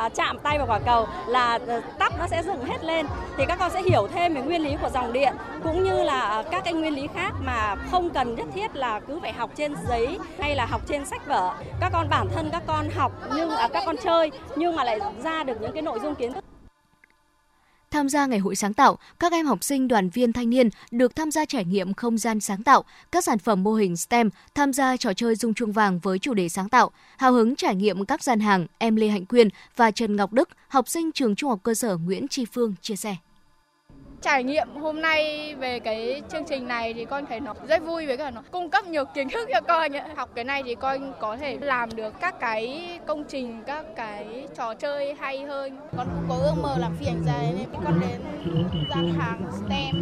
uh, 0.05 0.15
chạm 0.15 0.39
tay 0.39 0.57
vào 0.57 0.67
quả 0.67 0.79
cầu 0.79 1.07
là 1.27 1.59
tắp 1.99 2.13
nó 2.19 2.27
sẽ 2.27 2.43
dựng 2.43 2.65
hết 2.65 2.83
lên. 2.83 3.05
Thì 3.37 3.45
các 3.45 3.59
con 3.59 3.71
sẽ 3.71 3.81
hiểu 3.81 4.07
thêm 4.13 4.33
về 4.33 4.41
nguyên 4.41 4.61
lý 4.61 4.75
của 4.81 4.89
dòng 4.89 5.13
điện 5.13 5.33
cũng 5.63 5.83
như 5.83 6.03
là 6.03 6.43
các 6.51 6.63
cái 6.63 6.73
nguyên 6.73 6.93
lý 6.93 7.07
khác 7.15 7.33
mà 7.45 7.75
không 7.91 8.09
cần 8.09 8.35
nhất 8.35 8.47
thiết 8.53 8.75
là 8.75 8.99
cứ 8.99 9.19
phải 9.21 9.33
học 9.33 9.49
trên 9.55 9.75
giấy 9.89 10.19
hay 10.39 10.55
là 10.55 10.65
học 10.65 10.81
trên 10.87 11.05
sách 11.05 11.27
vở. 11.27 11.53
Các 11.79 11.89
con 11.93 12.09
bản 12.09 12.27
thân 12.35 12.49
các 12.51 12.63
con 12.67 12.89
học 12.95 13.11
nhưng 13.35 13.49
uh, 13.49 13.73
các 13.73 13.83
con 13.85 13.95
chơi 14.03 14.31
nhưng 14.55 14.75
mà 14.75 14.83
lại 14.83 14.99
ra 15.23 15.43
được 15.43 15.61
những 15.61 15.71
cái 15.71 15.81
nội 15.81 15.99
dung 15.99 16.15
kiến 16.15 16.33
thức 16.33 16.43
Tham 17.91 18.09
gia 18.09 18.25
ngày 18.25 18.39
hội 18.39 18.55
sáng 18.55 18.73
tạo, 18.73 18.97
các 19.19 19.31
em 19.31 19.45
học 19.45 19.63
sinh 19.63 19.87
đoàn 19.87 20.09
viên 20.09 20.33
thanh 20.33 20.49
niên 20.49 20.69
được 20.91 21.15
tham 21.15 21.31
gia 21.31 21.45
trải 21.45 21.65
nghiệm 21.65 21.93
không 21.93 22.17
gian 22.17 22.39
sáng 22.39 22.63
tạo, 22.63 22.83
các 23.11 23.23
sản 23.23 23.39
phẩm 23.39 23.63
mô 23.63 23.73
hình 23.73 23.97
STEM, 23.97 24.29
tham 24.55 24.73
gia 24.73 24.97
trò 24.97 25.13
chơi 25.13 25.35
dung 25.35 25.53
chuông 25.53 25.71
vàng 25.71 25.99
với 25.99 26.19
chủ 26.19 26.33
đề 26.33 26.49
sáng 26.49 26.69
tạo, 26.69 26.91
hào 27.17 27.33
hứng 27.33 27.55
trải 27.55 27.75
nghiệm 27.75 28.05
các 28.05 28.23
gian 28.23 28.39
hàng, 28.39 28.67
em 28.77 28.95
Lê 28.95 29.07
Hạnh 29.07 29.25
Quyên 29.25 29.49
và 29.75 29.91
Trần 29.91 30.15
Ngọc 30.15 30.33
Đức, 30.33 30.49
học 30.67 30.89
sinh 30.89 31.11
trường 31.11 31.35
Trung 31.35 31.49
học 31.49 31.59
cơ 31.63 31.73
sở 31.73 31.97
Nguyễn 31.97 32.27
Tri 32.27 32.45
Phương 32.45 32.75
chia 32.81 32.95
sẻ 32.95 33.15
trải 34.21 34.43
nghiệm 34.43 34.67
hôm 34.75 35.01
nay 35.01 35.55
về 35.55 35.79
cái 35.79 36.21
chương 36.31 36.45
trình 36.45 36.67
này 36.67 36.93
thì 36.93 37.05
con 37.05 37.25
thấy 37.25 37.39
nó 37.39 37.53
rất 37.67 37.83
vui 37.85 38.05
với 38.05 38.17
cả 38.17 38.31
nó 38.31 38.43
cung 38.51 38.69
cấp 38.69 38.85
nhiều 38.85 39.05
kiến 39.05 39.29
thức 39.29 39.49
cho 39.53 39.61
con 39.61 39.95
ấy. 39.95 40.01
học 40.15 40.29
cái 40.35 40.43
này 40.43 40.63
thì 40.65 40.75
con 40.75 41.13
có 41.19 41.37
thể 41.37 41.57
làm 41.61 41.95
được 41.95 42.13
các 42.19 42.39
cái 42.39 42.99
công 43.07 43.23
trình, 43.23 43.63
các 43.67 43.85
cái 43.95 44.47
trò 44.57 44.73
chơi 44.73 45.13
hay 45.13 45.43
hơn. 45.43 45.77
Con 45.97 46.07
cũng 46.15 46.25
có 46.29 46.35
ước 46.35 46.53
mơ 46.61 46.75
làm 46.77 46.95
phi 46.99 47.05
hành 47.05 47.23
gia 47.25 47.41
nên 47.41 47.67
con 47.85 47.99
đến 47.99 48.21
gian 48.89 49.13
hàng 49.19 49.41
STEM 49.51 49.95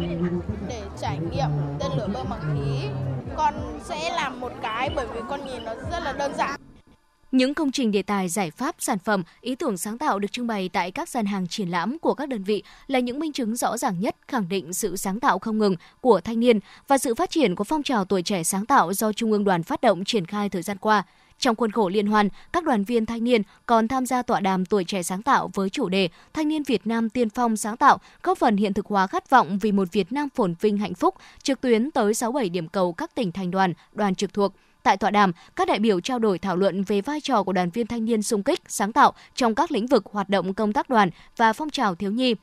để 0.68 0.82
trải 1.00 1.18
nghiệm 1.18 1.50
tên 1.80 1.90
lửa 1.96 2.08
bơm 2.14 2.26
bằng 2.30 2.40
khí. 2.40 2.88
Con 3.36 3.54
sẽ 3.84 4.10
làm 4.16 4.40
một 4.40 4.52
cái 4.62 4.90
bởi 4.96 5.06
vì 5.14 5.20
con 5.28 5.44
nhìn 5.46 5.64
nó 5.64 5.74
rất 5.74 6.02
là 6.04 6.12
đơn 6.12 6.32
giản 6.34 6.60
những 7.32 7.54
công 7.54 7.72
trình 7.72 7.92
đề 7.92 8.02
tài, 8.02 8.28
giải 8.28 8.50
pháp, 8.50 8.74
sản 8.78 8.98
phẩm, 8.98 9.22
ý 9.40 9.54
tưởng 9.54 9.76
sáng 9.76 9.98
tạo 9.98 10.18
được 10.18 10.32
trưng 10.32 10.46
bày 10.46 10.68
tại 10.68 10.90
các 10.90 11.08
gian 11.08 11.26
hàng 11.26 11.48
triển 11.48 11.68
lãm 11.68 11.98
của 11.98 12.14
các 12.14 12.28
đơn 12.28 12.42
vị 12.42 12.62
là 12.86 12.98
những 12.98 13.18
minh 13.18 13.32
chứng 13.32 13.56
rõ 13.56 13.76
ràng 13.76 14.00
nhất 14.00 14.16
khẳng 14.28 14.48
định 14.48 14.72
sự 14.72 14.96
sáng 14.96 15.20
tạo 15.20 15.38
không 15.38 15.58
ngừng 15.58 15.76
của 16.00 16.20
thanh 16.20 16.40
niên 16.40 16.60
và 16.88 16.98
sự 16.98 17.14
phát 17.14 17.30
triển 17.30 17.54
của 17.54 17.64
phong 17.64 17.82
trào 17.82 18.04
tuổi 18.04 18.22
trẻ 18.22 18.44
sáng 18.44 18.66
tạo 18.66 18.92
do 18.92 19.12
Trung 19.12 19.32
ương 19.32 19.44
đoàn 19.44 19.62
phát 19.62 19.80
động 19.80 20.04
triển 20.04 20.26
khai 20.26 20.48
thời 20.48 20.62
gian 20.62 20.76
qua. 20.76 21.02
Trong 21.38 21.56
khuôn 21.56 21.70
khổ 21.70 21.88
liên 21.88 22.06
hoan, 22.06 22.28
các 22.52 22.64
đoàn 22.64 22.84
viên 22.84 23.06
thanh 23.06 23.24
niên 23.24 23.42
còn 23.66 23.88
tham 23.88 24.06
gia 24.06 24.22
tọa 24.22 24.40
đàm 24.40 24.64
tuổi 24.64 24.84
trẻ 24.84 25.02
sáng 25.02 25.22
tạo 25.22 25.50
với 25.54 25.70
chủ 25.70 25.88
đề 25.88 26.08
Thanh 26.32 26.48
niên 26.48 26.62
Việt 26.62 26.86
Nam 26.86 27.08
tiên 27.08 27.30
phong 27.30 27.56
sáng 27.56 27.76
tạo, 27.76 27.98
góp 28.22 28.38
phần 28.38 28.56
hiện 28.56 28.74
thực 28.74 28.86
hóa 28.86 29.06
khát 29.06 29.30
vọng 29.30 29.58
vì 29.58 29.72
một 29.72 29.92
Việt 29.92 30.12
Nam 30.12 30.28
phồn 30.34 30.54
vinh 30.60 30.78
hạnh 30.78 30.94
phúc, 30.94 31.14
trực 31.42 31.60
tuyến 31.60 31.90
tới 31.90 32.14
67 32.14 32.48
điểm 32.48 32.68
cầu 32.68 32.92
các 32.92 33.14
tỉnh 33.14 33.32
thành 33.32 33.50
đoàn, 33.50 33.72
đoàn 33.92 34.14
trực 34.14 34.34
thuộc– 34.34 34.52
Tại 34.88 34.96
tọa 34.96 35.10
đàm, 35.10 35.32
các 35.56 35.68
đại 35.68 35.78
biểu 35.78 36.00
trao 36.00 36.18
đổi 36.18 36.38
thảo 36.38 36.56
luận 36.56 36.84
về 36.84 37.00
vai 37.00 37.20
trò 37.20 37.42
của 37.42 37.52
đoàn 37.52 37.70
viên 37.70 37.86
thanh 37.86 38.04
niên 38.04 38.22
sung 38.22 38.42
kích, 38.42 38.60
sáng 38.68 38.92
tạo 38.92 39.12
trong 39.34 39.54
các 39.54 39.72
lĩnh 39.72 39.86
vực 39.86 40.06
hoạt 40.12 40.28
động 40.28 40.54
công 40.54 40.72
tác 40.72 40.90
đoàn 40.90 41.10
và 41.36 41.52
phong 41.52 41.70
trào 41.70 41.94
thiếu 41.94 42.10
nhi, 42.10 42.34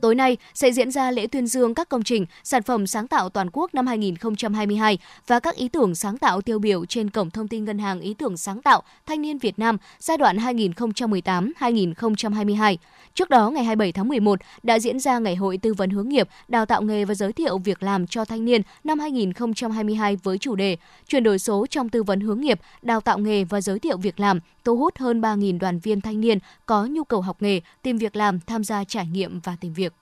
Tối 0.00 0.14
nay 0.14 0.36
sẽ 0.54 0.72
diễn 0.72 0.90
ra 0.90 1.10
lễ 1.10 1.26
tuyên 1.26 1.46
dương 1.46 1.74
các 1.74 1.88
công 1.88 2.02
trình, 2.02 2.26
sản 2.44 2.62
phẩm 2.62 2.86
sáng 2.86 3.08
tạo 3.08 3.28
toàn 3.28 3.48
quốc 3.52 3.74
năm 3.74 3.86
2022 3.86 4.98
và 5.26 5.40
các 5.40 5.56
ý 5.56 5.68
tưởng 5.68 5.94
sáng 5.94 6.18
tạo 6.18 6.40
tiêu 6.40 6.58
biểu 6.58 6.84
trên 6.84 7.10
cổng 7.10 7.30
thông 7.30 7.48
tin 7.48 7.64
ngân 7.64 7.78
hàng 7.78 8.00
ý 8.00 8.14
tưởng 8.14 8.36
sáng 8.36 8.62
tạo 8.62 8.82
thanh 9.06 9.22
niên 9.22 9.38
Việt 9.38 9.58
Nam 9.58 9.76
giai 9.98 10.16
đoạn 10.16 10.36
2018-2022. 10.36 12.76
Trước 13.14 13.30
đó, 13.30 13.50
ngày 13.50 13.64
27 13.64 13.92
tháng 13.92 14.08
11 14.08 14.40
đã 14.62 14.78
diễn 14.78 15.00
ra 15.00 15.18
Ngày 15.18 15.36
hội 15.36 15.58
tư 15.58 15.74
vấn 15.74 15.90
hướng 15.90 16.08
nghiệp, 16.08 16.28
đào 16.48 16.66
tạo 16.66 16.82
nghề 16.82 17.04
và 17.04 17.14
giới 17.14 17.32
thiệu 17.32 17.58
việc 17.58 17.82
làm 17.82 18.06
cho 18.06 18.24
thanh 18.24 18.44
niên 18.44 18.62
năm 18.84 18.98
2022 18.98 20.16
với 20.16 20.38
chủ 20.38 20.54
đề 20.54 20.76
chuyển 21.08 21.22
đổi 21.22 21.38
số 21.38 21.66
trong 21.70 21.88
tư 21.88 22.02
vấn 22.02 22.20
hướng 22.20 22.40
nghiệp, 22.40 22.60
đào 22.82 23.00
tạo 23.00 23.18
nghề 23.18 23.44
và 23.44 23.60
giới 23.60 23.78
thiệu 23.78 23.96
việc 23.96 24.20
làm, 24.20 24.40
thu 24.64 24.76
hút 24.76 24.98
hơn 24.98 25.20
3.000 25.20 25.58
đoàn 25.58 25.78
viên 25.78 26.00
thanh 26.00 26.20
niên 26.20 26.38
có 26.66 26.86
nhu 26.86 27.04
cầu 27.04 27.20
học 27.20 27.42
nghề, 27.42 27.60
tìm 27.82 27.98
việc 27.98 28.16
làm, 28.16 28.40
tham 28.40 28.64
gia 28.64 28.84
trải 28.84 29.06
nghiệm 29.06 29.40
và 29.40 29.56
tìm 29.60 29.72
việc. 29.72 29.92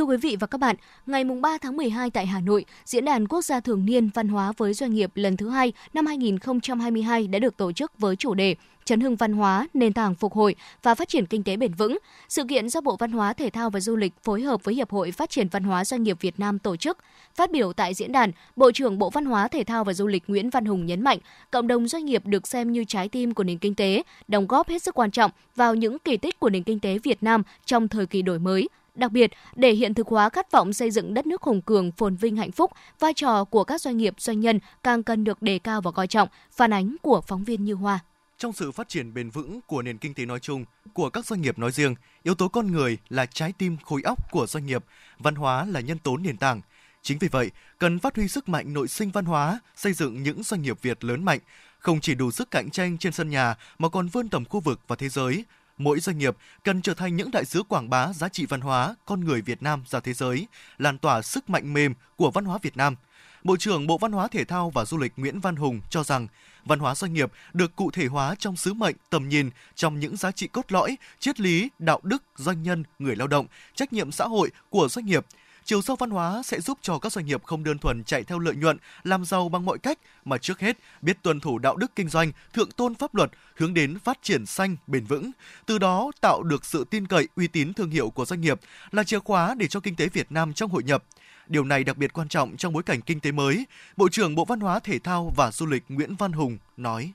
Thưa 0.00 0.04
quý 0.04 0.16
vị 0.16 0.36
và 0.40 0.46
các 0.46 0.58
bạn, 0.58 0.76
ngày 1.06 1.24
3 1.24 1.58
tháng 1.58 1.76
12 1.76 2.10
tại 2.10 2.26
Hà 2.26 2.40
Nội, 2.40 2.64
Diễn 2.84 3.04
đàn 3.04 3.28
Quốc 3.28 3.42
gia 3.42 3.60
thường 3.60 3.84
niên 3.86 4.10
văn 4.14 4.28
hóa 4.28 4.52
với 4.56 4.74
doanh 4.74 4.94
nghiệp 4.94 5.10
lần 5.14 5.36
thứ 5.36 5.48
hai 5.48 5.72
năm 5.94 6.06
2022 6.06 7.26
đã 7.26 7.38
được 7.38 7.56
tổ 7.56 7.72
chức 7.72 7.98
với 7.98 8.16
chủ 8.16 8.34
đề 8.34 8.54
chấn 8.84 9.00
hưng 9.00 9.16
văn 9.16 9.32
hóa, 9.32 9.68
nền 9.74 9.92
tảng 9.92 10.14
phục 10.14 10.32
hồi 10.32 10.54
và 10.82 10.94
phát 10.94 11.08
triển 11.08 11.26
kinh 11.26 11.42
tế 11.42 11.56
bền 11.56 11.74
vững. 11.74 11.98
Sự 12.28 12.44
kiện 12.48 12.68
do 12.68 12.80
Bộ 12.80 12.96
Văn 12.96 13.12
hóa, 13.12 13.32
Thể 13.32 13.50
thao 13.50 13.70
và 13.70 13.80
Du 13.80 13.96
lịch 13.96 14.12
phối 14.22 14.42
hợp 14.42 14.64
với 14.64 14.74
Hiệp 14.74 14.90
hội 14.90 15.10
Phát 15.10 15.30
triển 15.30 15.48
Văn 15.48 15.64
hóa 15.64 15.84
Doanh 15.84 16.02
nghiệp 16.02 16.16
Việt 16.20 16.40
Nam 16.40 16.58
tổ 16.58 16.76
chức. 16.76 16.98
Phát 17.34 17.50
biểu 17.50 17.72
tại 17.72 17.94
diễn 17.94 18.12
đàn, 18.12 18.32
Bộ 18.56 18.72
trưởng 18.72 18.98
Bộ 18.98 19.10
Văn 19.10 19.24
hóa, 19.24 19.48
Thể 19.48 19.64
thao 19.64 19.84
và 19.84 19.92
Du 19.92 20.06
lịch 20.06 20.22
Nguyễn 20.26 20.50
Văn 20.50 20.64
Hùng 20.64 20.86
nhấn 20.86 21.04
mạnh, 21.04 21.18
cộng 21.50 21.66
đồng 21.66 21.88
doanh 21.88 22.04
nghiệp 22.04 22.26
được 22.26 22.48
xem 22.48 22.72
như 22.72 22.84
trái 22.84 23.08
tim 23.08 23.34
của 23.34 23.44
nền 23.44 23.58
kinh 23.58 23.74
tế, 23.74 24.02
đóng 24.28 24.46
góp 24.46 24.68
hết 24.68 24.82
sức 24.82 24.94
quan 24.94 25.10
trọng 25.10 25.30
vào 25.56 25.74
những 25.74 25.98
kỳ 25.98 26.16
tích 26.16 26.40
của 26.40 26.50
nền 26.50 26.62
kinh 26.62 26.80
tế 26.80 26.98
Việt 26.98 27.22
Nam 27.22 27.42
trong 27.64 27.88
thời 27.88 28.06
kỳ 28.06 28.22
đổi 28.22 28.38
mới, 28.38 28.68
Đặc 28.94 29.12
biệt, 29.12 29.30
để 29.54 29.72
hiện 29.72 29.94
thực 29.94 30.08
hóa 30.08 30.28
khát 30.28 30.52
vọng 30.52 30.72
xây 30.72 30.90
dựng 30.90 31.14
đất 31.14 31.26
nước 31.26 31.42
hùng 31.42 31.62
cường, 31.62 31.92
phồn 31.92 32.16
vinh 32.16 32.36
hạnh 32.36 32.52
phúc, 32.52 32.70
vai 32.98 33.14
trò 33.14 33.44
của 33.44 33.64
các 33.64 33.80
doanh 33.80 33.96
nghiệp 33.96 34.14
doanh 34.18 34.40
nhân 34.40 34.60
càng 34.82 35.02
cần 35.02 35.24
được 35.24 35.42
đề 35.42 35.58
cao 35.58 35.80
và 35.80 35.90
coi 35.90 36.06
trọng, 36.06 36.28
phản 36.52 36.72
ánh 36.72 36.96
của 37.02 37.20
phóng 37.20 37.44
viên 37.44 37.64
Như 37.64 37.74
Hoa. 37.74 37.98
Trong 38.38 38.52
sự 38.52 38.72
phát 38.72 38.88
triển 38.88 39.14
bền 39.14 39.30
vững 39.30 39.60
của 39.66 39.82
nền 39.82 39.98
kinh 39.98 40.14
tế 40.14 40.26
nói 40.26 40.40
chung, 40.40 40.64
của 40.92 41.10
các 41.10 41.26
doanh 41.26 41.40
nghiệp 41.40 41.58
nói 41.58 41.72
riêng, 41.72 41.94
yếu 42.22 42.34
tố 42.34 42.48
con 42.48 42.72
người 42.72 42.98
là 43.08 43.26
trái 43.26 43.52
tim 43.58 43.76
khối 43.84 44.02
óc 44.02 44.30
của 44.30 44.46
doanh 44.46 44.66
nghiệp, 44.66 44.84
văn 45.18 45.34
hóa 45.34 45.64
là 45.64 45.80
nhân 45.80 45.98
tố 45.98 46.16
nền 46.16 46.36
tảng. 46.36 46.60
Chính 47.02 47.18
vì 47.18 47.28
vậy, 47.28 47.50
cần 47.78 47.98
phát 47.98 48.16
huy 48.16 48.28
sức 48.28 48.48
mạnh 48.48 48.72
nội 48.72 48.88
sinh 48.88 49.10
văn 49.10 49.24
hóa, 49.24 49.60
xây 49.76 49.92
dựng 49.92 50.22
những 50.22 50.42
doanh 50.42 50.62
nghiệp 50.62 50.82
Việt 50.82 51.04
lớn 51.04 51.24
mạnh, 51.24 51.38
không 51.78 52.00
chỉ 52.00 52.14
đủ 52.14 52.30
sức 52.30 52.50
cạnh 52.50 52.70
tranh 52.70 52.98
trên 52.98 53.12
sân 53.12 53.30
nhà 53.30 53.54
mà 53.78 53.88
còn 53.88 54.08
vươn 54.08 54.28
tầm 54.28 54.44
khu 54.44 54.60
vực 54.60 54.80
và 54.88 54.96
thế 54.96 55.08
giới, 55.08 55.44
mỗi 55.80 56.00
doanh 56.00 56.18
nghiệp 56.18 56.36
cần 56.64 56.82
trở 56.82 56.94
thành 56.94 57.16
những 57.16 57.30
đại 57.30 57.44
sứ 57.44 57.62
quảng 57.62 57.90
bá 57.90 58.12
giá 58.12 58.28
trị 58.28 58.46
văn 58.46 58.60
hóa, 58.60 58.94
con 59.04 59.24
người 59.24 59.40
Việt 59.40 59.62
Nam 59.62 59.82
ra 59.86 60.00
thế 60.00 60.12
giới, 60.12 60.46
lan 60.78 60.98
tỏa 60.98 61.22
sức 61.22 61.50
mạnh 61.50 61.72
mềm 61.72 61.94
của 62.16 62.30
văn 62.30 62.44
hóa 62.44 62.58
Việt 62.62 62.76
Nam. 62.76 62.96
Bộ 63.44 63.56
trưởng 63.56 63.86
Bộ 63.86 63.98
Văn 63.98 64.12
hóa 64.12 64.28
Thể 64.28 64.44
thao 64.44 64.70
và 64.70 64.84
Du 64.84 64.98
lịch 64.98 65.12
Nguyễn 65.16 65.40
Văn 65.40 65.56
Hùng 65.56 65.80
cho 65.90 66.04
rằng, 66.04 66.26
văn 66.64 66.78
hóa 66.78 66.94
doanh 66.94 67.12
nghiệp 67.12 67.32
được 67.52 67.76
cụ 67.76 67.90
thể 67.90 68.06
hóa 68.06 68.34
trong 68.38 68.56
sứ 68.56 68.74
mệnh, 68.74 68.96
tầm 69.10 69.28
nhìn, 69.28 69.50
trong 69.74 70.00
những 70.00 70.16
giá 70.16 70.30
trị 70.30 70.46
cốt 70.46 70.72
lõi, 70.72 70.96
triết 71.18 71.40
lý, 71.40 71.68
đạo 71.78 72.00
đức, 72.02 72.22
doanh 72.36 72.62
nhân, 72.62 72.84
người 72.98 73.16
lao 73.16 73.28
động, 73.28 73.46
trách 73.74 73.92
nhiệm 73.92 74.12
xã 74.12 74.24
hội 74.24 74.50
của 74.70 74.88
doanh 74.88 75.06
nghiệp– 75.06 75.26
chiều 75.70 75.82
sâu 75.82 75.96
văn 75.96 76.10
hóa 76.10 76.42
sẽ 76.44 76.60
giúp 76.60 76.78
cho 76.82 76.98
các 76.98 77.12
doanh 77.12 77.26
nghiệp 77.26 77.44
không 77.44 77.64
đơn 77.64 77.78
thuần 77.78 78.04
chạy 78.04 78.24
theo 78.24 78.38
lợi 78.38 78.54
nhuận, 78.54 78.76
làm 79.04 79.24
giàu 79.24 79.48
bằng 79.48 79.64
mọi 79.64 79.78
cách, 79.78 79.98
mà 80.24 80.38
trước 80.38 80.60
hết 80.60 80.78
biết 81.02 81.22
tuân 81.22 81.40
thủ 81.40 81.58
đạo 81.58 81.76
đức 81.76 81.90
kinh 81.96 82.08
doanh, 82.08 82.32
thượng 82.52 82.70
tôn 82.70 82.94
pháp 82.94 83.14
luật, 83.14 83.30
hướng 83.56 83.74
đến 83.74 83.98
phát 83.98 84.18
triển 84.22 84.46
xanh, 84.46 84.76
bền 84.86 85.04
vững. 85.04 85.30
Từ 85.66 85.78
đó 85.78 86.10
tạo 86.20 86.42
được 86.42 86.64
sự 86.64 86.84
tin 86.90 87.06
cậy, 87.06 87.28
uy 87.36 87.48
tín 87.48 87.74
thương 87.74 87.90
hiệu 87.90 88.10
của 88.10 88.24
doanh 88.24 88.40
nghiệp 88.40 88.60
là 88.90 89.04
chìa 89.04 89.18
khóa 89.18 89.54
để 89.54 89.66
cho 89.66 89.80
kinh 89.80 89.96
tế 89.96 90.08
Việt 90.08 90.32
Nam 90.32 90.52
trong 90.52 90.70
hội 90.70 90.82
nhập. 90.82 91.04
Điều 91.46 91.64
này 91.64 91.84
đặc 91.84 91.96
biệt 91.96 92.12
quan 92.12 92.28
trọng 92.28 92.56
trong 92.56 92.72
bối 92.72 92.82
cảnh 92.82 93.00
kinh 93.00 93.20
tế 93.20 93.32
mới. 93.32 93.64
Bộ 93.96 94.08
trưởng 94.08 94.34
Bộ 94.34 94.44
Văn 94.44 94.60
hóa, 94.60 94.78
Thể 94.78 94.98
thao 94.98 95.32
và 95.36 95.50
Du 95.50 95.66
lịch 95.66 95.82
Nguyễn 95.88 96.14
Văn 96.16 96.32
Hùng 96.32 96.58
nói. 96.76 97.12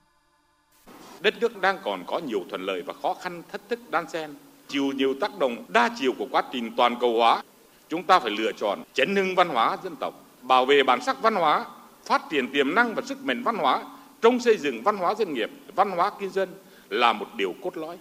Đất 1.19 1.33
nước 1.39 1.61
đang 1.61 1.77
còn 1.83 2.03
có 2.07 2.19
nhiều 2.19 2.39
thuận 2.49 2.61
lợi 2.61 2.81
và 2.81 2.93
khó 3.01 3.13
khăn 3.13 3.43
thách 3.51 3.61
thức 3.69 3.79
đan 3.89 4.09
xen, 4.09 4.33
chịu 4.67 4.91
nhiều 4.95 5.15
tác 5.21 5.39
động 5.39 5.65
đa 5.67 5.89
chiều 5.99 6.13
của 6.17 6.27
quá 6.31 6.43
trình 6.51 6.71
toàn 6.77 6.95
cầu 6.99 7.13
hóa 7.17 7.41
chúng 7.89 8.03
ta 8.03 8.19
phải 8.19 8.31
lựa 8.31 8.51
chọn 8.51 8.83
chấn 8.93 9.15
hưng 9.15 9.35
văn 9.35 9.49
hóa 9.49 9.77
dân 9.83 9.95
tộc, 9.99 10.13
bảo 10.41 10.65
vệ 10.65 10.83
bản 10.83 11.01
sắc 11.01 11.21
văn 11.21 11.35
hóa, 11.35 11.65
phát 12.05 12.21
triển 12.29 12.47
tiềm 12.47 12.75
năng 12.75 12.95
và 12.95 13.01
sức 13.01 13.23
mạnh 13.23 13.43
văn 13.43 13.55
hóa 13.55 13.81
trong 14.21 14.39
xây 14.39 14.57
dựng 14.57 14.83
văn 14.83 14.97
hóa 14.97 15.15
doanh 15.15 15.33
nghiệp, 15.33 15.49
văn 15.75 15.91
hóa 15.91 16.11
kinh 16.19 16.29
doanh 16.29 16.47
là 16.89 17.13
một 17.13 17.27
điều 17.37 17.55
cốt 17.61 17.77
lõi. 17.77 17.97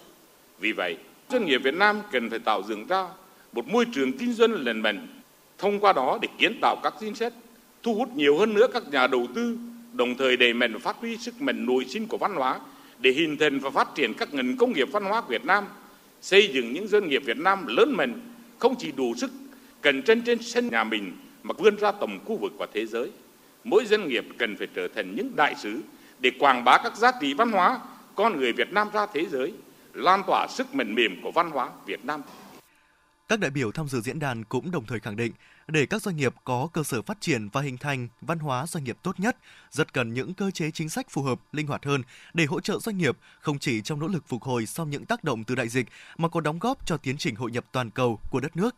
Vì 0.59 0.73
vậy, 0.73 0.97
doanh 1.29 1.47
nghiệp 1.47 1.59
Việt 1.59 1.75
Nam 1.75 2.01
cần 2.13 2.31
phải 2.31 2.39
tạo 2.39 2.63
dựng 2.63 2.87
ra 2.87 3.07
một 3.53 3.69
môi 3.69 3.87
trường 3.93 4.13
kinh 4.13 4.33
doanh 4.33 4.53
lành 4.53 4.81
mạnh, 4.81 5.07
thông 5.59 5.81
qua 5.81 5.93
đó 5.93 6.19
để 6.23 6.29
kiến 6.39 6.59
tạo 6.63 6.77
các 6.83 6.95
chính 7.01 7.15
sách, 7.15 7.33
thu 7.83 7.95
hút 7.95 8.09
nhiều 8.17 8.39
hơn 8.39 8.55
nữa 8.55 8.67
các 8.73 8.83
nhà 8.91 9.07
đầu 9.07 9.27
tư, 9.35 9.59
đồng 9.93 10.15
thời 10.15 10.37
đẩy 10.37 10.53
mạnh 10.53 10.81
phát 10.81 10.97
huy 10.97 11.17
sức 11.17 11.43
mạnh 11.43 11.67
nội 11.67 11.85
sinh 11.89 12.07
của 12.07 12.19
văn 12.19 12.35
hóa 12.35 12.61
để 12.99 13.11
hình 13.11 13.37
thành 13.37 13.59
và 13.59 13.71
phát 13.71 13.95
triển 13.95 14.15
các 14.15 14.35
ngành 14.35 14.57
công 14.57 14.73
nghiệp 14.73 14.89
văn 14.93 15.05
hóa 15.05 15.23
Việt 15.29 15.45
Nam, 15.45 15.65
xây 16.21 16.51
dựng 16.53 16.73
những 16.73 16.89
doanh 16.89 17.09
nghiệp 17.09 17.23
Việt 17.25 17.39
Nam 17.39 17.67
lớn 17.67 17.93
mạnh, 17.93 18.21
không 18.59 18.75
chỉ 18.79 18.93
đủ 18.97 19.15
sức 19.17 19.31
cần 19.85 20.03
trên 20.03 20.23
trên 20.23 20.43
sân 20.43 20.69
nhà 20.69 20.85
mình 20.85 21.17
mà 21.43 21.55
vươn 21.59 21.77
ra 21.77 21.93
tầm 21.93 22.19
khu 22.25 22.37
vực 22.37 22.53
và 22.59 22.67
thế 22.75 22.87
giới. 22.87 23.11
Mỗi 23.65 23.87
doanh 23.87 24.09
nghiệp 24.09 24.25
cần 24.39 24.57
phải 24.57 24.67
trở 24.75 24.89
thành 24.95 25.15
những 25.17 25.37
đại 25.37 25.55
sứ 25.55 25.81
để 26.19 26.31
quảng 26.39 26.65
bá 26.65 26.79
các 26.83 26.97
giá 26.97 27.13
trị 27.21 27.35
văn 27.35 27.53
hóa 27.53 27.81
con 28.15 28.37
người 28.37 28.53
Việt 28.53 28.73
Nam 28.73 28.89
ra 28.93 29.07
thế 29.15 29.27
giới, 29.31 29.53
lan 29.95 30.23
tỏa 30.27 30.47
sức 30.51 30.75
mềm 30.75 30.95
mềm 30.95 31.23
của 31.23 31.33
văn 31.33 31.51
hóa 31.51 31.71
Việt 31.87 32.05
Nam. 32.05 32.23
Các 33.29 33.41
đại 33.41 33.51
biểu 33.51 33.73
tham 33.73 33.89
dự 33.89 34.01
diễn 34.01 34.19
đàn 34.19 34.45
cũng 34.45 34.71
đồng 34.71 34.87
thời 34.87 35.01
khẳng 35.01 35.17
định, 35.17 35.33
để 35.69 35.87
các 35.87 36.03
doanh 36.03 36.17
nghiệp 36.17 36.35
có 36.45 36.69
cơ 36.73 36.83
sở 36.83 37.03
phát 37.03 37.21
triển 37.21 37.49
và 37.49 37.61
hình 37.61 37.79
thành 37.79 38.09
văn 38.21 38.39
hóa 38.39 38.67
doanh 38.67 38.85
nghiệp 38.85 38.97
tốt 39.03 39.21
nhất, 39.21 39.37
rất 39.71 39.93
cần 39.93 40.15
những 40.15 40.35
cơ 40.35 40.51
chế 40.51 40.71
chính 40.71 40.89
sách 40.89 41.11
phù 41.11 41.23
hợp, 41.23 41.41
linh 41.53 41.67
hoạt 41.67 41.85
hơn 41.85 42.03
để 42.35 42.45
hỗ 42.45 42.61
trợ 42.61 42.79
doanh 42.79 42.99
nghiệp 42.99 43.17
không 43.41 43.59
chỉ 43.59 43.81
trong 43.81 44.01
nỗ 44.01 44.07
lực 44.07 44.25
phục 44.29 44.43
hồi 44.43 44.67
sau 44.67 44.87
những 44.87 45.05
tác 45.05 45.25
động 45.25 45.45
từ 45.45 45.55
đại 45.55 45.69
dịch 45.69 45.87
mà 46.17 46.29
còn 46.29 46.43
đóng 46.43 46.59
góp 46.59 46.87
cho 46.87 46.97
tiến 46.97 47.17
trình 47.19 47.35
hội 47.35 47.51
nhập 47.51 47.65
toàn 47.73 47.91
cầu 47.91 48.21
của 48.31 48.41
đất 48.41 48.57
nước. 48.57 48.75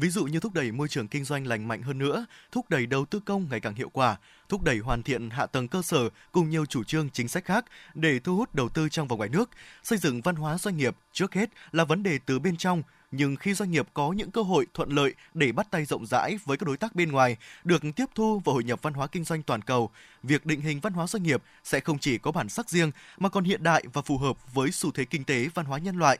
Ví 0.00 0.10
dụ 0.10 0.24
như 0.24 0.40
thúc 0.40 0.54
đẩy 0.54 0.72
môi 0.72 0.88
trường 0.88 1.08
kinh 1.08 1.24
doanh 1.24 1.46
lành 1.46 1.68
mạnh 1.68 1.82
hơn 1.82 1.98
nữa, 1.98 2.26
thúc 2.52 2.70
đẩy 2.70 2.86
đầu 2.86 3.04
tư 3.04 3.20
công 3.20 3.46
ngày 3.50 3.60
càng 3.60 3.74
hiệu 3.74 3.88
quả, 3.88 4.16
thúc 4.48 4.62
đẩy 4.62 4.78
hoàn 4.78 5.02
thiện 5.02 5.30
hạ 5.30 5.46
tầng 5.46 5.68
cơ 5.68 5.82
sở 5.82 6.08
cùng 6.32 6.50
nhiều 6.50 6.66
chủ 6.66 6.84
trương 6.84 7.10
chính 7.10 7.28
sách 7.28 7.44
khác 7.44 7.64
để 7.94 8.18
thu 8.18 8.36
hút 8.36 8.54
đầu 8.54 8.68
tư 8.68 8.88
trong 8.88 9.08
và 9.08 9.16
ngoài 9.16 9.28
nước. 9.28 9.50
Xây 9.82 9.98
dựng 9.98 10.20
văn 10.20 10.36
hóa 10.36 10.58
doanh 10.58 10.76
nghiệp 10.76 10.96
trước 11.12 11.34
hết 11.34 11.50
là 11.72 11.84
vấn 11.84 12.02
đề 12.02 12.18
từ 12.26 12.38
bên 12.38 12.56
trong, 12.56 12.82
nhưng 13.10 13.36
khi 13.36 13.54
doanh 13.54 13.70
nghiệp 13.70 13.88
có 13.94 14.12
những 14.12 14.30
cơ 14.30 14.42
hội 14.42 14.66
thuận 14.74 14.90
lợi 14.90 15.14
để 15.34 15.52
bắt 15.52 15.70
tay 15.70 15.84
rộng 15.84 16.06
rãi 16.06 16.38
với 16.44 16.56
các 16.56 16.66
đối 16.66 16.76
tác 16.76 16.94
bên 16.94 17.12
ngoài, 17.12 17.36
được 17.64 17.82
tiếp 17.96 18.06
thu 18.14 18.42
và 18.44 18.52
hội 18.52 18.64
nhập 18.64 18.82
văn 18.82 18.94
hóa 18.94 19.06
kinh 19.06 19.24
doanh 19.24 19.42
toàn 19.42 19.62
cầu, 19.62 19.90
việc 20.22 20.46
định 20.46 20.60
hình 20.60 20.80
văn 20.80 20.92
hóa 20.92 21.06
doanh 21.06 21.22
nghiệp 21.22 21.42
sẽ 21.64 21.80
không 21.80 21.98
chỉ 21.98 22.18
có 22.18 22.32
bản 22.32 22.48
sắc 22.48 22.70
riêng 22.70 22.90
mà 23.18 23.28
còn 23.28 23.44
hiện 23.44 23.62
đại 23.62 23.84
và 23.92 24.02
phù 24.02 24.18
hợp 24.18 24.54
với 24.54 24.72
xu 24.72 24.90
thế 24.90 25.04
kinh 25.04 25.24
tế 25.24 25.48
văn 25.54 25.66
hóa 25.66 25.78
nhân 25.78 25.96
loại. 25.96 26.18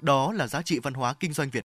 Đó 0.00 0.32
là 0.32 0.46
giá 0.46 0.62
trị 0.62 0.78
văn 0.78 0.94
hóa 0.94 1.14
kinh 1.20 1.32
doanh 1.32 1.50
Việt. 1.50 1.64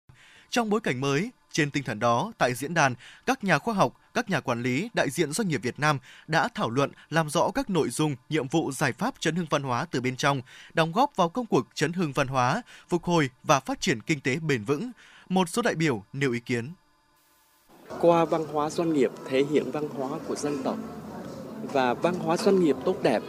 Trong 0.49 0.69
bối 0.69 0.81
cảnh 0.81 1.01
mới, 1.01 1.31
trên 1.51 1.71
tinh 1.71 1.83
thần 1.83 1.99
đó, 1.99 2.31
tại 2.37 2.53
diễn 2.53 2.73
đàn, 2.73 2.95
các 3.25 3.43
nhà 3.43 3.59
khoa 3.59 3.73
học, 3.73 3.93
các 4.13 4.29
nhà 4.29 4.39
quản 4.39 4.63
lý, 4.63 4.89
đại 4.93 5.09
diện 5.09 5.31
doanh 5.31 5.47
nghiệp 5.47 5.61
Việt 5.63 5.79
Nam 5.79 5.99
đã 6.27 6.47
thảo 6.55 6.69
luận 6.69 6.91
làm 7.09 7.29
rõ 7.29 7.51
các 7.55 7.69
nội 7.69 7.89
dung, 7.89 8.15
nhiệm 8.29 8.47
vụ 8.47 8.71
giải 8.71 8.93
pháp 8.93 9.13
chấn 9.19 9.35
hưng 9.35 9.47
văn 9.49 9.63
hóa 9.63 9.85
từ 9.91 10.01
bên 10.01 10.15
trong, 10.15 10.41
đóng 10.73 10.91
góp 10.91 11.15
vào 11.15 11.29
công 11.29 11.45
cuộc 11.45 11.67
chấn 11.73 11.93
hưng 11.93 12.11
văn 12.11 12.27
hóa, 12.27 12.61
phục 12.89 13.03
hồi 13.03 13.29
và 13.43 13.59
phát 13.59 13.81
triển 13.81 14.01
kinh 14.01 14.19
tế 14.19 14.35
bền 14.35 14.63
vững. 14.63 14.91
Một 15.29 15.49
số 15.49 15.61
đại 15.61 15.75
biểu 15.75 16.03
nêu 16.13 16.31
ý 16.31 16.39
kiến. 16.39 16.71
Qua 17.99 18.25
văn 18.25 18.45
hóa 18.45 18.69
doanh 18.69 18.93
nghiệp 18.93 19.11
thể 19.29 19.43
hiện 19.51 19.71
văn 19.71 19.89
hóa 19.89 20.19
của 20.27 20.35
dân 20.35 20.63
tộc 20.63 20.77
và 21.61 21.93
văn 21.93 22.15
hóa 22.15 22.37
doanh 22.37 22.59
nghiệp 22.59 22.75
tốt 22.85 22.95
đẹp 23.03 23.21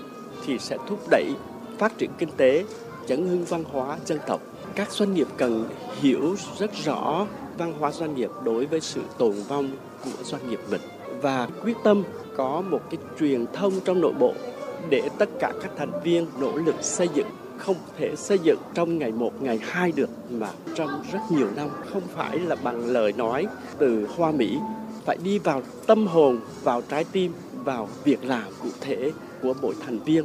thì 0.47 0.59
sẽ 0.59 0.77
thúc 0.89 1.07
đẩy 1.11 1.35
phát 1.79 1.93
triển 1.99 2.11
kinh 2.19 2.31
tế, 2.37 2.65
chấn 3.07 3.29
hưng 3.29 3.45
văn 3.45 3.65
hóa 3.73 3.99
dân 4.07 4.19
tộc. 4.27 4.41
Các 4.75 4.93
doanh 4.93 5.15
nghiệp 5.15 5.27
cần 5.37 5.69
hiểu 6.01 6.37
rất 6.59 6.71
rõ 6.85 7.27
văn 7.59 7.73
hóa 7.79 7.93
doanh 7.93 8.15
nghiệp 8.15 8.31
đối 8.45 8.67
với 8.67 8.81
sự 8.81 9.01
tồn 9.19 9.33
vong 9.49 9.71
của 10.05 10.23
doanh 10.25 10.51
nghiệp 10.51 10.61
mình. 10.71 10.81
Và 11.23 11.49
quyết 11.65 11.77
tâm 11.85 12.03
có 12.37 12.62
một 12.71 12.81
cái 12.91 12.99
truyền 13.21 13.47
thông 13.53 13.81
trong 13.85 14.01
nội 14.01 14.12
bộ 14.19 14.35
để 14.91 15.09
tất 15.19 15.29
cả 15.41 15.53
các 15.62 15.71
thành 15.77 16.01
viên 16.05 16.27
nỗ 16.41 16.57
lực 16.57 16.75
xây 16.81 17.09
dựng. 17.15 17.27
Không 17.59 17.77
thể 17.99 18.17
xây 18.17 18.38
dựng 18.38 18.59
trong 18.75 18.99
ngày 18.99 19.12
một, 19.12 19.43
ngày 19.43 19.61
hai 19.62 19.93
được 19.93 20.11
mà 20.31 20.49
trong 20.75 21.05
rất 21.12 21.21
nhiều 21.31 21.49
năm. 21.57 21.69
Không 21.93 22.03
phải 22.15 22.38
là 22.38 22.57
bằng 22.62 22.87
lời 22.87 23.12
nói 23.12 23.47
từ 23.79 24.07
hoa 24.17 24.33
mỹ. 24.33 24.59
Phải 25.05 25.17
đi 25.25 25.38
vào 25.38 25.62
tâm 25.87 26.07
hồn, 26.07 26.41
vào 26.62 26.83
trái 26.88 27.05
tim, 27.12 27.33
vào 27.65 27.88
việc 28.05 28.25
làm 28.25 28.45
cụ 28.62 28.69
thể 28.81 29.12
của 29.43 29.55
mỗi 29.62 29.75
thành 29.87 29.99
viên 29.99 30.25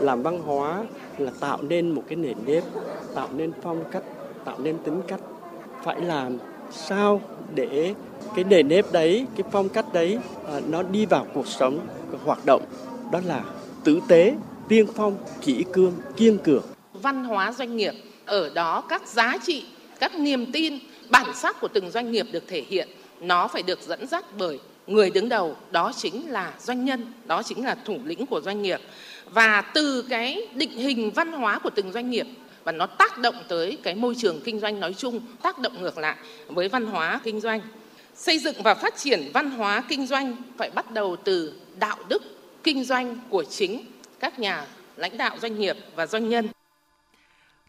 làm 0.00 0.22
văn 0.22 0.40
hóa 0.40 0.84
là 1.18 1.30
tạo 1.40 1.58
nên 1.62 1.90
một 1.90 2.02
cái 2.08 2.16
nền 2.16 2.36
nếp 2.46 2.64
tạo 3.14 3.28
nên 3.36 3.52
phong 3.62 3.84
cách 3.90 4.02
tạo 4.44 4.58
nên 4.58 4.78
tính 4.78 5.02
cách 5.08 5.20
phải 5.84 6.00
làm 6.00 6.38
sao 6.70 7.20
để 7.54 7.94
cái 8.34 8.44
nền 8.44 8.68
nếp 8.68 8.92
đấy 8.92 9.26
cái 9.36 9.44
phong 9.52 9.68
cách 9.68 9.92
đấy 9.92 10.18
à, 10.46 10.60
nó 10.68 10.82
đi 10.82 11.06
vào 11.06 11.26
cuộc 11.34 11.46
sống 11.46 11.78
hoạt 12.24 12.38
động 12.46 12.62
đó 13.12 13.20
là 13.26 13.44
tử 13.84 14.00
tế 14.08 14.34
tiên 14.68 14.86
phong, 14.94 15.16
kỹ 15.40 15.64
cương, 15.72 15.92
kiên 16.16 16.38
cường. 16.38 16.62
Văn 16.92 17.24
hóa 17.24 17.52
doanh 17.52 17.76
nghiệp, 17.76 17.94
ở 18.24 18.50
đó 18.54 18.80
các 18.80 19.08
giá 19.08 19.38
trị, 19.46 19.64
các 20.00 20.18
niềm 20.18 20.52
tin, 20.52 20.78
bản 21.10 21.26
sắc 21.34 21.60
của 21.60 21.68
từng 21.68 21.90
doanh 21.90 22.12
nghiệp 22.12 22.26
được 22.32 22.44
thể 22.46 22.64
hiện, 22.68 22.88
nó 23.20 23.48
phải 23.48 23.62
được 23.62 23.78
dẫn 23.82 24.06
dắt 24.06 24.24
bởi 24.38 24.58
người 24.86 25.10
đứng 25.10 25.28
đầu, 25.28 25.56
đó 25.70 25.92
chính 25.96 26.30
là 26.30 26.54
doanh 26.60 26.84
nhân, 26.84 27.12
đó 27.26 27.42
chính 27.42 27.64
là 27.64 27.76
thủ 27.84 27.96
lĩnh 28.04 28.26
của 28.26 28.40
doanh 28.40 28.62
nghiệp. 28.62 28.80
Và 29.30 29.60
từ 29.74 30.02
cái 30.02 30.48
định 30.54 30.70
hình 30.70 31.10
văn 31.10 31.32
hóa 31.32 31.58
của 31.58 31.70
từng 31.70 31.92
doanh 31.92 32.10
nghiệp 32.10 32.26
và 32.64 32.72
nó 32.72 32.86
tác 32.86 33.18
động 33.18 33.34
tới 33.48 33.78
cái 33.82 33.94
môi 33.94 34.14
trường 34.18 34.40
kinh 34.44 34.60
doanh 34.60 34.80
nói 34.80 34.94
chung, 34.94 35.20
tác 35.42 35.58
động 35.58 35.82
ngược 35.82 35.98
lại 35.98 36.16
với 36.46 36.68
văn 36.68 36.86
hóa 36.86 37.20
kinh 37.24 37.40
doanh. 37.40 37.60
Xây 38.14 38.38
dựng 38.38 38.62
và 38.62 38.74
phát 38.74 38.96
triển 38.96 39.30
văn 39.34 39.50
hóa 39.50 39.82
kinh 39.88 40.06
doanh 40.06 40.36
phải 40.58 40.70
bắt 40.70 40.90
đầu 40.90 41.16
từ 41.24 41.60
đạo 41.78 41.98
đức 42.08 42.22
kinh 42.64 42.84
doanh 42.84 43.18
của 43.28 43.44
chính 43.44 43.84
các 44.20 44.38
nhà 44.38 44.66
lãnh 44.96 45.18
đạo 45.18 45.36
doanh 45.42 45.58
nghiệp 45.58 45.76
và 45.94 46.06
doanh 46.06 46.28
nhân. 46.28 46.48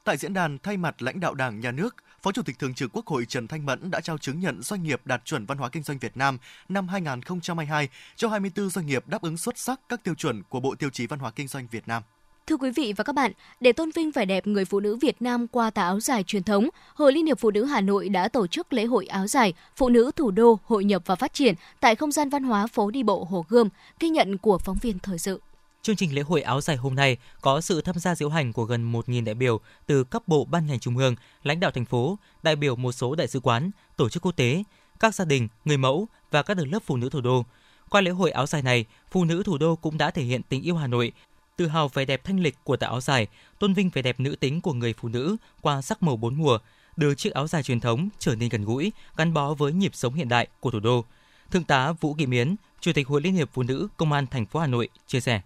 Tại 0.03 0.17
diễn 0.17 0.33
đàn, 0.33 0.57
thay 0.63 0.77
mặt 0.77 1.01
lãnh 1.01 1.19
đạo 1.19 1.33
Đảng, 1.33 1.59
Nhà 1.59 1.71
nước, 1.71 1.95
Phó 2.23 2.31
Chủ 2.31 2.41
tịch 2.41 2.59
Thường 2.59 2.73
trực 2.73 2.91
Quốc 2.93 3.07
hội 3.07 3.25
Trần 3.25 3.47
Thanh 3.47 3.65
Mẫn 3.65 3.91
đã 3.91 4.01
trao 4.01 4.17
chứng 4.17 4.39
nhận 4.39 4.61
doanh 4.61 4.83
nghiệp 4.83 5.01
đạt 5.05 5.25
chuẩn 5.25 5.45
văn 5.45 5.57
hóa 5.57 5.69
kinh 5.69 5.83
doanh 5.83 5.97
Việt 5.97 6.17
Nam 6.17 6.37
năm 6.69 6.87
2022 6.87 7.89
cho 8.15 8.29
24 8.29 8.69
doanh 8.69 8.85
nghiệp 8.85 9.07
đáp 9.07 9.21
ứng 9.21 9.37
xuất 9.37 9.57
sắc 9.57 9.79
các 9.89 10.03
tiêu 10.03 10.15
chuẩn 10.15 10.43
của 10.49 10.59
Bộ 10.59 10.75
Tiêu 10.75 10.89
chí 10.89 11.07
Văn 11.07 11.19
hóa 11.19 11.31
Kinh 11.31 11.47
doanh 11.47 11.67
Việt 11.71 11.87
Nam. 11.87 12.03
Thưa 12.47 12.57
quý 12.57 12.71
vị 12.75 12.93
và 12.97 13.03
các 13.03 13.13
bạn, 13.13 13.31
để 13.59 13.71
tôn 13.71 13.91
vinh 13.95 14.11
vẻ 14.11 14.25
đẹp 14.25 14.47
người 14.47 14.65
phụ 14.65 14.79
nữ 14.79 14.95
Việt 14.95 15.21
Nam 15.21 15.47
qua 15.47 15.69
tà 15.69 15.83
áo 15.83 15.99
dài 15.99 16.23
truyền 16.23 16.43
thống, 16.43 16.69
Hội 16.95 17.13
Liên 17.13 17.25
hiệp 17.25 17.39
Phụ 17.39 17.51
nữ 17.51 17.65
Hà 17.65 17.81
Nội 17.81 18.09
đã 18.09 18.27
tổ 18.27 18.47
chức 18.47 18.73
lễ 18.73 18.85
hội 18.85 19.05
áo 19.05 19.27
dài 19.27 19.53
Phụ 19.75 19.89
nữ 19.89 20.11
thủ 20.15 20.31
đô 20.31 20.59
hội 20.65 20.83
nhập 20.83 21.01
và 21.05 21.15
phát 21.15 21.33
triển 21.33 21.55
tại 21.79 21.95
không 21.95 22.11
gian 22.11 22.29
văn 22.29 22.43
hóa 22.43 22.67
phố 22.67 22.91
đi 22.91 23.03
bộ 23.03 23.23
Hồ 23.23 23.45
Gươm, 23.49 23.69
ghi 23.99 24.09
nhận 24.09 24.37
của 24.37 24.57
phóng 24.57 24.77
viên 24.81 24.99
thời 24.99 25.17
sự. 25.17 25.41
Chương 25.81 25.95
trình 25.95 26.15
lễ 26.15 26.21
hội 26.21 26.41
áo 26.41 26.61
dài 26.61 26.77
hôm 26.77 26.95
nay 26.95 27.17
có 27.41 27.61
sự 27.61 27.81
tham 27.81 27.99
gia 27.99 28.15
diễu 28.15 28.29
hành 28.29 28.53
của 28.53 28.63
gần 28.63 28.91
1.000 28.91 29.23
đại 29.23 29.35
biểu 29.35 29.59
từ 29.85 30.03
các 30.03 30.27
bộ 30.27 30.45
ban 30.45 30.67
ngành 30.67 30.79
trung 30.79 30.97
ương, 30.97 31.15
lãnh 31.43 31.59
đạo 31.59 31.71
thành 31.71 31.85
phố, 31.85 32.17
đại 32.43 32.55
biểu 32.55 32.75
một 32.75 32.91
số 32.91 33.15
đại 33.15 33.27
sứ 33.27 33.39
quán, 33.39 33.71
tổ 33.95 34.09
chức 34.09 34.25
quốc 34.25 34.35
tế, 34.35 34.63
các 34.99 35.15
gia 35.15 35.25
đình, 35.25 35.47
người 35.65 35.77
mẫu 35.77 36.07
và 36.31 36.43
các 36.43 36.57
tầng 36.57 36.71
lớp 36.71 36.79
phụ 36.85 36.97
nữ 36.97 37.09
thủ 37.09 37.21
đô. 37.21 37.45
Qua 37.89 38.01
lễ 38.01 38.11
hội 38.11 38.31
áo 38.31 38.45
dài 38.45 38.61
này, 38.61 38.85
phụ 39.11 39.25
nữ 39.25 39.43
thủ 39.45 39.57
đô 39.57 39.75
cũng 39.75 39.97
đã 39.97 40.11
thể 40.11 40.23
hiện 40.23 40.41
tình 40.49 40.61
yêu 40.61 40.75
Hà 40.75 40.87
Nội, 40.87 41.11
tự 41.57 41.67
hào 41.67 41.87
vẻ 41.87 42.05
đẹp 42.05 42.23
thanh 42.23 42.39
lịch 42.39 42.55
của 42.63 42.77
tà 42.77 42.87
áo 42.87 43.01
dài, 43.01 43.27
tôn 43.59 43.73
vinh 43.73 43.89
vẻ 43.89 44.01
đẹp 44.01 44.19
nữ 44.19 44.35
tính 44.35 44.61
của 44.61 44.73
người 44.73 44.93
phụ 44.93 45.07
nữ 45.07 45.37
qua 45.61 45.81
sắc 45.81 46.03
màu 46.03 46.17
bốn 46.17 46.35
mùa, 46.35 46.59
đưa 46.97 47.15
chiếc 47.15 47.33
áo 47.33 47.47
dài 47.47 47.63
truyền 47.63 47.79
thống 47.79 48.09
trở 48.19 48.35
nên 48.35 48.49
gần 48.49 48.65
gũi, 48.65 48.91
gắn 49.17 49.33
bó 49.33 49.53
với 49.53 49.73
nhịp 49.73 49.95
sống 49.95 50.13
hiện 50.13 50.29
đại 50.29 50.47
của 50.59 50.71
thủ 50.71 50.79
đô. 50.79 51.05
Thượng 51.51 51.63
tá 51.63 51.91
Vũ 51.91 52.13
Kỳ 52.13 52.25
Miến, 52.25 52.55
Chủ 52.79 52.91
tịch 52.93 53.07
Hội 53.07 53.21
Liên 53.21 53.33
hiệp 53.33 53.49
Phụ 53.53 53.63
nữ 53.63 53.87
Công 53.97 54.11
an 54.11 54.27
thành 54.27 54.45
phố 54.45 54.59
Hà 54.59 54.67
Nội 54.67 54.89
chia 55.07 55.19
sẻ. 55.19 55.41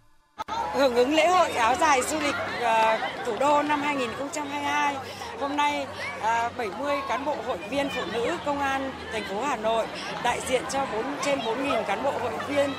Hưởng 0.74 0.96
ứng 0.96 1.16
lễ 1.16 1.28
hội 1.28 1.52
áo 1.52 1.76
dài 1.80 2.02
du 2.02 2.20
lịch 2.20 2.36
uh, 2.36 3.26
thủ 3.26 3.36
đô 3.40 3.62
năm 3.62 3.82
2022, 3.82 4.96
hôm 5.40 5.56
nay 5.56 5.86
ờ, 6.22 6.46
uh, 6.46 6.58
70 6.58 6.98
cán 7.10 7.26
bộ 7.26 7.36
hội 7.48 7.58
viên 7.70 7.90
phụ 7.90 8.02
nữ 8.14 8.38
công 8.46 8.60
an 8.60 8.92
thành 9.12 9.24
phố 9.24 9.42
Hà 9.42 9.56
Nội 9.56 9.86
đại 10.24 10.40
diện 10.50 10.64
cho 10.72 10.86
4 10.94 11.06
trên 11.26 11.40
4.000 11.40 11.84
cán 11.84 12.04
bộ 12.04 12.12
hội 12.12 12.32
viên 12.48 12.70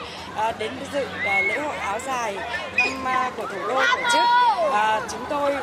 uh, 0.48 0.59
đến 0.59 0.72
dự 0.92 1.02
uh, 1.02 1.24
lễ 1.24 1.59
hội 1.59 1.76
áo 1.76 1.98
dài 2.07 2.37
năm 2.78 3.04
uh, 3.28 3.37
của 3.37 3.46
thủ 3.46 3.68
đô 3.68 3.74
tổ 3.74 4.09
chức. 4.12 4.24
Uh, 4.68 5.11
chúng 5.11 5.24
tôi 5.28 5.57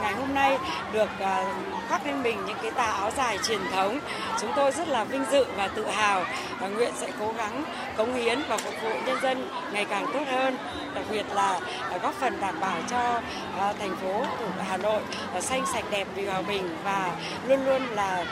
ngày 0.00 0.14
hôm 0.14 0.34
nay 0.34 0.58
được 0.92 1.08
à, 1.20 1.44
khoác 1.88 2.06
lên 2.06 2.22
mình 2.22 2.46
những 2.46 2.56
cái 2.62 2.70
tà 2.70 2.84
áo 2.84 3.10
dài 3.16 3.38
truyền 3.48 3.60
thống. 3.72 3.98
Chúng 4.40 4.52
tôi 4.56 4.72
rất 4.72 4.88
là 4.88 5.04
vinh 5.04 5.24
dự 5.30 5.44
và 5.56 5.68
tự 5.68 5.86
hào 5.86 6.24
và 6.60 6.68
nguyện 6.68 6.92
sẽ 6.96 7.10
cố 7.20 7.32
gắng 7.36 7.64
cống 7.96 8.14
hiến 8.14 8.38
và 8.48 8.56
phục 8.56 8.74
vụ 8.82 8.90
nhân 9.06 9.16
dân 9.22 9.48
ngày 9.72 9.84
càng 9.84 10.06
tốt 10.12 10.22
hơn, 10.30 10.56
đặc 10.94 11.04
biệt 11.10 11.26
là 11.34 11.60
à, 11.90 11.98
góp 12.02 12.14
phần 12.14 12.40
đảm 12.40 12.60
bảo 12.60 12.76
cho 12.90 13.20
à, 13.58 13.72
thành 13.78 13.96
phố 13.96 14.24
thủ 14.38 14.46
Hà 14.68 14.76
Nội 14.76 15.00
xanh 15.40 15.64
sạch 15.72 15.84
đẹp 15.90 16.06
vì 16.14 16.26
hòa 16.26 16.42
bình 16.42 16.76
và 16.84 17.10
luôn 17.48 17.66
luôn 17.66 17.82
là 17.90 18.24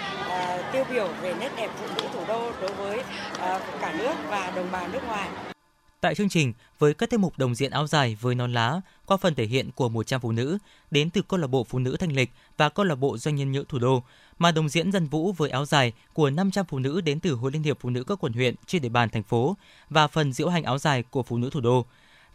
tiêu 0.72 0.85
biểu 0.90 1.09
về 1.22 1.35
nét 1.40 1.50
đẹp 1.57 1.70
phụ 1.81 1.87
nữ 1.96 2.02
thủ 2.12 2.20
đô 2.29 2.50
đối 2.61 2.72
với 2.72 3.02
cả 3.81 3.92
nước 3.98 4.14
và 4.29 4.50
đồng 4.57 4.68
bào 4.72 4.88
nước 4.92 5.09
ngoài. 5.09 5.29
Tại 6.07 6.14
chương 6.14 6.29
trình, 6.29 6.53
với 6.79 6.95
các 6.95 7.11
tiết 7.11 7.21
mục 7.21 7.38
đồng 7.38 7.55
diện 7.55 7.71
áo 7.71 7.87
dài 7.87 8.16
với 8.21 8.35
non 8.35 8.53
lá, 8.53 8.81
qua 9.07 9.16
phần 9.16 9.35
thể 9.35 9.47
hiện 9.47 9.71
của 9.73 9.88
100 9.88 10.21
phụ 10.21 10.33
nữ 10.33 10.59
đến 10.90 11.11
từ 11.11 11.23
câu 11.23 11.40
lạc 11.40 11.47
bộ 11.47 11.64
phụ 11.64 11.79
nữ 11.79 11.97
thanh 12.01 12.12
lịch 12.12 12.31
và 12.57 12.69
câu 12.69 12.85
lạc 12.85 12.95
bộ 12.95 13.19
doanh 13.19 13.37
nhân 13.37 13.53
nhựa 13.53 13.64
thủ 13.69 13.79
đô, 13.79 14.03
mà 14.38 14.53
đồng 14.53 14.69
diễn 14.69 14.92
dân 14.92 15.07
vũ 15.07 15.33
với 15.33 15.51
áo 15.51 15.64
dài 15.64 15.92
của 16.12 16.31
500 16.31 16.66
phụ 16.69 16.79
nữ 16.79 17.01
đến 17.01 17.21
từ 17.21 17.33
Hội 17.33 17.53
Liên 17.53 17.62
hiệp 17.62 17.79
Phụ 17.81 17.90
nữ 17.90 18.05
các 18.05 18.19
quận 18.25 18.33
huyện 18.33 18.55
trên 18.66 18.83
địa 18.83 18.88
bàn 18.88 19.09
thành 19.09 19.23
phố 19.23 19.57
và 19.90 20.07
phần 20.07 20.33
diễu 20.33 20.49
hành 20.49 20.62
áo 20.62 20.79
dài 20.79 21.03
của 21.03 21.23
phụ 21.23 21.38
nữ 21.38 21.51
thủ 21.51 21.61
đô. 21.61 21.87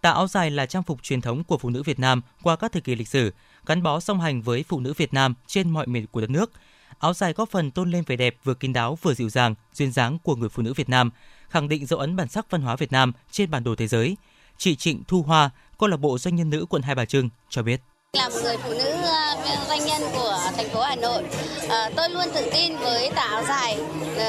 Tà 0.01 0.11
áo 0.11 0.27
dài 0.27 0.51
là 0.51 0.65
trang 0.65 0.83
phục 0.83 1.03
truyền 1.03 1.21
thống 1.21 1.43
của 1.43 1.57
phụ 1.57 1.69
nữ 1.69 1.83
Việt 1.83 1.99
Nam 1.99 2.21
qua 2.43 2.55
các 2.55 2.71
thời 2.71 2.81
kỳ 2.81 2.95
lịch 2.95 3.07
sử, 3.07 3.33
gắn 3.65 3.83
bó 3.83 3.99
song 3.99 4.21
hành 4.21 4.41
với 4.41 4.63
phụ 4.67 4.79
nữ 4.79 4.93
Việt 4.97 5.13
Nam 5.13 5.33
trên 5.47 5.69
mọi 5.69 5.87
miền 5.87 6.07
của 6.07 6.21
đất 6.21 6.29
nước. 6.29 6.51
Áo 6.99 7.13
dài 7.13 7.33
góp 7.33 7.49
phần 7.49 7.71
tôn 7.71 7.91
lên 7.91 8.03
vẻ 8.07 8.15
đẹp 8.15 8.35
vừa 8.43 8.53
kín 8.53 8.73
đáo 8.73 8.97
vừa 9.01 9.13
dịu 9.13 9.29
dàng, 9.29 9.55
duyên 9.73 9.91
dáng 9.91 10.17
của 10.23 10.35
người 10.35 10.49
phụ 10.49 10.63
nữ 10.63 10.73
Việt 10.73 10.89
Nam, 10.89 11.09
khẳng 11.51 11.67
định 11.67 11.85
dấu 11.85 11.99
ấn 11.99 12.15
bản 12.15 12.27
sắc 12.27 12.51
văn 12.51 12.61
hóa 12.61 12.75
Việt 12.75 12.91
Nam 12.91 13.11
trên 13.31 13.51
bản 13.51 13.63
đồ 13.63 13.75
thế 13.75 13.87
giới. 13.87 14.17
Chị 14.57 14.75
Trịnh 14.75 15.03
Thu 15.07 15.21
Hoa, 15.21 15.49
câu 15.79 15.89
lạc 15.89 15.97
bộ 15.97 16.17
doanh 16.17 16.35
nhân 16.35 16.49
nữ 16.49 16.65
quận 16.69 16.81
Hai 16.81 16.95
Bà 16.95 17.05
Trưng 17.05 17.29
cho 17.49 17.63
biết. 17.63 17.81
Là 18.17 18.29
một 18.29 18.39
người 18.43 18.57
phụ 18.57 18.69
nữ 18.69 18.91
ờ, 19.03 19.35
doanh 19.67 19.85
nhân 19.85 20.01
của 20.13 20.39
thành 20.57 20.69
phố 20.69 20.81
Hà 20.81 20.95
Nội, 20.95 21.23
ờ, 21.69 21.89
tôi 21.95 22.09
luôn 22.09 22.25
tự 22.33 22.49
tin 22.53 22.77
với 22.77 23.09
tà 23.15 23.21
áo 23.21 23.43
dài 23.47 23.77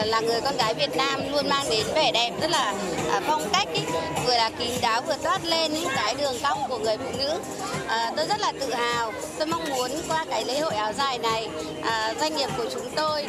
là 0.05 0.21
người 0.21 0.41
con 0.41 0.57
gái 0.57 0.75
Việt 0.75 0.97
Nam 0.97 1.33
luôn 1.33 1.49
mang 1.49 1.67
đến 1.71 1.87
vẻ 1.95 2.13
đẹp 2.13 2.31
rất 2.41 2.51
là 2.51 2.75
ờ, 3.11 3.21
phong 3.27 3.49
cách, 3.53 3.69
ý, 3.75 3.81
vừa 4.27 4.35
là 4.35 4.51
kín 4.59 4.71
đáo 4.83 5.03
vừa 5.03 5.17
toát 5.23 5.45
lên 5.45 5.73
những 5.73 5.89
cái 5.97 6.15
đường 6.15 6.39
cong 6.43 6.59
của 6.69 6.79
người 6.79 6.97
phụ 6.97 7.19
nữ. 7.19 7.41
Tôi 8.17 8.27
rất 8.27 8.41
là 8.41 8.53
tự 8.61 8.75
hào. 8.75 9.13
Tôi 9.39 9.47
mong 9.47 9.65
muốn 9.71 9.91
qua 10.09 10.25
cái 10.31 10.45
lễ 10.45 10.59
hội 10.59 10.75
áo 10.75 10.93
dài 10.93 11.19
này, 11.19 11.49
doanh 12.21 12.37
nghiệp 12.37 12.49
của 12.57 12.65
chúng 12.75 12.91
tôi 12.97 13.27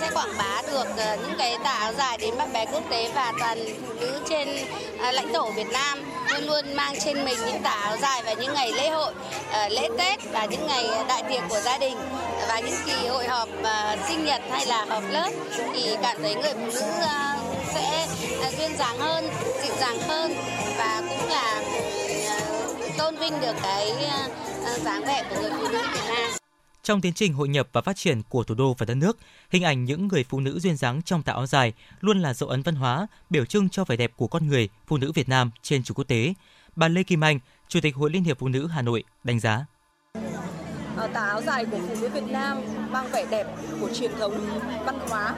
sẽ 0.00 0.10
quảng 0.14 0.38
bá 0.38 0.62
được 0.72 0.86
những 0.96 1.38
cái 1.38 1.58
tà 1.64 1.72
áo 1.72 1.92
dài 1.98 2.18
đến 2.18 2.36
bạn 2.38 2.52
bè 2.52 2.66
quốc 2.66 2.82
tế 2.90 3.10
và 3.14 3.32
toàn 3.40 3.58
phụ 3.86 3.92
nữ 4.00 4.20
trên 4.28 4.48
lãnh 5.12 5.32
thổ 5.32 5.50
Việt 5.50 5.70
Nam 5.72 6.12
luôn 6.32 6.46
luôn 6.46 6.74
mang 6.74 6.94
trên 7.04 7.24
mình 7.24 7.38
những 7.46 7.62
tà 7.62 7.70
áo 7.70 7.96
dài 8.02 8.22
vào 8.22 8.34
những 8.34 8.54
ngày 8.54 8.72
lễ 8.72 8.88
hội, 8.88 9.12
lễ 9.70 9.85
Tết 9.98 10.20
và 10.32 10.44
những 10.44 10.66
ngày 10.66 10.84
đại 11.08 11.22
tiệc 11.28 11.42
của 11.48 11.60
gia 11.64 11.78
đình 11.78 11.96
và 12.48 12.60
những 12.60 12.76
kỳ 12.86 13.06
hội 13.06 13.26
họp 13.26 13.48
uh, 13.48 14.08
sinh 14.08 14.24
nhật 14.24 14.42
hay 14.50 14.66
là 14.66 14.84
họp 14.88 15.02
lớp 15.10 15.30
thì 15.74 15.96
cảm 16.02 16.16
thấy 16.22 16.34
người 16.34 16.52
phụ 16.54 16.66
nữ 16.66 16.80
uh, 16.80 17.66
sẽ 17.74 18.08
uh, 18.46 18.58
duyên 18.58 18.76
dáng 18.76 18.98
hơn, 18.98 19.24
dịu 19.62 19.74
dàng 19.80 19.98
hơn 19.98 20.32
và 20.78 21.02
cũng 21.08 21.28
là 21.28 21.62
uh, 21.62 22.96
tôn 22.98 23.16
vinh 23.16 23.40
được 23.40 23.56
cái 23.62 23.92
uh, 23.92 24.80
dáng 24.82 25.04
vẻ 25.04 25.24
của 25.30 25.36
người 25.40 25.50
phụ 25.50 25.68
nữ 25.68 25.82
Việt 25.92 26.00
Nam. 26.08 26.30
Trong 26.82 27.00
tiến 27.00 27.12
trình 27.12 27.32
hội 27.32 27.48
nhập 27.48 27.68
và 27.72 27.80
phát 27.80 27.96
triển 27.96 28.22
của 28.28 28.44
thủ 28.44 28.54
đô 28.54 28.74
và 28.78 28.86
đất 28.86 28.94
nước, 28.94 29.18
hình 29.50 29.64
ảnh 29.64 29.84
những 29.84 30.08
người 30.08 30.24
phụ 30.28 30.40
nữ 30.40 30.60
duyên 30.60 30.76
dáng 30.76 31.02
trong 31.02 31.22
tà 31.22 31.32
áo 31.32 31.46
dài 31.46 31.72
luôn 32.00 32.22
là 32.22 32.34
dấu 32.34 32.48
ấn 32.48 32.62
văn 32.62 32.74
hóa, 32.74 33.06
biểu 33.30 33.44
trưng 33.44 33.68
cho 33.68 33.84
vẻ 33.84 33.96
đẹp 33.96 34.12
của 34.16 34.26
con 34.26 34.48
người, 34.48 34.68
phụ 34.86 34.96
nữ 34.96 35.12
Việt 35.12 35.28
Nam 35.28 35.50
trên 35.62 35.82
trường 35.82 35.94
quốc 35.94 36.04
tế. 36.08 36.34
Bà 36.76 36.88
Lê 36.88 37.02
Kim 37.02 37.24
Anh, 37.24 37.38
Chủ 37.68 37.80
tịch 37.82 37.96
Hội 37.96 38.10
Liên 38.10 38.24
hiệp 38.24 38.38
Phụ 38.38 38.48
nữ 38.48 38.66
Hà 38.66 38.82
Nội 38.82 39.04
đánh 39.24 39.40
giá. 39.40 39.66
Tà 41.06 41.20
áo 41.20 41.42
dài 41.42 41.64
của 41.64 41.78
phụ 41.88 41.94
nữ 42.00 42.08
Việt 42.08 42.30
Nam 42.30 42.62
mang 42.90 43.08
vẻ 43.12 43.24
đẹp 43.30 43.46
của 43.80 43.88
truyền 43.94 44.10
thống 44.18 44.60
văn 44.86 44.98
hóa 45.08 45.34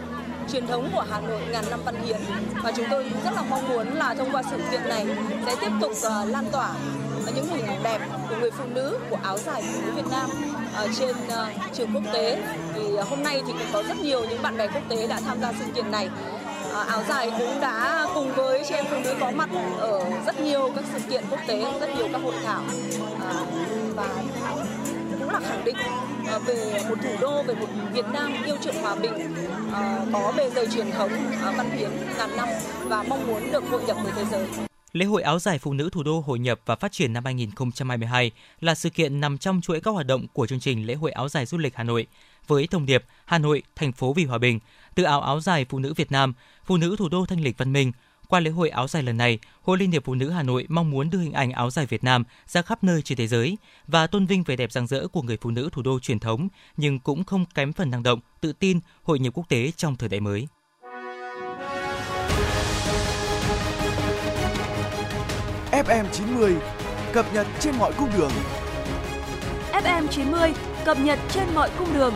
truyền 0.52 0.66
thống 0.66 0.90
của 0.94 1.04
Hà 1.10 1.20
Nội 1.20 1.40
ngàn 1.50 1.64
năm 1.70 1.80
văn 1.84 1.94
hiến. 2.06 2.16
Và 2.62 2.72
chúng 2.72 2.86
tôi 2.90 3.10
rất 3.24 3.34
là 3.34 3.42
mong 3.50 3.68
muốn 3.68 3.94
là 3.94 4.14
thông 4.14 4.30
qua 4.32 4.42
sự 4.50 4.56
kiện 4.70 4.88
này 4.88 5.06
sẽ 5.46 5.56
tiếp 5.60 5.70
tục 5.80 5.90
uh, 5.90 6.28
lan 6.28 6.44
tỏa 6.52 6.70
những 7.34 7.46
hình 7.46 7.66
ảnh 7.66 7.82
đẹp 7.82 7.98
của 8.28 8.36
người 8.40 8.50
phụ 8.50 8.64
nữ 8.74 8.98
của 9.10 9.18
áo 9.22 9.38
dài 9.38 9.62
phụ 9.62 9.80
nữ 9.86 9.92
Việt 9.96 10.10
Nam 10.10 10.30
uh, 10.84 10.90
trên 10.98 11.10
uh, 11.10 11.74
trường 11.74 11.90
quốc 11.94 12.02
tế. 12.12 12.42
Thì 12.74 12.82
uh, 12.82 13.08
hôm 13.08 13.22
nay 13.22 13.42
thì 13.46 13.52
cũng 13.52 13.68
có 13.72 13.82
rất 13.82 13.96
nhiều 13.98 14.24
những 14.24 14.42
bạn 14.42 14.56
bè 14.56 14.66
quốc 14.66 14.82
tế 14.88 15.06
đã 15.06 15.20
tham 15.26 15.40
gia 15.40 15.52
sự 15.52 15.64
kiện 15.74 15.90
này. 15.90 16.08
Uh, 16.70 16.88
áo 16.88 17.02
dài 17.08 17.30
cũng 17.38 17.60
đã 17.60 18.06
cùng 18.14 18.34
với 18.34 18.62
chị 18.68 18.74
em 18.74 18.84
phụ 18.90 18.96
nữ 19.04 19.14
có 19.20 19.30
mặt 19.30 19.48
ở 19.78 20.00
rất 20.26 20.40
nhiều 20.40 20.72
các 20.76 20.84
sự 20.92 21.00
kiện 21.10 21.24
quốc 21.30 21.40
tế 21.46 21.72
rất 21.80 21.88
nhiều 21.96 22.08
các 22.12 22.20
hội 22.22 22.34
thảo. 22.44 22.62
Uh, 23.14 23.48
và 23.96 24.08
cũng 25.28 25.34
là 25.34 25.48
khẳng 25.48 25.64
định 25.64 25.76
ờ, 26.26 26.38
về 26.38 26.82
một 26.88 26.94
thủ 27.02 27.16
đô 27.20 27.42
về 27.42 27.54
một 27.54 27.66
Việt 27.92 28.04
Nam 28.12 28.32
yêu 28.46 28.56
chuộng 28.62 28.82
hòa 28.82 28.96
bình 28.96 29.12
ờ, 29.72 30.06
có 30.12 30.32
bề 30.36 30.50
dày 30.50 30.66
truyền 30.66 30.90
thống 30.90 31.10
ờ, 31.42 31.52
văn 31.56 31.70
hiến 31.70 31.90
ngàn 32.18 32.36
năm 32.36 32.48
và 32.84 33.02
mong 33.02 33.26
muốn 33.26 33.52
được 33.52 33.64
hội 33.70 33.82
nhập 33.86 33.96
với 34.02 34.12
thế 34.16 34.24
giới. 34.30 34.46
Lễ 34.92 35.04
hội 35.04 35.22
áo 35.22 35.38
dài 35.38 35.58
phụ 35.58 35.72
nữ 35.72 35.90
thủ 35.92 36.02
đô 36.02 36.20
hội 36.20 36.38
nhập 36.38 36.60
và 36.66 36.76
phát 36.76 36.92
triển 36.92 37.12
năm 37.12 37.24
2022 37.24 38.30
là 38.60 38.74
sự 38.74 38.90
kiện 38.90 39.20
nằm 39.20 39.38
trong 39.38 39.60
chuỗi 39.60 39.80
các 39.80 39.90
hoạt 39.90 40.06
động 40.06 40.26
của 40.32 40.46
chương 40.46 40.60
trình 40.60 40.86
lễ 40.86 40.94
hội 40.94 41.10
áo 41.10 41.28
dài 41.28 41.46
du 41.46 41.58
lịch 41.58 41.76
Hà 41.76 41.84
Nội 41.84 42.06
với 42.46 42.66
thông 42.66 42.86
điệp 42.86 43.04
Hà 43.24 43.38
Nội, 43.38 43.62
thành 43.76 43.92
phố 43.92 44.12
vì 44.12 44.24
hòa 44.24 44.38
bình, 44.38 44.58
tự 44.94 45.02
áo 45.02 45.20
áo 45.20 45.40
dài 45.40 45.66
phụ 45.68 45.78
nữ 45.78 45.94
Việt 45.94 46.12
Nam, 46.12 46.34
phụ 46.64 46.76
nữ 46.76 46.96
thủ 46.98 47.08
đô 47.08 47.26
thanh 47.26 47.40
lịch 47.40 47.58
văn 47.58 47.72
minh. 47.72 47.92
Qua 48.30 48.40
lễ 48.40 48.50
hội 48.50 48.68
áo 48.68 48.88
dài 48.88 49.02
lần 49.02 49.16
này, 49.16 49.38
Hội 49.62 49.78
Liên 49.78 49.90
hiệp 49.90 50.04
Phụ 50.04 50.14
nữ 50.14 50.30
Hà 50.30 50.42
Nội 50.42 50.66
mong 50.68 50.90
muốn 50.90 51.10
đưa 51.10 51.18
hình 51.18 51.32
ảnh 51.32 51.52
áo 51.52 51.70
dài 51.70 51.86
Việt 51.86 52.04
Nam 52.04 52.24
ra 52.46 52.62
khắp 52.62 52.84
nơi 52.84 53.02
trên 53.02 53.18
thế 53.18 53.26
giới 53.26 53.58
và 53.86 54.06
tôn 54.06 54.26
vinh 54.26 54.42
vẻ 54.42 54.56
đẹp 54.56 54.72
rạng 54.72 54.86
rỡ 54.86 55.08
của 55.08 55.22
người 55.22 55.36
phụ 55.40 55.50
nữ 55.50 55.68
thủ 55.72 55.82
đô 55.82 56.00
truyền 56.00 56.18
thống, 56.18 56.48
nhưng 56.76 56.98
cũng 56.98 57.24
không 57.24 57.44
kém 57.54 57.72
phần 57.72 57.90
năng 57.90 58.02
động, 58.02 58.20
tự 58.40 58.52
tin, 58.52 58.80
hội 59.02 59.18
nhập 59.18 59.34
quốc 59.34 59.48
tế 59.48 59.70
trong 59.76 59.96
thời 59.96 60.08
đại 60.08 60.20
mới. 60.20 60.48
FM 65.72 66.04
90 66.12 66.56
cập 67.12 67.26
nhật 67.34 67.46
trên 67.60 67.76
mọi 67.78 67.92
cung 67.92 68.10
đường. 68.18 68.32
FM 69.72 70.06
90 70.06 70.52
cập 70.84 71.00
nhật 71.00 71.18
trên 71.30 71.44
mọi 71.54 71.70
cung 71.78 71.94
đường. 71.94 72.14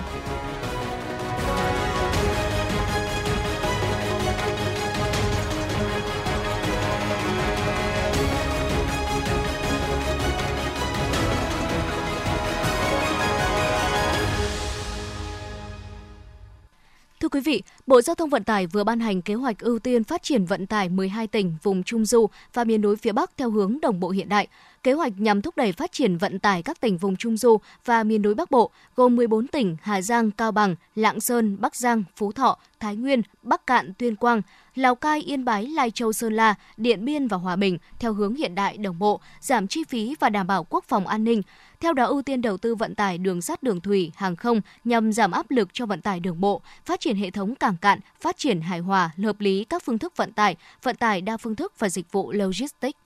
Quý 17.32 17.40
vị, 17.40 17.62
Bộ 17.86 18.00
Giao 18.00 18.14
thông 18.14 18.30
Vận 18.30 18.44
tải 18.44 18.66
vừa 18.66 18.84
ban 18.84 19.00
hành 19.00 19.22
kế 19.22 19.34
hoạch 19.34 19.58
ưu 19.58 19.78
tiên 19.78 20.04
phát 20.04 20.22
triển 20.22 20.44
vận 20.44 20.66
tải 20.66 20.88
12 20.88 21.26
tỉnh 21.26 21.56
vùng 21.62 21.82
Trung 21.82 22.04
Du 22.04 22.26
và 22.54 22.64
miền 22.64 22.80
núi 22.80 22.96
phía 22.96 23.12
Bắc 23.12 23.36
theo 23.36 23.50
hướng 23.50 23.78
đồng 23.82 24.00
bộ 24.00 24.08
hiện 24.10 24.28
đại. 24.28 24.48
Kế 24.82 24.92
hoạch 24.92 25.12
nhằm 25.16 25.42
thúc 25.42 25.56
đẩy 25.56 25.72
phát 25.72 25.92
triển 25.92 26.16
vận 26.18 26.38
tải 26.38 26.62
các 26.62 26.80
tỉnh 26.80 26.98
vùng 26.98 27.16
Trung 27.16 27.36
Du 27.36 27.56
và 27.84 28.04
miền 28.04 28.22
núi 28.22 28.34
Bắc 28.34 28.50
Bộ, 28.50 28.70
gồm 28.96 29.16
14 29.16 29.46
tỉnh 29.46 29.76
Hà 29.82 30.02
Giang, 30.02 30.30
Cao 30.30 30.52
Bằng, 30.52 30.76
Lạng 30.94 31.20
Sơn, 31.20 31.56
Bắc 31.60 31.76
Giang, 31.76 32.04
Phú 32.16 32.32
Thọ, 32.32 32.58
Thái 32.80 32.96
Nguyên, 32.96 33.22
Bắc 33.42 33.66
Cạn, 33.66 33.92
Tuyên 33.98 34.16
Quang, 34.16 34.42
Lào 34.74 34.94
Cai, 34.94 35.20
Yên 35.20 35.44
Bái, 35.44 35.66
Lai 35.66 35.90
Châu, 35.90 36.12
Sơn 36.12 36.32
La, 36.32 36.54
Điện 36.76 37.04
Biên 37.04 37.28
và 37.28 37.36
Hòa 37.36 37.56
Bình 37.56 37.78
theo 37.98 38.12
hướng 38.12 38.34
hiện 38.34 38.54
đại 38.54 38.76
đồng 38.76 38.98
bộ, 38.98 39.20
giảm 39.40 39.66
chi 39.66 39.84
phí 39.88 40.14
và 40.20 40.28
đảm 40.28 40.46
bảo 40.46 40.64
quốc 40.64 40.84
phòng 40.88 41.06
an 41.06 41.24
ninh. 41.24 41.42
Theo 41.82 41.92
đó 41.92 42.04
ưu 42.04 42.22
tiên 42.22 42.42
đầu 42.42 42.56
tư 42.56 42.74
vận 42.74 42.94
tải 42.94 43.18
đường 43.18 43.42
sắt 43.42 43.62
đường 43.62 43.80
thủy, 43.80 44.12
hàng 44.16 44.36
không 44.36 44.60
nhằm 44.84 45.12
giảm 45.12 45.30
áp 45.30 45.50
lực 45.50 45.68
cho 45.72 45.86
vận 45.86 46.00
tải 46.00 46.20
đường 46.20 46.40
bộ, 46.40 46.62
phát 46.84 47.00
triển 47.00 47.16
hệ 47.16 47.30
thống 47.30 47.54
cảng 47.54 47.76
cạn, 47.76 48.00
phát 48.20 48.38
triển 48.38 48.60
hài 48.60 48.78
hòa, 48.78 49.10
hợp 49.24 49.40
lý 49.40 49.64
các 49.64 49.82
phương 49.84 49.98
thức 49.98 50.16
vận 50.16 50.32
tải, 50.32 50.56
vận 50.82 50.96
tải 50.96 51.20
đa 51.20 51.36
phương 51.36 51.54
thức 51.54 51.72
và 51.78 51.88
dịch 51.88 52.12
vụ 52.12 52.32
logistics. 52.32 52.98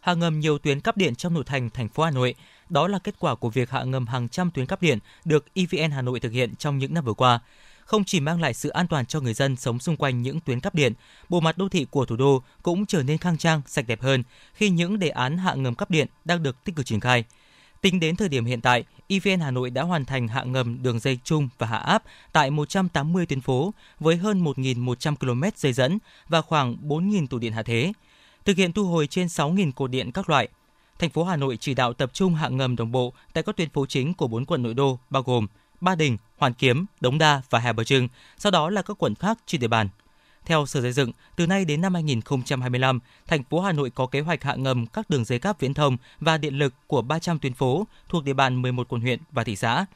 Hạ 0.00 0.14
ngầm 0.14 0.40
nhiều 0.40 0.58
tuyến 0.58 0.80
cắp 0.80 0.96
điện 0.96 1.14
trong 1.14 1.34
nội 1.34 1.44
thành 1.46 1.70
thành 1.70 1.88
phố 1.88 2.02
Hà 2.02 2.10
Nội. 2.10 2.34
Đó 2.68 2.88
là 2.88 2.98
kết 2.98 3.14
quả 3.18 3.34
của 3.34 3.50
việc 3.50 3.70
hạ 3.70 3.84
ngầm 3.84 4.06
hàng 4.06 4.28
trăm 4.28 4.50
tuyến 4.50 4.66
cắp 4.66 4.82
điện 4.82 4.98
được 5.24 5.46
EVN 5.54 5.90
Hà 5.90 6.02
Nội 6.02 6.20
thực 6.20 6.32
hiện 6.32 6.56
trong 6.56 6.78
những 6.78 6.94
năm 6.94 7.04
vừa 7.04 7.14
qua 7.14 7.40
không 7.88 8.04
chỉ 8.04 8.20
mang 8.20 8.40
lại 8.40 8.54
sự 8.54 8.68
an 8.68 8.86
toàn 8.86 9.06
cho 9.06 9.20
người 9.20 9.34
dân 9.34 9.56
sống 9.56 9.78
xung 9.78 9.96
quanh 9.96 10.22
những 10.22 10.40
tuyến 10.40 10.60
cắp 10.60 10.74
điện, 10.74 10.92
bộ 11.28 11.40
mặt 11.40 11.58
đô 11.58 11.68
thị 11.68 11.86
của 11.90 12.04
thủ 12.04 12.16
đô 12.16 12.42
cũng 12.62 12.86
trở 12.86 13.02
nên 13.02 13.18
khang 13.18 13.38
trang, 13.38 13.62
sạch 13.66 13.84
đẹp 13.88 14.02
hơn 14.02 14.22
khi 14.54 14.70
những 14.70 14.98
đề 14.98 15.08
án 15.08 15.38
hạ 15.38 15.54
ngầm 15.54 15.74
cắp 15.74 15.90
điện 15.90 16.08
đang 16.24 16.42
được 16.42 16.64
tích 16.64 16.76
cực 16.76 16.86
triển 16.86 17.00
khai. 17.00 17.24
Tính 17.80 18.00
đến 18.00 18.16
thời 18.16 18.28
điểm 18.28 18.44
hiện 18.44 18.60
tại, 18.60 18.84
EVN 19.08 19.40
Hà 19.40 19.50
Nội 19.50 19.70
đã 19.70 19.82
hoàn 19.82 20.04
thành 20.04 20.28
hạ 20.28 20.44
ngầm 20.44 20.82
đường 20.82 20.98
dây 20.98 21.18
chung 21.24 21.48
và 21.58 21.66
hạ 21.66 21.78
áp 21.78 22.02
tại 22.32 22.50
180 22.50 23.26
tuyến 23.26 23.40
phố 23.40 23.74
với 24.00 24.16
hơn 24.16 24.44
1.100 24.44 25.16
km 25.16 25.42
dây 25.56 25.72
dẫn 25.72 25.98
và 26.28 26.40
khoảng 26.40 26.76
4.000 26.82 27.26
tủ 27.26 27.38
điện 27.38 27.52
hạ 27.52 27.62
thế. 27.62 27.92
Thực 28.44 28.56
hiện 28.56 28.72
thu 28.72 28.84
hồi 28.84 29.06
trên 29.06 29.26
6.000 29.26 29.72
cột 29.72 29.90
điện 29.90 30.12
các 30.12 30.30
loại. 30.30 30.48
Thành 30.98 31.10
phố 31.10 31.24
Hà 31.24 31.36
Nội 31.36 31.56
chỉ 31.56 31.74
đạo 31.74 31.92
tập 31.92 32.10
trung 32.12 32.34
hạ 32.34 32.48
ngầm 32.48 32.76
đồng 32.76 32.92
bộ 32.92 33.12
tại 33.32 33.42
các 33.42 33.56
tuyến 33.56 33.70
phố 33.70 33.86
chính 33.86 34.14
của 34.14 34.28
4 34.28 34.44
quận 34.44 34.62
nội 34.62 34.74
đô 34.74 34.98
bao 35.10 35.22
gồm 35.22 35.46
Ba 35.80 35.94
Đình, 35.94 36.16
Hoàn 36.36 36.54
Kiếm, 36.54 36.86
Đống 37.00 37.18
Đa 37.18 37.42
và 37.50 37.58
Hà 37.58 37.72
Bà 37.72 37.84
Trưng, 37.84 38.08
sau 38.38 38.52
đó 38.52 38.70
là 38.70 38.82
các 38.82 38.98
quận 38.98 39.14
khác 39.14 39.38
trên 39.46 39.60
địa 39.60 39.68
bàn. 39.68 39.88
Theo 40.48 40.66
Sở 40.66 40.82
Xây 40.82 40.92
dựng, 40.92 41.12
từ 41.36 41.46
nay 41.46 41.64
đến 41.64 41.80
năm 41.80 41.94
2025, 41.94 43.00
thành 43.26 43.44
phố 43.44 43.60
Hà 43.60 43.72
Nội 43.72 43.90
có 43.90 44.06
kế 44.06 44.20
hoạch 44.20 44.44
hạ 44.44 44.54
ngầm 44.54 44.86
các 44.86 45.10
đường 45.10 45.24
dây 45.24 45.38
cáp 45.38 45.60
viễn 45.60 45.74
thông 45.74 45.96
và 46.20 46.38
điện 46.38 46.58
lực 46.58 46.74
của 46.86 47.02
300 47.02 47.38
tuyến 47.38 47.54
phố 47.54 47.86
thuộc 48.08 48.24
địa 48.24 48.32
bàn 48.32 48.62
11 48.62 48.88
quận 48.88 49.00
huyện 49.00 49.20
và 49.32 49.44
thị 49.44 49.56
xã. 49.56 49.86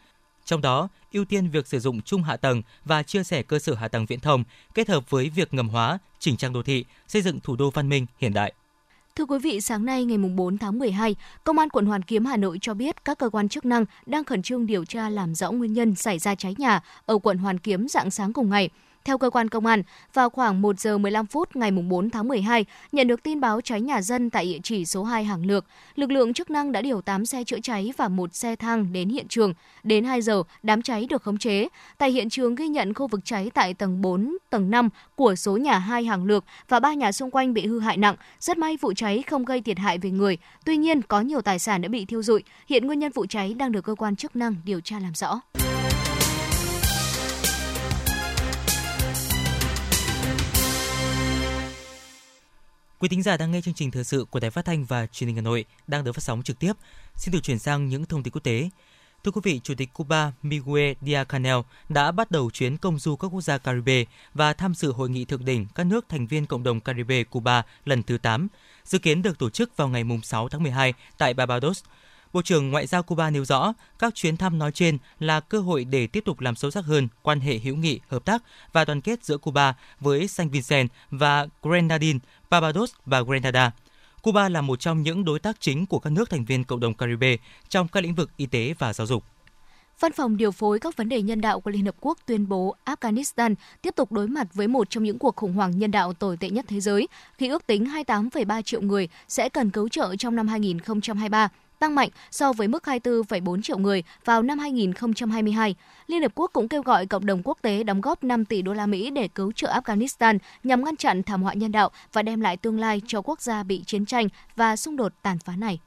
Trong 0.45 0.61
đó, 0.61 0.89
ưu 1.13 1.25
tiên 1.25 1.49
việc 1.49 1.67
sử 1.67 1.81
dụng 1.81 2.03
chung 2.03 2.23
hạ 2.23 2.37
tầng 2.37 2.63
và 2.85 3.03
chia 3.03 3.25
sẻ 3.25 3.43
cơ 3.43 3.59
sở 3.59 3.75
hạ 3.75 3.89
tầng 3.89 4.07
viễn 4.07 4.21
thông 4.21 4.45
kết 4.75 4.89
hợp 4.89 5.11
với 5.11 5.31
việc 5.31 5.55
ngầm 5.55 5.69
hóa, 5.69 5.99
chỉnh 6.19 6.37
trang 6.37 6.53
đô 6.53 6.63
thị, 6.63 6.85
xây 7.09 7.23
dựng 7.23 7.41
thủ 7.41 7.57
đô 7.57 7.71
văn 7.71 7.89
minh 7.89 8.07
hiện 8.19 8.33
đại. 8.33 8.53
Thưa 9.17 9.25
quý 9.25 9.39
vị, 9.39 9.61
sáng 9.61 9.85
nay 9.85 10.05
ngày 10.05 10.19
4 10.19 10.59
tháng 10.59 10.79
12, 10.79 11.17
Công 11.45 11.59
an 11.59 11.69
quận 11.69 11.87
Hoàn 11.87 12.03
Kiếm 12.03 12.25
Hà 12.25 12.37
Nội 12.37 12.59
cho 12.61 12.75
biết 12.75 13.05
các 13.05 13.19
cơ 13.19 13.29
quan 13.29 13.49
chức 13.49 13.65
năng 13.65 13.85
đang 14.07 14.25
khẩn 14.25 14.43
trương 14.43 14.67
điều 14.67 14.85
tra 14.85 15.09
làm 15.09 15.35
rõ 15.35 15.51
nguyên 15.51 15.73
nhân 15.73 15.95
xảy 15.95 16.19
ra 16.19 16.35
cháy 16.35 16.55
nhà 16.59 16.81
ở 17.07 17.19
quận 17.19 17.39
Hoàn 17.39 17.59
Kiếm 17.59 17.89
dạng 17.89 18.11
sáng 18.11 18.33
cùng 18.33 18.51
ngày. 18.51 18.71
Theo 19.05 19.19
cơ 19.19 19.31
quan 19.31 19.49
công 19.49 19.67
an, 19.67 19.83
vào 20.15 20.31
khoảng 20.31 20.63
1 20.63 20.81
giờ 20.81 20.99
15 20.99 21.27
phút 21.27 21.57
ngày 21.57 21.71
4 21.71 22.11
tháng 22.11 22.29
12, 22.29 22.65
nhận 22.93 23.09
được 23.09 23.23
tin 23.23 23.41
báo 23.41 23.61
cháy 23.61 23.81
nhà 23.81 24.03
dân 24.03 24.31
tại 24.31 24.45
địa 24.45 24.59
chỉ 24.63 24.85
số 24.85 25.05
2 25.05 25.25
Hàng 25.25 25.47
Lược, 25.47 25.65
lực 25.95 26.11
lượng 26.11 26.35
chức 26.35 26.51
năng 26.51 26.73
đã 26.73 26.83
điều 26.83 27.01
8 27.01 27.27
xe 27.27 27.45
chữa 27.45 27.61
cháy 27.63 27.93
và 27.97 28.09
một 28.09 28.35
xe 28.35 28.57
thang 28.57 28.93
đến 28.93 29.09
hiện 29.09 29.29
trường. 29.29 29.55
Đến 29.83 30.05
2 30.05 30.23
giờ, 30.23 30.43
đám 30.63 30.83
cháy 30.83 31.07
được 31.11 31.23
khống 31.23 31.39
chế. 31.39 31.69
Tại 31.99 32.11
hiện 32.11 32.31
trường 32.31 32.55
ghi 32.55 32.69
nhận 32.69 32.95
khu 32.95 33.07
vực 33.07 33.21
cháy 33.25 33.51
tại 33.55 33.75
tầng 33.75 34.03
4, 34.03 34.37
tầng 34.51 34.71
5 34.71 34.89
của 35.17 35.35
số 35.35 35.57
nhà 35.57 35.79
2 35.79 36.05
Hàng 36.05 36.25
Lược 36.25 36.45
và 36.69 36.81
ba 36.81 36.95
nhà 36.95 37.13
xung 37.13 37.31
quanh 37.31 37.55
bị 37.55 37.67
hư 37.67 37.81
hại 37.81 37.97
nặng. 37.97 38.17
Rất 38.41 38.59
may 38.59 38.77
vụ 38.77 38.93
cháy 38.93 39.23
không 39.27 39.45
gây 39.45 39.61
thiệt 39.61 39.79
hại 39.79 39.99
về 39.99 40.11
người. 40.11 40.39
Tuy 40.65 40.77
nhiên, 40.77 41.03
có 41.03 41.21
nhiều 41.21 41.41
tài 41.41 41.59
sản 41.59 41.83
đã 41.83 41.89
bị 41.89 42.05
thiêu 42.05 42.23
rụi. 42.23 42.43
Hiện 42.67 42.87
nguyên 42.87 42.99
nhân 42.99 43.13
vụ 43.15 43.27
cháy 43.27 43.55
đang 43.55 43.73
được 43.73 43.85
cơ 43.85 43.95
quan 43.95 44.17
chức 44.17 44.37
năng 44.37 44.57
điều 44.65 44.81
tra 44.81 44.99
làm 44.99 45.15
rõ. 45.15 45.41
Quý 53.03 53.09
thính 53.09 53.23
giả 53.23 53.37
đang 53.37 53.51
nghe 53.51 53.61
chương 53.61 53.75
trình 53.75 53.91
thời 53.91 54.05
sự 54.05 54.25
của 54.31 54.41
Đài 54.41 54.51
Phát 54.51 54.65
thanh 54.65 54.85
và 54.85 55.07
Truyền 55.07 55.27
hình 55.29 55.37
Hà 55.37 55.43
Nội 55.43 55.65
đang 55.87 56.05
được 56.05 56.13
phát 56.13 56.23
sóng 56.23 56.43
trực 56.43 56.59
tiếp. 56.59 56.73
Xin 57.17 57.33
được 57.33 57.43
chuyển 57.43 57.59
sang 57.59 57.89
những 57.89 58.05
thông 58.05 58.23
tin 58.23 58.33
quốc 58.33 58.43
tế. 58.45 58.71
Thưa 59.25 59.31
quý 59.31 59.41
vị, 59.45 59.61
Chủ 59.65 59.75
tịch 59.75 59.93
Cuba 59.93 60.33
Miguel 60.43 60.93
Díaz-Canel 61.03 61.63
đã 61.89 62.13
bắt 62.13 62.31
đầu 62.31 62.51
chuyến 62.51 62.77
công 62.77 62.99
du 62.99 63.17
các 63.17 63.29
quốc 63.29 63.41
gia 63.41 63.59
Caribe 63.59 64.05
và 64.35 64.53
tham 64.53 64.75
dự 64.75 64.93
hội 64.93 65.11
nghị 65.11 65.25
thượng 65.25 65.45
đỉnh 65.45 65.67
các 65.75 65.85
nước 65.85 66.09
thành 66.09 66.27
viên 66.27 66.47
cộng 66.47 66.63
đồng 66.63 66.81
Caribe 66.81 67.25
Cuba 67.25 67.63
lần 67.85 68.03
thứ 68.03 68.19
8, 68.19 68.49
dự 68.85 68.99
kiến 68.99 69.23
được 69.23 69.39
tổ 69.39 69.51
chức 69.51 69.77
vào 69.77 69.89
ngày 69.89 70.05
6 70.23 70.49
tháng 70.49 70.63
12 70.63 70.95
tại 71.19 71.35
Barbados. 71.35 71.83
Bộ 72.33 72.43
trưởng 72.43 72.71
Ngoại 72.71 72.87
giao 72.87 73.03
Cuba 73.03 73.31
nêu 73.31 73.45
rõ, 73.45 73.73
các 73.99 74.15
chuyến 74.15 74.37
thăm 74.37 74.59
nói 74.59 74.73
trên 74.73 74.99
là 75.19 75.41
cơ 75.41 75.61
hội 75.61 75.85
để 75.85 76.07
tiếp 76.07 76.25
tục 76.25 76.41
làm 76.41 76.55
sâu 76.55 76.71
sắc 76.71 76.85
hơn 76.85 77.09
quan 77.23 77.41
hệ 77.41 77.59
hữu 77.59 77.77
nghị, 77.77 78.01
hợp 78.09 78.25
tác 78.25 78.43
và 78.73 78.85
đoàn 78.85 79.01
kết 79.01 79.25
giữa 79.25 79.39
Cuba 79.39 79.75
với 80.01 80.29
San 80.29 80.49
Vincent 80.49 80.91
và 81.11 81.47
Grenadine, 81.63 82.19
Barbados 82.51 82.93
và 83.07 83.23
Grenada. 83.23 83.71
Cuba 84.23 84.49
là 84.49 84.61
một 84.61 84.81
trong 84.81 85.03
những 85.03 85.25
đối 85.25 85.39
tác 85.39 85.61
chính 85.61 85.87
của 85.87 85.99
các 85.99 86.11
nước 86.11 86.31
thành 86.31 86.45
viên 86.45 86.65
cộng 86.65 86.81
đồng 86.81 86.95
Caribe 86.95 87.37
trong 87.69 87.89
các 87.89 88.03
lĩnh 88.03 88.15
vực 88.15 88.31
y 88.37 88.47
tế 88.47 88.75
và 88.79 88.93
giáo 88.93 89.07
dục. 89.07 89.25
Văn 90.01 90.13
phòng 90.13 90.37
điều 90.37 90.51
phối 90.51 90.79
các 90.79 90.97
vấn 90.97 91.09
đề 91.09 91.23
nhân 91.23 91.41
đạo 91.41 91.61
của 91.61 91.71
Liên 91.71 91.85
Hợp 91.87 91.95
Quốc 92.01 92.19
tuyên 92.27 92.49
bố 92.49 92.77
Afghanistan 92.85 93.55
tiếp 93.83 93.95
tục 93.97 94.13
đối 94.13 94.29
mặt 94.29 94.47
với 94.55 94.69
một 94.69 94.91
trong 94.91 95.05
những 95.05 95.19
cuộc 95.19 95.37
khủng 95.37 95.53
hoảng 95.53 95.79
nhân 95.79 95.91
đạo 95.91 96.13
tồi 96.13 96.37
tệ 96.37 96.51
nhất 96.51 96.65
thế 96.69 96.81
giới, 96.81 97.09
khi 97.39 97.49
ước 97.49 97.67
tính 97.67 97.85
28,3 97.85 98.63
triệu 98.63 98.81
người 98.81 99.09
sẽ 99.29 99.49
cần 99.49 99.71
cứu 99.71 99.89
trợ 99.89 100.17
trong 100.17 100.37
năm 100.37 100.49
2023 100.49 101.49
tăng 101.83 101.95
mạnh 101.95 102.09
so 102.31 102.53
với 102.53 102.69
mức 102.69 102.83
24,4 102.85 103.63
triệu 103.63 103.79
người 103.79 104.03
vào 104.25 104.43
năm 104.43 104.59
2022. 104.59 105.75
Liên 106.07 106.23
Hợp 106.23 106.33
Quốc 106.35 106.51
cũng 106.53 106.69
kêu 106.69 106.83
gọi 106.83 107.07
cộng 107.07 107.27
đồng 107.27 107.43
quốc 107.45 107.59
tế 107.63 107.83
đóng 107.85 108.01
góp 108.01 108.25
5 108.25 108.45
tỷ 108.45 108.63
đô 108.63 108.73
la 108.73 108.87
Mỹ 108.87 109.11
để 109.11 109.29
cứu 109.29 109.53
trợ 109.53 109.69
Afghanistan 109.69 110.39
nhằm 110.65 110.85
ngăn 110.85 110.97
chặn 110.97 111.23
thảm 111.23 111.43
họa 111.43 111.53
nhân 111.53 111.73
đạo 111.73 111.91
và 112.13 112.23
đem 112.23 112.41
lại 112.41 112.57
tương 112.57 112.81
lai 112.81 113.03
cho 113.07 113.23
quốc 113.23 113.41
gia 113.41 113.63
bị 113.63 113.83
chiến 113.87 114.07
tranh 114.07 114.29
và 114.57 114.77
xung 114.77 114.97
đột 114.97 115.13
tàn 115.23 115.39
phá 115.39 115.57
này. 115.57 115.79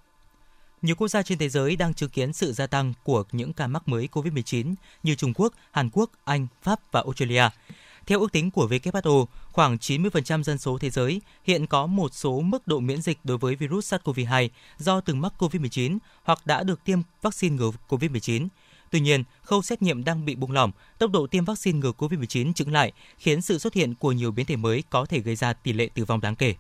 Nhiều 0.82 0.96
quốc 0.96 1.08
gia 1.08 1.24
trên 1.24 1.38
thế 1.38 1.50
giới 1.50 1.76
đang 1.76 1.94
chứng 1.94 2.10
kiến 2.10 2.34
sự 2.34 2.54
gia 2.54 2.68
tăng 2.68 2.94
của 3.04 3.24
những 3.32 3.54
ca 3.54 3.68
mắc 3.68 3.88
mới 3.88 4.10
COVID-19 4.12 4.76
như 5.04 5.16
Trung 5.16 5.34
Quốc, 5.36 5.54
Hàn 5.72 5.90
Quốc, 5.94 6.10
Anh, 6.26 6.48
Pháp 6.62 6.80
và 6.92 7.02
Australia. 7.02 7.44
Theo 8.08 8.20
ước 8.20 8.32
tính 8.32 8.52
của 8.52 8.68
WHO, 8.68 9.26
khoảng 9.52 9.78
90% 9.78 10.44
dân 10.44 10.58
số 10.58 10.78
thế 10.78 10.90
giới 10.90 11.22
hiện 11.44 11.68
có 11.68 11.86
một 11.86 12.14
số 12.14 12.42
mức 12.42 12.68
độ 12.68 12.80
miễn 12.80 13.02
dịch 13.02 13.18
đối 13.24 13.38
với 13.38 13.56
virus 13.56 13.94
SARS-CoV-2 13.94 14.50
do 14.78 15.02
từng 15.02 15.22
mắc 15.22 15.34
COVID-19 15.38 15.98
hoặc 16.24 16.46
đã 16.46 16.64
được 16.64 16.84
tiêm 16.84 17.00
vaccine 17.22 17.56
ngừa 17.56 17.72
COVID-19. 17.90 18.48
Tuy 18.92 19.00
nhiên, 19.00 19.24
khâu 19.42 19.62
xét 19.62 19.82
nghiệm 19.82 20.04
đang 20.04 20.26
bị 20.26 20.36
buông 20.36 20.52
lỏng, 20.52 20.72
tốc 20.98 21.12
độ 21.12 21.28
tiêm 21.28 21.46
vaccine 21.46 21.80
ngừa 21.80 21.92
COVID-19 21.92 22.54
chững 22.54 22.72
lại, 22.72 22.92
khiến 23.18 23.42
sự 23.42 23.58
xuất 23.58 23.74
hiện 23.74 23.96
của 23.96 24.12
nhiều 24.12 24.32
biến 24.32 24.46
thể 24.46 24.56
mới 24.56 24.84
có 24.90 25.06
thể 25.06 25.20
gây 25.20 25.36
ra 25.36 25.54
tỷ 25.54 25.74
lệ 25.74 25.90
tử 25.96 26.06
vong 26.06 26.22
đáng 26.22 26.36
kể. 26.36 26.56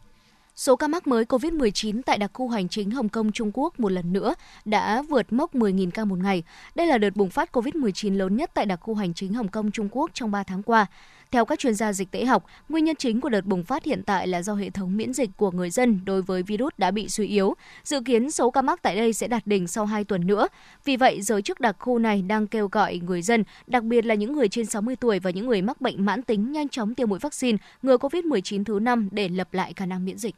Số 0.55 0.75
ca 0.75 0.87
mắc 0.87 1.07
mới 1.07 1.25
COVID-19 1.25 2.01
tại 2.05 2.17
đặc 2.17 2.31
khu 2.33 2.49
hành 2.49 2.69
chính 2.69 2.91
Hồng 2.91 3.09
Kông 3.09 3.31
Trung 3.31 3.51
Quốc 3.53 3.79
một 3.79 3.91
lần 3.91 4.13
nữa 4.13 4.35
đã 4.65 5.01
vượt 5.01 5.33
mốc 5.33 5.55
10.000 5.55 5.91
ca 5.91 6.05
một 6.05 6.19
ngày. 6.19 6.43
Đây 6.75 6.87
là 6.87 6.97
đợt 6.97 7.15
bùng 7.15 7.29
phát 7.29 7.55
COVID-19 7.55 8.17
lớn 8.17 8.35
nhất 8.35 8.51
tại 8.53 8.65
đặc 8.65 8.79
khu 8.81 8.95
hành 8.95 9.13
chính 9.13 9.33
Hồng 9.33 9.47
Kông 9.47 9.71
Trung 9.71 9.89
Quốc 9.91 10.11
trong 10.13 10.31
3 10.31 10.43
tháng 10.43 10.63
qua. 10.63 10.85
Theo 11.31 11.45
các 11.45 11.59
chuyên 11.59 11.75
gia 11.75 11.93
dịch 11.93 12.11
tễ 12.11 12.25
học, 12.25 12.45
nguyên 12.69 12.85
nhân 12.85 12.95
chính 12.95 13.21
của 13.21 13.29
đợt 13.29 13.45
bùng 13.45 13.63
phát 13.63 13.83
hiện 13.83 14.03
tại 14.03 14.27
là 14.27 14.41
do 14.41 14.55
hệ 14.55 14.69
thống 14.69 14.97
miễn 14.97 15.13
dịch 15.13 15.29
của 15.37 15.51
người 15.51 15.69
dân 15.69 15.99
đối 16.05 16.21
với 16.21 16.43
virus 16.43 16.73
đã 16.77 16.91
bị 16.91 17.09
suy 17.09 17.27
yếu. 17.27 17.53
Dự 17.83 18.01
kiến 18.05 18.31
số 18.31 18.51
ca 18.51 18.61
mắc 18.61 18.79
tại 18.81 18.95
đây 18.95 19.13
sẽ 19.13 19.27
đạt 19.27 19.47
đỉnh 19.47 19.67
sau 19.67 19.85
2 19.85 20.03
tuần 20.03 20.27
nữa. 20.27 20.47
Vì 20.85 20.97
vậy, 20.97 21.21
giới 21.21 21.41
chức 21.41 21.59
đặc 21.59 21.75
khu 21.79 21.99
này 21.99 22.21
đang 22.21 22.47
kêu 22.47 22.67
gọi 22.71 22.97
người 22.97 23.21
dân, 23.21 23.43
đặc 23.67 23.83
biệt 23.83 24.05
là 24.05 24.15
những 24.15 24.33
người 24.33 24.47
trên 24.47 24.65
60 24.65 24.95
tuổi 24.95 25.19
và 25.19 25.31
những 25.31 25.47
người 25.47 25.61
mắc 25.61 25.81
bệnh 25.81 26.05
mãn 26.05 26.21
tính 26.21 26.51
nhanh 26.51 26.69
chóng 26.69 26.95
tiêm 26.95 27.09
mũi 27.09 27.19
vaccine 27.19 27.57
ngừa 27.81 27.97
COVID-19 27.97 28.63
thứ 28.63 28.79
5 28.79 29.09
để 29.11 29.29
lập 29.29 29.53
lại 29.53 29.73
khả 29.73 29.85
năng 29.85 30.05
miễn 30.05 30.17
dịch. 30.17 30.35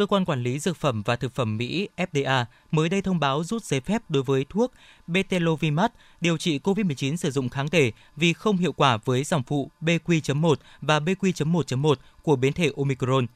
Cơ 0.00 0.06
quan 0.06 0.24
quản 0.24 0.42
lý 0.42 0.58
dược 0.58 0.76
phẩm 0.76 1.02
và 1.02 1.16
thực 1.16 1.34
phẩm 1.34 1.56
Mỹ 1.56 1.88
FDA 1.96 2.44
mới 2.70 2.88
đây 2.88 3.02
thông 3.02 3.20
báo 3.20 3.44
rút 3.44 3.64
giấy 3.64 3.80
phép 3.80 4.02
đối 4.08 4.22
với 4.22 4.46
thuốc 4.48 4.72
Betelovimat 5.06 5.92
điều 6.20 6.38
trị 6.38 6.58
COVID-19 6.58 7.16
sử 7.16 7.30
dụng 7.30 7.48
kháng 7.48 7.68
thể 7.68 7.92
vì 8.16 8.32
không 8.32 8.56
hiệu 8.56 8.72
quả 8.72 8.96
với 9.04 9.24
dòng 9.24 9.42
phụ 9.42 9.70
BQ.1 9.80 10.54
và 10.80 10.98
BQ.1.1 10.98 11.94
của 12.22 12.36
biến 12.36 12.52
thể 12.52 12.70
Omicron. 12.76 13.26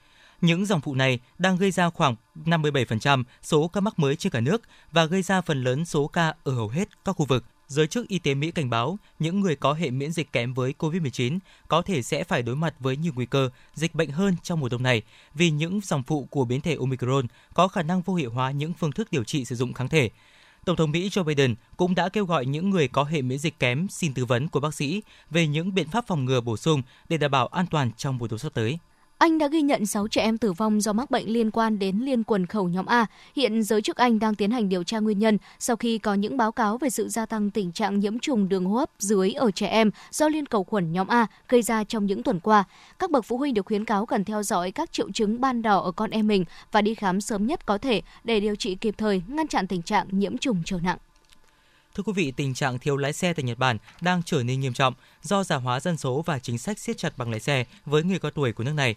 Những 0.41 0.67
dòng 0.67 0.81
phụ 0.81 0.95
này 0.95 1.19
đang 1.39 1.57
gây 1.57 1.71
ra 1.71 1.91
khoảng 1.91 2.17
57% 2.45 3.25
số 3.43 3.69
ca 3.69 3.81
mắc 3.81 3.99
mới 3.99 4.17
trên 4.17 4.33
cả 4.33 4.41
nước 4.41 4.62
và 4.93 5.05
gây 5.05 5.23
ra 5.23 5.41
phần 5.41 5.65
lớn 5.65 5.85
số 5.85 6.07
ca 6.07 6.35
ở 6.45 6.53
hầu 6.55 6.69
hết 6.69 6.89
các 7.05 7.12
khu 7.12 7.27
vực. 7.27 7.45
Giới 7.67 7.87
chức 7.87 8.09
y 8.09 8.19
tế 8.19 8.35
Mỹ 8.35 8.51
cảnh 8.51 8.71
báo 8.71 8.99
những 9.19 9.41
người 9.41 9.57
có 9.57 9.73
hệ 9.73 9.91
miễn 9.91 10.12
dịch 10.12 10.33
kém 10.33 10.55
với 10.55 10.75
COVID-19 10.79 11.39
có 11.69 11.83
thể 11.83 12.03
sẽ 12.03 12.25
phải 12.25 12.43
đối 12.43 12.57
mặt 12.57 12.75
với 12.81 12.97
nhiều 12.97 13.12
nguy 13.15 13.27
cơ 13.27 13.51
dịch 13.75 13.95
bệnh 13.95 14.11
hơn 14.11 14.37
trong 14.43 14.61
mùa 14.61 14.69
đông 14.69 14.83
này 14.83 15.03
vì 15.35 15.51
những 15.51 15.81
dòng 15.83 16.03
phụ 16.03 16.29
của 16.31 16.45
biến 16.45 16.61
thể 16.61 16.77
Omicron 16.81 17.27
có 17.55 17.69
khả 17.69 17.83
năng 17.83 18.03
vô 18.03 18.15
hiệu 18.15 18.31
hóa 18.31 18.51
những 18.51 18.73
phương 18.73 18.93
thức 18.93 19.09
điều 19.11 19.25
trị 19.25 19.45
sử 19.45 19.55
dụng 19.55 19.73
kháng 19.73 19.89
thể. 19.89 20.11
Tổng 20.65 20.77
thống 20.77 20.91
Mỹ 20.91 21.09
Joe 21.09 21.25
Biden 21.25 21.55
cũng 21.77 21.95
đã 21.95 22.09
kêu 22.09 22.25
gọi 22.25 22.47
những 22.47 22.71
người 22.71 22.89
có 22.89 23.05
hệ 23.05 23.23
miễn 23.23 23.39
dịch 23.39 23.59
kém 23.59 23.89
xin 23.89 24.15
tư 24.15 24.25
vấn 24.25 24.49
của 24.49 24.61
bác 24.61 24.75
sĩ 24.75 25.03
về 25.31 25.47
những 25.47 25.75
biện 25.75 25.89
pháp 25.89 26.07
phòng 26.07 26.25
ngừa 26.25 26.41
bổ 26.41 26.57
sung 26.57 26.83
để 27.09 27.17
đảm 27.17 27.31
bảo 27.31 27.47
an 27.47 27.67
toàn 27.67 27.91
trong 27.97 28.19
mùa 28.19 28.29
đông 28.29 28.39
sắp 28.39 28.55
tới. 28.55 28.79
Anh 29.25 29.39
đã 29.39 29.49
ghi 29.49 29.62
nhận 29.62 29.87
6 29.87 30.09
trẻ 30.09 30.22
em 30.22 30.39
tử 30.39 30.53
vong 30.53 30.81
do 30.81 30.93
mắc 30.93 31.11
bệnh 31.11 31.33
liên 31.33 31.51
quan 31.51 31.79
đến 31.79 31.99
liên 31.99 32.25
quần 32.25 32.47
khẩu 32.47 32.68
nhóm 32.68 32.87
A. 32.87 33.07
Hiện 33.37 33.62
giới 33.62 33.83
chức 33.83 33.97
Anh 33.97 34.18
đang 34.18 34.35
tiến 34.35 34.51
hành 34.51 34.68
điều 34.68 34.85
tra 34.85 34.99
nguyên 34.99 35.18
nhân 35.18 35.39
sau 35.59 35.77
khi 35.77 35.99
có 35.99 36.14
những 36.14 36.37
báo 36.37 36.53
cáo 36.53 36.79
về 36.79 36.91
sự 36.91 37.09
gia 37.09 37.27
tăng 37.27 37.51
tình 37.51 37.72
trạng 37.72 38.01
nhiễm 38.01 38.18
trùng 38.18 38.49
đường 38.49 38.64
hô 38.64 38.77
hấp 38.77 38.91
dưới 38.99 39.33
ở 39.33 39.51
trẻ 39.51 39.66
em 39.66 39.91
do 40.11 40.29
liên 40.29 40.47
cầu 40.47 40.64
khuẩn 40.64 40.93
nhóm 40.93 41.09
A 41.09 41.27
gây 41.49 41.62
ra 41.62 41.85
trong 41.85 42.07
những 42.07 42.22
tuần 42.22 42.41
qua. 42.41 42.64
Các 42.99 43.11
bậc 43.11 43.25
phụ 43.25 43.37
huynh 43.37 43.55
được 43.55 43.66
khuyến 43.66 43.85
cáo 43.85 44.07
cần 44.07 44.25
theo 44.25 44.43
dõi 44.43 44.70
các 44.70 44.93
triệu 44.93 45.11
chứng 45.12 45.41
ban 45.41 45.62
đầu 45.62 45.83
ở 45.83 45.93
con 45.93 46.11
em 46.11 46.27
mình 46.27 46.45
và 46.72 46.83
đi 46.83 46.95
khám 46.95 47.20
sớm 47.20 47.47
nhất 47.47 47.66
có 47.66 47.79
thể 47.79 48.03
để 48.25 48.41
điều 48.41 48.57
trị 48.57 48.75
kịp 48.75 48.95
thời, 48.99 49.22
ngăn 49.29 49.49
chặn 49.49 49.66
tình 49.66 49.83
trạng 49.83 50.07
nhiễm 50.11 50.39
trùng 50.39 50.62
trở 50.64 50.79
nặng. 50.83 50.99
Thưa 51.95 52.03
quý 52.03 52.12
vị, 52.12 52.30
tình 52.30 52.55
trạng 52.55 52.78
thiếu 52.78 52.97
lái 52.97 53.12
xe 53.12 53.32
tại 53.32 53.42
Nhật 53.42 53.59
Bản 53.59 53.78
đang 54.01 54.22
trở 54.22 54.42
nên 54.42 54.61
nghiêm 54.61 54.72
trọng 54.72 54.95
do 55.22 55.45
già 55.45 55.57
hóa 55.57 55.80
dân 55.80 55.97
số 55.97 56.22
và 56.26 56.38
chính 56.38 56.59
sách 56.59 56.78
siết 56.78 56.99
chặt 56.99 57.18
bằng 57.18 57.30
lái 57.30 57.40
xe 57.40 57.64
với 57.86 58.03
người 58.03 58.18
cao 58.18 58.30
tuổi 58.30 58.53
của 58.53 58.64
nước 58.64 58.72
này. 58.72 58.95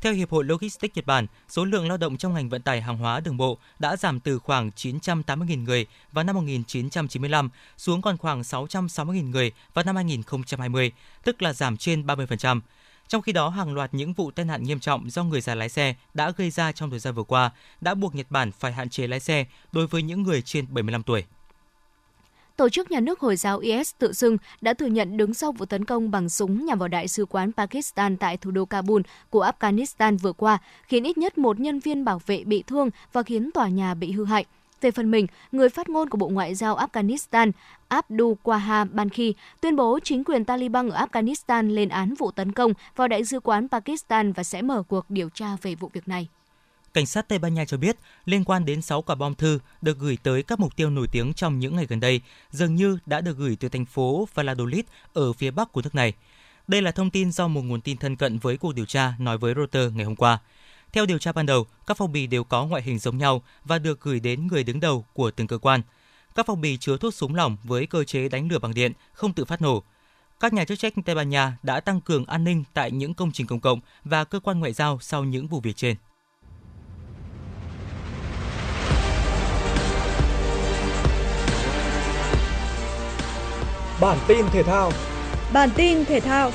Theo 0.00 0.12
Hiệp 0.12 0.30
hội 0.30 0.44
Logistics 0.44 0.96
Nhật 0.96 1.06
Bản, 1.06 1.26
số 1.48 1.64
lượng 1.64 1.88
lao 1.88 1.96
động 1.96 2.16
trong 2.16 2.34
ngành 2.34 2.48
vận 2.48 2.62
tải 2.62 2.80
hàng 2.80 2.98
hóa 2.98 3.20
đường 3.20 3.36
bộ 3.36 3.58
đã 3.78 3.96
giảm 3.96 4.20
từ 4.20 4.38
khoảng 4.38 4.70
980.000 4.76 5.64
người 5.64 5.86
vào 6.12 6.24
năm 6.24 6.36
1995 6.36 7.50
xuống 7.76 8.02
còn 8.02 8.16
khoảng 8.16 8.42
660.000 8.42 9.30
người 9.30 9.52
vào 9.74 9.84
năm 9.84 9.96
2020, 9.96 10.92
tức 11.24 11.42
là 11.42 11.52
giảm 11.52 11.76
trên 11.76 12.06
30%. 12.06 12.60
Trong 13.08 13.22
khi 13.22 13.32
đó, 13.32 13.48
hàng 13.48 13.74
loạt 13.74 13.94
những 13.94 14.12
vụ 14.12 14.30
tai 14.30 14.44
nạn 14.44 14.62
nghiêm 14.62 14.80
trọng 14.80 15.10
do 15.10 15.24
người 15.24 15.40
già 15.40 15.54
lái 15.54 15.68
xe 15.68 15.94
đã 16.14 16.30
gây 16.36 16.50
ra 16.50 16.72
trong 16.72 16.90
thời 16.90 16.98
gian 16.98 17.14
vừa 17.14 17.22
qua 17.22 17.50
đã 17.80 17.94
buộc 17.94 18.14
Nhật 18.14 18.26
Bản 18.30 18.52
phải 18.52 18.72
hạn 18.72 18.88
chế 18.88 19.06
lái 19.06 19.20
xe 19.20 19.46
đối 19.72 19.86
với 19.86 20.02
những 20.02 20.22
người 20.22 20.42
trên 20.42 20.66
75 20.74 21.02
tuổi. 21.02 21.24
Tổ 22.56 22.68
chức 22.68 22.90
nhà 22.90 23.00
nước 23.00 23.20
Hồi 23.20 23.36
giáo 23.36 23.58
IS 23.58 23.94
tự 23.98 24.12
xưng 24.12 24.36
đã 24.60 24.74
thừa 24.74 24.86
nhận 24.86 25.16
đứng 25.16 25.34
sau 25.34 25.52
vụ 25.52 25.64
tấn 25.66 25.84
công 25.84 26.10
bằng 26.10 26.28
súng 26.28 26.66
nhằm 26.66 26.78
vào 26.78 26.88
đại 26.88 27.08
sứ 27.08 27.26
quán 27.26 27.52
Pakistan 27.52 28.16
tại 28.16 28.36
thủ 28.36 28.50
đô 28.50 28.64
Kabul 28.64 29.02
của 29.30 29.50
Afghanistan 29.50 30.18
vừa 30.18 30.32
qua, 30.32 30.58
khiến 30.86 31.04
ít 31.04 31.18
nhất 31.18 31.38
một 31.38 31.60
nhân 31.60 31.80
viên 31.80 32.04
bảo 32.04 32.20
vệ 32.26 32.44
bị 32.44 32.64
thương 32.66 32.90
và 33.12 33.22
khiến 33.22 33.50
tòa 33.54 33.68
nhà 33.68 33.94
bị 33.94 34.12
hư 34.12 34.24
hại. 34.24 34.44
Về 34.80 34.90
phần 34.90 35.10
mình, 35.10 35.26
người 35.52 35.68
phát 35.68 35.88
ngôn 35.88 36.08
của 36.08 36.18
Bộ 36.18 36.28
Ngoại 36.28 36.54
giao 36.54 36.76
Afghanistan 36.76 37.50
Abdul 37.88 38.32
Wahab 38.44 38.86
Banki 38.92 39.36
tuyên 39.60 39.76
bố 39.76 39.98
chính 40.04 40.24
quyền 40.24 40.44
Taliban 40.44 40.88
ở 40.90 41.06
Afghanistan 41.06 41.74
lên 41.74 41.88
án 41.88 42.14
vụ 42.14 42.30
tấn 42.30 42.52
công 42.52 42.72
vào 42.96 43.08
đại 43.08 43.24
sứ 43.24 43.40
quán 43.40 43.68
Pakistan 43.68 44.32
và 44.32 44.44
sẽ 44.44 44.62
mở 44.62 44.82
cuộc 44.88 45.04
điều 45.08 45.28
tra 45.28 45.56
về 45.62 45.74
vụ 45.74 45.90
việc 45.92 46.08
này. 46.08 46.28
Cảnh 46.96 47.06
sát 47.06 47.28
Tây 47.28 47.38
Ban 47.38 47.54
Nha 47.54 47.64
cho 47.64 47.76
biết, 47.76 47.96
liên 48.24 48.44
quan 48.44 48.64
đến 48.64 48.82
6 48.82 49.02
quả 49.02 49.14
bom 49.14 49.34
thư 49.34 49.58
được 49.82 49.98
gửi 49.98 50.18
tới 50.22 50.42
các 50.42 50.60
mục 50.60 50.76
tiêu 50.76 50.90
nổi 50.90 51.08
tiếng 51.12 51.34
trong 51.34 51.58
những 51.58 51.76
ngày 51.76 51.86
gần 51.86 52.00
đây, 52.00 52.20
dường 52.50 52.74
như 52.74 52.98
đã 53.06 53.20
được 53.20 53.36
gửi 53.36 53.56
từ 53.60 53.68
thành 53.68 53.84
phố 53.84 54.28
Valladolid 54.34 54.84
ở 55.12 55.32
phía 55.32 55.50
bắc 55.50 55.72
của 55.72 55.82
nước 55.82 55.94
này. 55.94 56.12
Đây 56.68 56.82
là 56.82 56.90
thông 56.90 57.10
tin 57.10 57.32
do 57.32 57.48
một 57.48 57.62
nguồn 57.62 57.80
tin 57.80 57.96
thân 57.96 58.16
cận 58.16 58.38
với 58.38 58.56
cuộc 58.56 58.74
điều 58.74 58.84
tra 58.84 59.12
nói 59.18 59.38
với 59.38 59.54
Reuters 59.54 59.94
ngày 59.94 60.04
hôm 60.04 60.16
qua. 60.16 60.38
Theo 60.92 61.06
điều 61.06 61.18
tra 61.18 61.32
ban 61.32 61.46
đầu, 61.46 61.66
các 61.86 61.96
phong 61.96 62.12
bì 62.12 62.26
đều 62.26 62.44
có 62.44 62.66
ngoại 62.66 62.82
hình 62.82 62.98
giống 62.98 63.18
nhau 63.18 63.42
và 63.64 63.78
được 63.78 64.00
gửi 64.00 64.20
đến 64.20 64.46
người 64.46 64.64
đứng 64.64 64.80
đầu 64.80 65.04
của 65.12 65.30
từng 65.30 65.46
cơ 65.46 65.58
quan. 65.58 65.80
Các 66.34 66.46
phong 66.46 66.60
bì 66.60 66.76
chứa 66.76 66.96
thuốc 66.96 67.14
súng 67.14 67.34
lỏng 67.34 67.56
với 67.64 67.86
cơ 67.86 68.04
chế 68.04 68.28
đánh 68.28 68.48
lửa 68.48 68.58
bằng 68.58 68.74
điện, 68.74 68.92
không 69.12 69.32
tự 69.32 69.44
phát 69.44 69.62
nổ. 69.62 69.82
Các 70.40 70.52
nhà 70.52 70.64
chức 70.64 70.78
trách 70.78 70.94
Tây 71.04 71.14
Ban 71.14 71.30
Nha 71.30 71.56
đã 71.62 71.80
tăng 71.80 72.00
cường 72.00 72.24
an 72.24 72.44
ninh 72.44 72.64
tại 72.74 72.90
những 72.90 73.14
công 73.14 73.32
trình 73.32 73.46
công 73.46 73.60
cộng 73.60 73.80
và 74.04 74.24
cơ 74.24 74.40
quan 74.40 74.60
ngoại 74.60 74.72
giao 74.72 74.98
sau 75.00 75.24
những 75.24 75.48
vụ 75.48 75.60
việc 75.60 75.76
trên. 75.76 75.96
Bản 84.00 84.18
tin 84.28 84.46
thể 84.52 84.62
thao. 84.62 84.90
Bản 85.52 85.68
tin 85.76 86.04
thể 86.04 86.20
thao. 86.20 86.50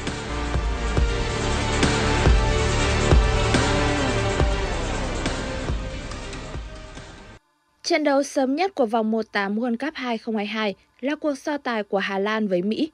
Trận 7.84 8.04
đấu 8.04 8.24
sớm 8.24 8.56
nhất 8.56 8.76
của 8.76 8.86
vòng 8.86 9.12
1/8 9.12 9.60
World 9.60 9.78
Cup 9.78 9.94
2022 9.94 10.76
là 11.00 11.16
cuộc 11.16 11.36
so 11.36 11.58
tài 11.58 11.84
của 11.84 11.98
Hà 11.98 12.20
Lan 12.20 12.48
với 12.48 12.62
Mỹ. 12.62 12.92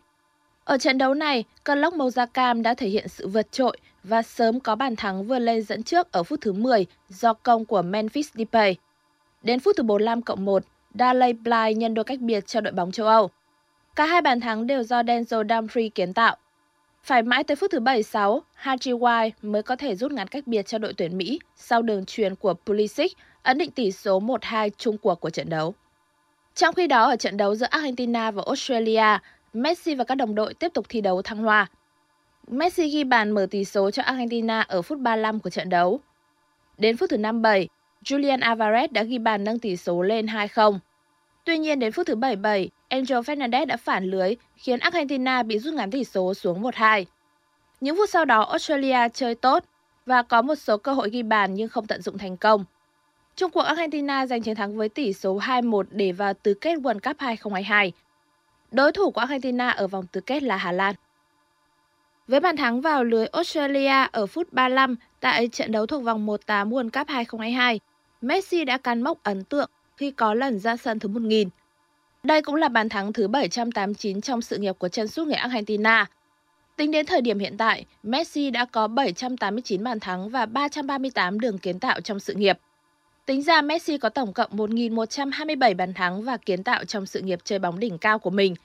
Ở 0.64 0.78
trận 0.78 0.98
đấu 0.98 1.14
này, 1.14 1.44
cơn 1.64 1.82
lốc 1.82 1.94
màu 1.94 2.10
da 2.10 2.26
cam 2.26 2.62
đã 2.62 2.74
thể 2.74 2.88
hiện 2.88 3.08
sự 3.08 3.28
vượt 3.28 3.52
trội 3.52 3.78
và 4.04 4.22
sớm 4.22 4.60
có 4.60 4.76
bàn 4.76 4.96
thắng 4.96 5.28
vươn 5.28 5.42
lên 5.42 5.64
dẫn 5.64 5.84
trước 5.84 6.12
ở 6.12 6.24
phút 6.24 6.42
thứ 6.42 6.54
10 6.54 6.86
do 7.10 7.34
công 7.34 7.66
của 7.66 7.82
Memphis 7.82 8.30
Depay. 8.34 8.76
Đến 9.44 9.60
phút 9.60 9.76
thứ 9.78 9.84
45 9.84 10.22
cộng 10.22 10.46
1, 10.46 10.64
Daley 11.00 11.34
Bly 11.34 11.74
nhân 11.76 11.94
đôi 11.94 12.06
cách 12.06 12.20
biệt 12.20 12.48
cho 12.48 12.62
đội 12.62 12.74
bóng 12.74 12.92
châu 12.92 13.08
Âu. 13.08 13.30
Cả 13.98 14.06
hai 14.06 14.22
bàn 14.22 14.40
thắng 14.40 14.68
đều 14.68 14.84
do 14.84 15.02
Denzel 15.02 15.48
Dumfries 15.48 15.90
kiến 15.96 16.14
tạo. 16.14 16.36
Phải 17.04 17.24
mãi 17.24 17.44
tới 17.44 17.56
phút 17.56 17.72
thứ 17.72 17.80
76, 17.80 18.42
Haji 18.64 19.00
White 19.00 19.32
mới 19.42 19.64
có 19.64 19.76
thể 19.76 19.96
rút 19.96 20.12
ngắn 20.12 20.28
cách 20.28 20.48
biệt 20.48 20.68
cho 20.68 20.78
đội 20.78 20.94
tuyển 20.94 21.18
Mỹ 21.18 21.40
sau 21.56 21.82
đường 21.82 22.06
truyền 22.06 22.36
của 22.36 22.54
Pulisic 22.54 23.12
ấn 23.44 23.58
định 23.58 23.72
tỷ 23.72 23.92
số 23.92 24.20
1-2 24.20 24.70
chung 24.78 24.98
cuộc 24.98 25.20
của 25.20 25.30
trận 25.30 25.50
đấu. 25.50 25.74
Trong 26.56 26.76
khi 26.76 26.88
đó 26.88 27.10
ở 27.10 27.16
trận 27.16 27.38
đấu 27.38 27.56
giữa 27.56 27.66
Argentina 27.70 28.32
và 28.32 28.44
Australia, 28.46 29.18
Messi 29.54 29.96
và 29.96 30.04
các 30.04 30.16
đồng 30.16 30.36
đội 30.36 30.54
tiếp 30.54 30.72
tục 30.74 30.86
thi 30.90 31.02
đấu 31.02 31.22
thăng 31.22 31.38
hoa. 31.38 31.68
Messi 32.48 32.90
ghi 32.90 33.04
bàn 33.04 33.32
mở 33.32 33.48
tỷ 33.52 33.66
số 33.66 33.92
cho 33.92 34.04
Argentina 34.04 34.62
ở 34.62 34.82
phút 34.82 35.00
35 35.00 35.40
của 35.40 35.50
trận 35.50 35.70
đấu. 35.70 36.00
Đến 36.78 36.98
phút 36.98 37.10
thứ 37.10 37.18
57, 37.18 37.68
Julian 38.04 38.40
Alvarez 38.40 38.88
đã 38.92 39.04
ghi 39.04 39.18
bàn 39.18 39.44
nâng 39.44 39.60
tỷ 39.60 39.78
số 39.78 40.02
lên 40.02 40.26
2-0. 40.26 40.80
Tuy 41.46 41.58
nhiên 41.58 41.80
đến 41.80 41.92
phút 41.92 42.08
thứ 42.08 42.16
77, 42.16 42.70
Angel 42.90 43.20
Fernandez 43.20 43.66
đã 43.66 43.78
phản 43.78 44.06
lưới 44.06 44.36
khiến 44.56 44.80
Argentina 44.80 45.44
bị 45.44 45.60
rút 45.60 45.74
ngắn 45.74 45.92
tỷ 45.92 46.04
số 46.04 46.34
xuống 46.34 46.62
1-2. 46.62 47.06
Những 47.82 47.98
phút 47.98 48.10
sau 48.10 48.26
đó 48.26 48.42
Australia 48.42 49.10
chơi 49.14 49.36
tốt 49.36 49.64
và 50.06 50.24
có 50.24 50.42
một 50.42 50.56
số 50.56 50.78
cơ 50.78 50.94
hội 50.94 51.10
ghi 51.10 51.24
bàn 51.24 51.54
nhưng 51.54 51.70
không 51.70 51.88
tận 51.88 52.02
dụng 52.02 52.18
thành 52.18 52.38
công. 52.38 52.66
Trung 53.36 53.52
cuộc 53.52 53.62
Argentina 53.62 54.26
giành 54.26 54.42
chiến 54.42 54.56
thắng 54.56 54.78
với 54.78 54.90
tỷ 54.90 55.14
số 55.14 55.40
2-1 55.40 55.84
để 55.92 56.12
vào 56.12 56.34
tứ 56.34 56.54
kết 56.54 56.76
World 56.76 57.00
Cup 57.00 57.20
2022. 57.20 57.92
Đối 58.72 58.92
thủ 58.92 59.12
của 59.12 59.22
Argentina 59.22 59.70
ở 59.70 59.88
vòng 59.88 60.06
tứ 60.12 60.22
kết 60.22 60.44
là 60.44 60.58
Hà 60.58 60.72
Lan. 60.72 60.96
Với 62.28 62.40
bàn 62.40 62.58
thắng 62.58 62.82
vào 62.82 63.04
lưới 63.04 63.28
Australia 63.28 64.08
ở 64.12 64.26
phút 64.26 64.54
35 64.54 64.96
tại 65.20 65.48
trận 65.48 65.72
đấu 65.72 65.86
thuộc 65.86 66.04
vòng 66.04 66.26
1/8 66.26 66.70
World 66.70 66.90
Cup 66.90 67.08
2022, 67.08 67.80
Messi 68.22 68.66
đã 68.66 68.78
cán 68.78 69.02
mốc 69.02 69.24
ấn 69.24 69.44
tượng 69.44 69.70
khi 69.98 70.12
có 70.12 70.34
lần 70.34 70.60
ra 70.60 70.78
sân 70.78 71.00
thứ 71.00 71.10
1000. 71.10 71.50
Đây 72.24 72.42
cũng 72.42 72.56
là 72.56 72.70
bàn 72.70 72.90
thắng 72.90 73.14
thứ 73.14 73.28
789 73.28 74.22
trong 74.22 74.42
sự 74.42 74.58
nghiệp 74.58 74.76
của 74.80 74.90
chân 74.90 75.08
sút 75.08 75.28
người 75.28 75.36
Argentina. 75.36 76.06
Tính 76.76 76.92
đến 76.92 77.06
thời 77.06 77.22
điểm 77.22 77.40
hiện 77.40 77.58
tại, 77.58 77.86
Messi 78.04 78.50
đã 78.50 78.66
có 78.66 78.88
789 78.88 79.84
bàn 79.84 80.00
thắng 80.00 80.30
và 80.30 80.46
338 80.46 81.40
đường 81.40 81.58
kiến 81.58 81.80
tạo 81.80 82.02
trong 82.02 82.20
sự 82.20 82.34
nghiệp. 82.34 82.60
Tính 83.26 83.44
ra 83.44 83.62
Messi 83.62 83.98
có 83.98 84.10
tổng 84.10 84.34
cộng 84.34 84.52
1.127 84.52 85.76
bàn 85.76 85.94
thắng 85.94 86.24
và 86.24 86.38
kiến 86.38 86.64
tạo 86.64 86.86
trong 86.86 87.06
sự 87.06 87.22
nghiệp 87.22 87.40
chơi 87.44 87.60
bóng 87.60 87.80
đỉnh 87.80 87.98
cao 87.98 88.20
của 88.20 88.30
mình. 88.30 88.56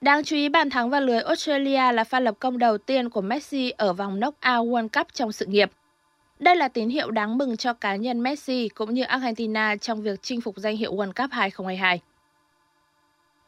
Đáng 0.00 0.24
chú 0.24 0.36
ý 0.36 0.48
bàn 0.48 0.70
thắng 0.70 0.90
vào 0.90 1.00
lưới 1.00 1.20
Australia 1.20 1.92
là 1.92 2.04
pha 2.04 2.20
lập 2.20 2.34
công 2.38 2.58
đầu 2.58 2.78
tiên 2.78 3.10
của 3.10 3.20
Messi 3.20 3.70
ở 3.70 3.92
vòng 3.92 4.20
knock-out 4.20 4.70
World 4.70 4.88
Cup 4.88 5.06
trong 5.12 5.32
sự 5.32 5.46
nghiệp. 5.46 5.70
Đây 6.38 6.56
là 6.56 6.68
tín 6.68 6.88
hiệu 6.88 7.10
đáng 7.10 7.38
mừng 7.38 7.56
cho 7.56 7.72
cá 7.72 7.96
nhân 7.96 8.22
Messi 8.22 8.68
cũng 8.68 8.94
như 8.94 9.02
Argentina 9.02 9.76
trong 9.76 10.02
việc 10.02 10.22
chinh 10.22 10.40
phục 10.40 10.56
danh 10.56 10.76
hiệu 10.76 10.94
World 10.94 11.12
Cup 11.12 11.30
2022. 11.30 12.00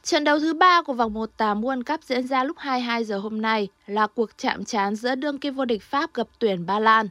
Trận 0.03 0.23
đấu 0.23 0.39
thứ 0.39 0.53
ba 0.53 0.81
của 0.81 0.93
vòng 0.93 1.13
1/8 1.13 1.61
World 1.61 1.83
Cup 1.83 2.03
diễn 2.03 2.27
ra 2.27 2.43
lúc 2.43 2.57
22 2.59 3.03
giờ 3.03 3.17
hôm 3.17 3.41
nay 3.41 3.67
là 3.87 4.07
cuộc 4.07 4.37
chạm 4.37 4.65
trán 4.65 4.95
giữa 4.95 5.15
đương 5.15 5.37
kim 5.37 5.53
vô 5.53 5.65
địch 5.65 5.81
Pháp 5.81 6.13
gặp 6.13 6.27
tuyển 6.39 6.65
Ba 6.65 6.79
Lan. 6.79 7.07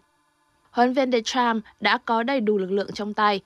Huấn 0.70 0.92
viên 0.92 1.12
Deschamps 1.12 1.66
đã 1.80 1.98
có 1.98 2.22
đầy 2.22 2.40
đủ 2.40 2.58
lực 2.58 2.70
lượng 2.70 2.92
trong 2.92 3.14
tay. 3.14 3.40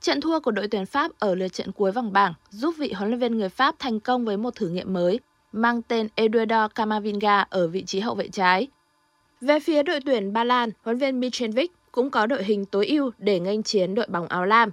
Trận 0.00 0.20
thua 0.20 0.40
của 0.40 0.50
đội 0.50 0.68
tuyển 0.68 0.86
Pháp 0.86 1.10
ở 1.18 1.34
lượt 1.34 1.48
trận 1.48 1.72
cuối 1.72 1.92
vòng 1.92 2.12
bảng 2.12 2.34
giúp 2.50 2.74
vị 2.78 2.92
huấn 2.92 3.08
luyện 3.08 3.20
viên 3.20 3.38
người 3.38 3.48
Pháp 3.48 3.74
thành 3.78 4.00
công 4.00 4.24
với 4.24 4.36
một 4.36 4.54
thử 4.54 4.68
nghiệm 4.68 4.92
mới 4.92 5.20
mang 5.52 5.82
tên 5.82 6.08
Eduardo 6.14 6.68
Camavinga 6.68 7.40
ở 7.40 7.68
vị 7.68 7.84
trí 7.84 8.00
hậu 8.00 8.14
vệ 8.14 8.28
trái. 8.28 8.68
Về 9.40 9.60
phía 9.60 9.82
đội 9.82 10.00
tuyển 10.06 10.32
Ba 10.32 10.44
Lan, 10.44 10.70
huấn 10.82 10.98
viên 10.98 11.20
Mitrovic 11.20 11.72
cũng 11.92 12.10
có 12.10 12.26
đội 12.26 12.44
hình 12.44 12.64
tối 12.64 12.86
ưu 12.86 13.10
để 13.18 13.40
nghênh 13.40 13.62
chiến 13.62 13.94
đội 13.94 14.06
bóng 14.08 14.26
áo 14.26 14.44
lam. 14.44 14.70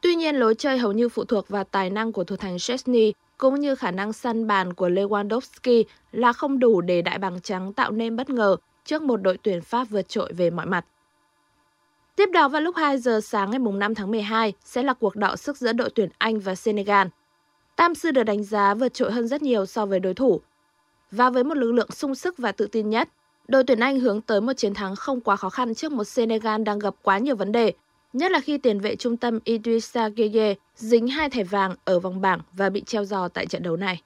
Tuy 0.00 0.14
nhiên, 0.14 0.36
lối 0.36 0.54
chơi 0.54 0.78
hầu 0.78 0.92
như 0.92 1.08
phụ 1.08 1.24
thuộc 1.24 1.48
vào 1.48 1.64
tài 1.64 1.90
năng 1.90 2.12
của 2.12 2.24
thủ 2.24 2.36
thành 2.36 2.58
Chesney 2.58 3.12
cũng 3.38 3.60
như 3.60 3.74
khả 3.74 3.90
năng 3.90 4.12
săn 4.12 4.46
bàn 4.46 4.72
của 4.72 4.88
Lewandowski 4.88 5.84
là 6.12 6.32
không 6.32 6.58
đủ 6.58 6.80
để 6.80 7.02
đại 7.02 7.18
bàng 7.18 7.40
trắng 7.40 7.72
tạo 7.72 7.90
nên 7.90 8.16
bất 8.16 8.30
ngờ 8.30 8.56
trước 8.84 9.02
một 9.02 9.16
đội 9.16 9.38
tuyển 9.42 9.62
Pháp 9.62 9.84
vượt 9.84 10.08
trội 10.08 10.32
về 10.32 10.50
mọi 10.50 10.66
mặt. 10.66 10.84
Tiếp 12.16 12.30
đó 12.32 12.48
vào 12.48 12.60
lúc 12.60 12.76
2 12.76 12.98
giờ 12.98 13.20
sáng 13.20 13.50
ngày 13.50 13.60
5 13.72 13.94
tháng 13.94 14.10
12 14.10 14.52
sẽ 14.64 14.82
là 14.82 14.92
cuộc 14.92 15.16
đọ 15.16 15.36
sức 15.36 15.56
giữa 15.56 15.72
đội 15.72 15.90
tuyển 15.94 16.08
Anh 16.18 16.40
và 16.40 16.54
Senegal. 16.54 17.06
Tam 17.76 17.94
sư 17.94 18.10
được 18.10 18.22
đánh 18.22 18.44
giá 18.44 18.74
vượt 18.74 18.94
trội 18.94 19.12
hơn 19.12 19.28
rất 19.28 19.42
nhiều 19.42 19.66
so 19.66 19.86
với 19.86 20.00
đối 20.00 20.14
thủ. 20.14 20.40
Và 21.10 21.30
với 21.30 21.44
một 21.44 21.56
lực 21.56 21.72
lượng 21.72 21.90
sung 21.90 22.14
sức 22.14 22.38
và 22.38 22.52
tự 22.52 22.66
tin 22.66 22.90
nhất, 22.90 23.08
đội 23.48 23.64
tuyển 23.64 23.80
Anh 23.80 24.00
hướng 24.00 24.20
tới 24.20 24.40
một 24.40 24.52
chiến 24.52 24.74
thắng 24.74 24.96
không 24.96 25.20
quá 25.20 25.36
khó 25.36 25.50
khăn 25.50 25.74
trước 25.74 25.92
một 25.92 26.04
Senegal 26.04 26.62
đang 26.62 26.78
gặp 26.78 26.94
quá 27.02 27.18
nhiều 27.18 27.36
vấn 27.36 27.52
đề, 27.52 27.72
nhất 28.14 28.32
là 28.32 28.40
khi 28.40 28.58
tiền 28.58 28.80
vệ 28.80 28.96
trung 28.96 29.16
tâm 29.16 29.38
Idrissa 29.44 30.08
Gueye 30.08 30.54
dính 30.76 31.08
hai 31.08 31.30
thẻ 31.30 31.44
vàng 31.44 31.74
ở 31.84 32.00
vòng 32.00 32.20
bảng 32.20 32.40
và 32.52 32.70
bị 32.70 32.82
treo 32.86 33.04
giò 33.04 33.28
tại 33.28 33.46
trận 33.46 33.62
đấu 33.62 33.76
này. 33.76 34.02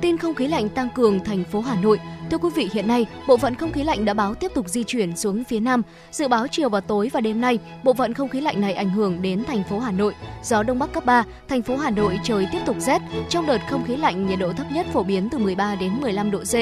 Tin 0.00 0.16
không 0.16 0.34
khí 0.34 0.46
lạnh 0.46 0.68
tăng 0.68 0.88
cường 0.94 1.24
thành 1.24 1.44
phố 1.44 1.60
Hà 1.60 1.80
Nội. 1.80 2.00
Thưa 2.30 2.38
quý 2.38 2.48
vị, 2.54 2.68
hiện 2.72 2.88
nay, 2.88 3.06
bộ 3.28 3.36
phận 3.36 3.54
không 3.54 3.72
khí 3.72 3.84
lạnh 3.84 4.04
đã 4.04 4.14
báo 4.14 4.34
tiếp 4.34 4.50
tục 4.54 4.68
di 4.68 4.84
chuyển 4.84 5.16
xuống 5.16 5.44
phía 5.44 5.60
Nam. 5.60 5.82
Dự 6.10 6.28
báo 6.28 6.46
chiều 6.50 6.68
và 6.68 6.80
tối 6.80 7.10
và 7.12 7.20
đêm 7.20 7.40
nay, 7.40 7.58
bộ 7.84 7.92
phận 7.92 8.14
không 8.14 8.28
khí 8.28 8.40
lạnh 8.40 8.60
này 8.60 8.74
ảnh 8.74 8.90
hưởng 8.90 9.22
đến 9.22 9.44
thành 9.44 9.62
phố 9.70 9.78
Hà 9.78 9.92
Nội. 9.92 10.14
Gió 10.44 10.62
Đông 10.62 10.78
Bắc 10.78 10.92
cấp 10.92 11.04
3, 11.04 11.24
thành 11.48 11.62
phố 11.62 11.76
Hà 11.76 11.90
Nội 11.90 12.20
trời 12.24 12.46
tiếp 12.52 12.58
tục 12.66 12.76
rét. 12.78 13.02
Trong 13.28 13.46
đợt 13.46 13.58
không 13.70 13.84
khí 13.84 13.96
lạnh, 13.96 14.26
nhiệt 14.26 14.38
độ 14.38 14.52
thấp 14.52 14.66
nhất 14.72 14.86
phổ 14.92 15.02
biến 15.02 15.28
từ 15.32 15.38
13 15.38 15.74
đến 15.74 15.92
15 16.00 16.30
độ 16.30 16.38
C, 16.38 16.52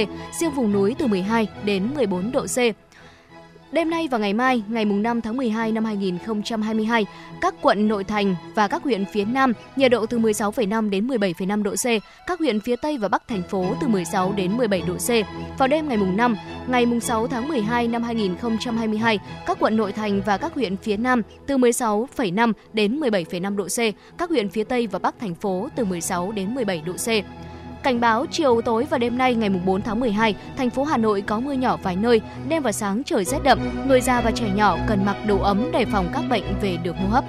riêng 0.40 0.50
vùng 0.54 0.72
núi 0.72 0.94
từ 0.98 1.06
12 1.06 1.46
đến 1.64 1.94
14 1.94 2.32
độ 2.32 2.46
C. 2.46 2.56
Đêm 3.72 3.90
nay 3.90 4.08
và 4.10 4.18
ngày 4.18 4.32
mai, 4.32 4.62
ngày 4.68 4.84
5 4.84 5.20
tháng 5.20 5.36
12 5.36 5.72
năm 5.72 5.84
2022, 5.84 7.06
các 7.40 7.54
quận 7.62 7.88
nội 7.88 8.04
thành 8.04 8.34
và 8.54 8.68
các 8.68 8.82
huyện 8.82 9.04
phía 9.04 9.24
Nam 9.24 9.52
nhiệt 9.76 9.90
độ 9.90 10.06
từ 10.06 10.18
16,5 10.18 10.90
đến 10.90 11.06
17,5 11.06 11.62
độ 11.62 11.70
C, 11.70 11.86
các 12.26 12.38
huyện 12.38 12.60
phía 12.60 12.76
Tây 12.76 12.98
và 12.98 13.08
Bắc 13.08 13.28
thành 13.28 13.42
phố 13.42 13.74
từ 13.80 13.88
16 13.88 14.32
đến 14.32 14.56
17 14.56 14.82
độ 14.86 14.94
C. 14.94 15.08
Vào 15.58 15.68
đêm 15.68 15.88
ngày 15.88 15.96
5, 15.96 16.36
ngày 16.68 16.86
6 17.02 17.26
tháng 17.26 17.48
12 17.48 17.88
năm 17.88 18.02
2022, 18.02 19.18
các 19.46 19.56
quận 19.60 19.76
nội 19.76 19.92
thành 19.92 20.22
và 20.26 20.36
các 20.36 20.54
huyện 20.54 20.76
phía 20.76 20.96
Nam 20.96 21.22
từ 21.46 21.56
16,5 21.56 22.52
đến 22.72 23.00
17,5 23.00 23.56
độ 23.56 23.64
C, 23.64 23.78
các 24.18 24.30
huyện 24.30 24.48
phía 24.48 24.64
Tây 24.64 24.86
và 24.86 24.98
Bắc 24.98 25.18
thành 25.20 25.34
phố 25.34 25.68
từ 25.76 25.84
16 25.84 26.32
đến 26.32 26.54
17 26.54 26.82
độ 26.86 26.92
C. 26.92 27.08
Cảnh 27.82 28.00
báo 28.00 28.26
chiều 28.30 28.60
tối 28.60 28.86
và 28.90 28.98
đêm 28.98 29.18
nay 29.18 29.34
ngày 29.34 29.50
4 29.50 29.82
tháng 29.82 30.00
12, 30.00 30.34
thành 30.56 30.70
phố 30.70 30.84
Hà 30.84 30.96
Nội 30.96 31.20
có 31.20 31.40
mưa 31.40 31.52
nhỏ 31.52 31.76
vài 31.76 31.96
nơi, 31.96 32.20
đêm 32.48 32.62
và 32.62 32.72
sáng 32.72 33.02
trời 33.04 33.24
rét 33.24 33.38
đậm, 33.44 33.88
người 33.88 34.00
già 34.00 34.20
và 34.20 34.30
trẻ 34.30 34.50
nhỏ 34.54 34.78
cần 34.88 35.04
mặc 35.04 35.16
đồ 35.26 35.38
ấm 35.38 35.70
để 35.72 35.84
phòng 35.92 36.10
các 36.14 36.22
bệnh 36.30 36.44
về 36.60 36.76
đường 36.76 36.96
hô 36.96 37.08
hấp. 37.08 37.24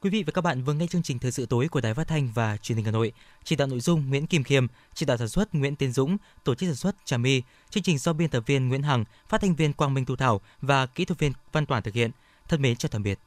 Quý 0.00 0.10
vị 0.10 0.22
và 0.22 0.32
các 0.34 0.40
bạn 0.40 0.62
vừa 0.62 0.72
nghe 0.72 0.86
chương 0.86 1.02
trình 1.02 1.18
thời 1.18 1.32
sự 1.32 1.46
tối 1.46 1.68
của 1.68 1.80
Đài 1.80 1.94
Phát 1.94 2.08
thanh 2.08 2.28
và 2.34 2.56
Truyền 2.56 2.76
hình 2.76 2.84
Hà 2.84 2.90
Nội. 2.90 3.12
Chỉ 3.44 3.56
đạo 3.56 3.68
nội 3.68 3.80
dung 3.80 4.08
Nguyễn 4.08 4.26
Kim 4.26 4.44
Khiêm, 4.44 4.66
chỉ 4.94 5.06
đạo 5.06 5.16
sản 5.16 5.28
xuất 5.28 5.54
Nguyễn 5.54 5.76
Tiến 5.76 5.92
Dũng, 5.92 6.16
tổ 6.44 6.54
chức 6.54 6.66
sản 6.66 6.76
xuất 6.76 6.96
Trà 7.04 7.16
My. 7.16 7.42
Chương 7.70 7.82
trình 7.82 7.98
do 7.98 8.12
biên 8.12 8.28
tập 8.28 8.42
viên 8.46 8.68
Nguyễn 8.68 8.82
Hằng, 8.82 9.04
phát 9.28 9.40
thanh 9.40 9.54
viên 9.54 9.72
Quang 9.72 9.94
Minh 9.94 10.04
Thu 10.04 10.16
Thảo 10.16 10.40
và 10.60 10.86
kỹ 10.86 11.04
thuật 11.04 11.18
viên 11.18 11.32
Văn 11.52 11.66
Toàn 11.66 11.82
thực 11.82 11.94
hiện. 11.94 12.10
Thân 12.48 12.62
mến 12.62 12.76
chào 12.76 12.88
tạm 12.88 13.02
biệt. 13.02 13.18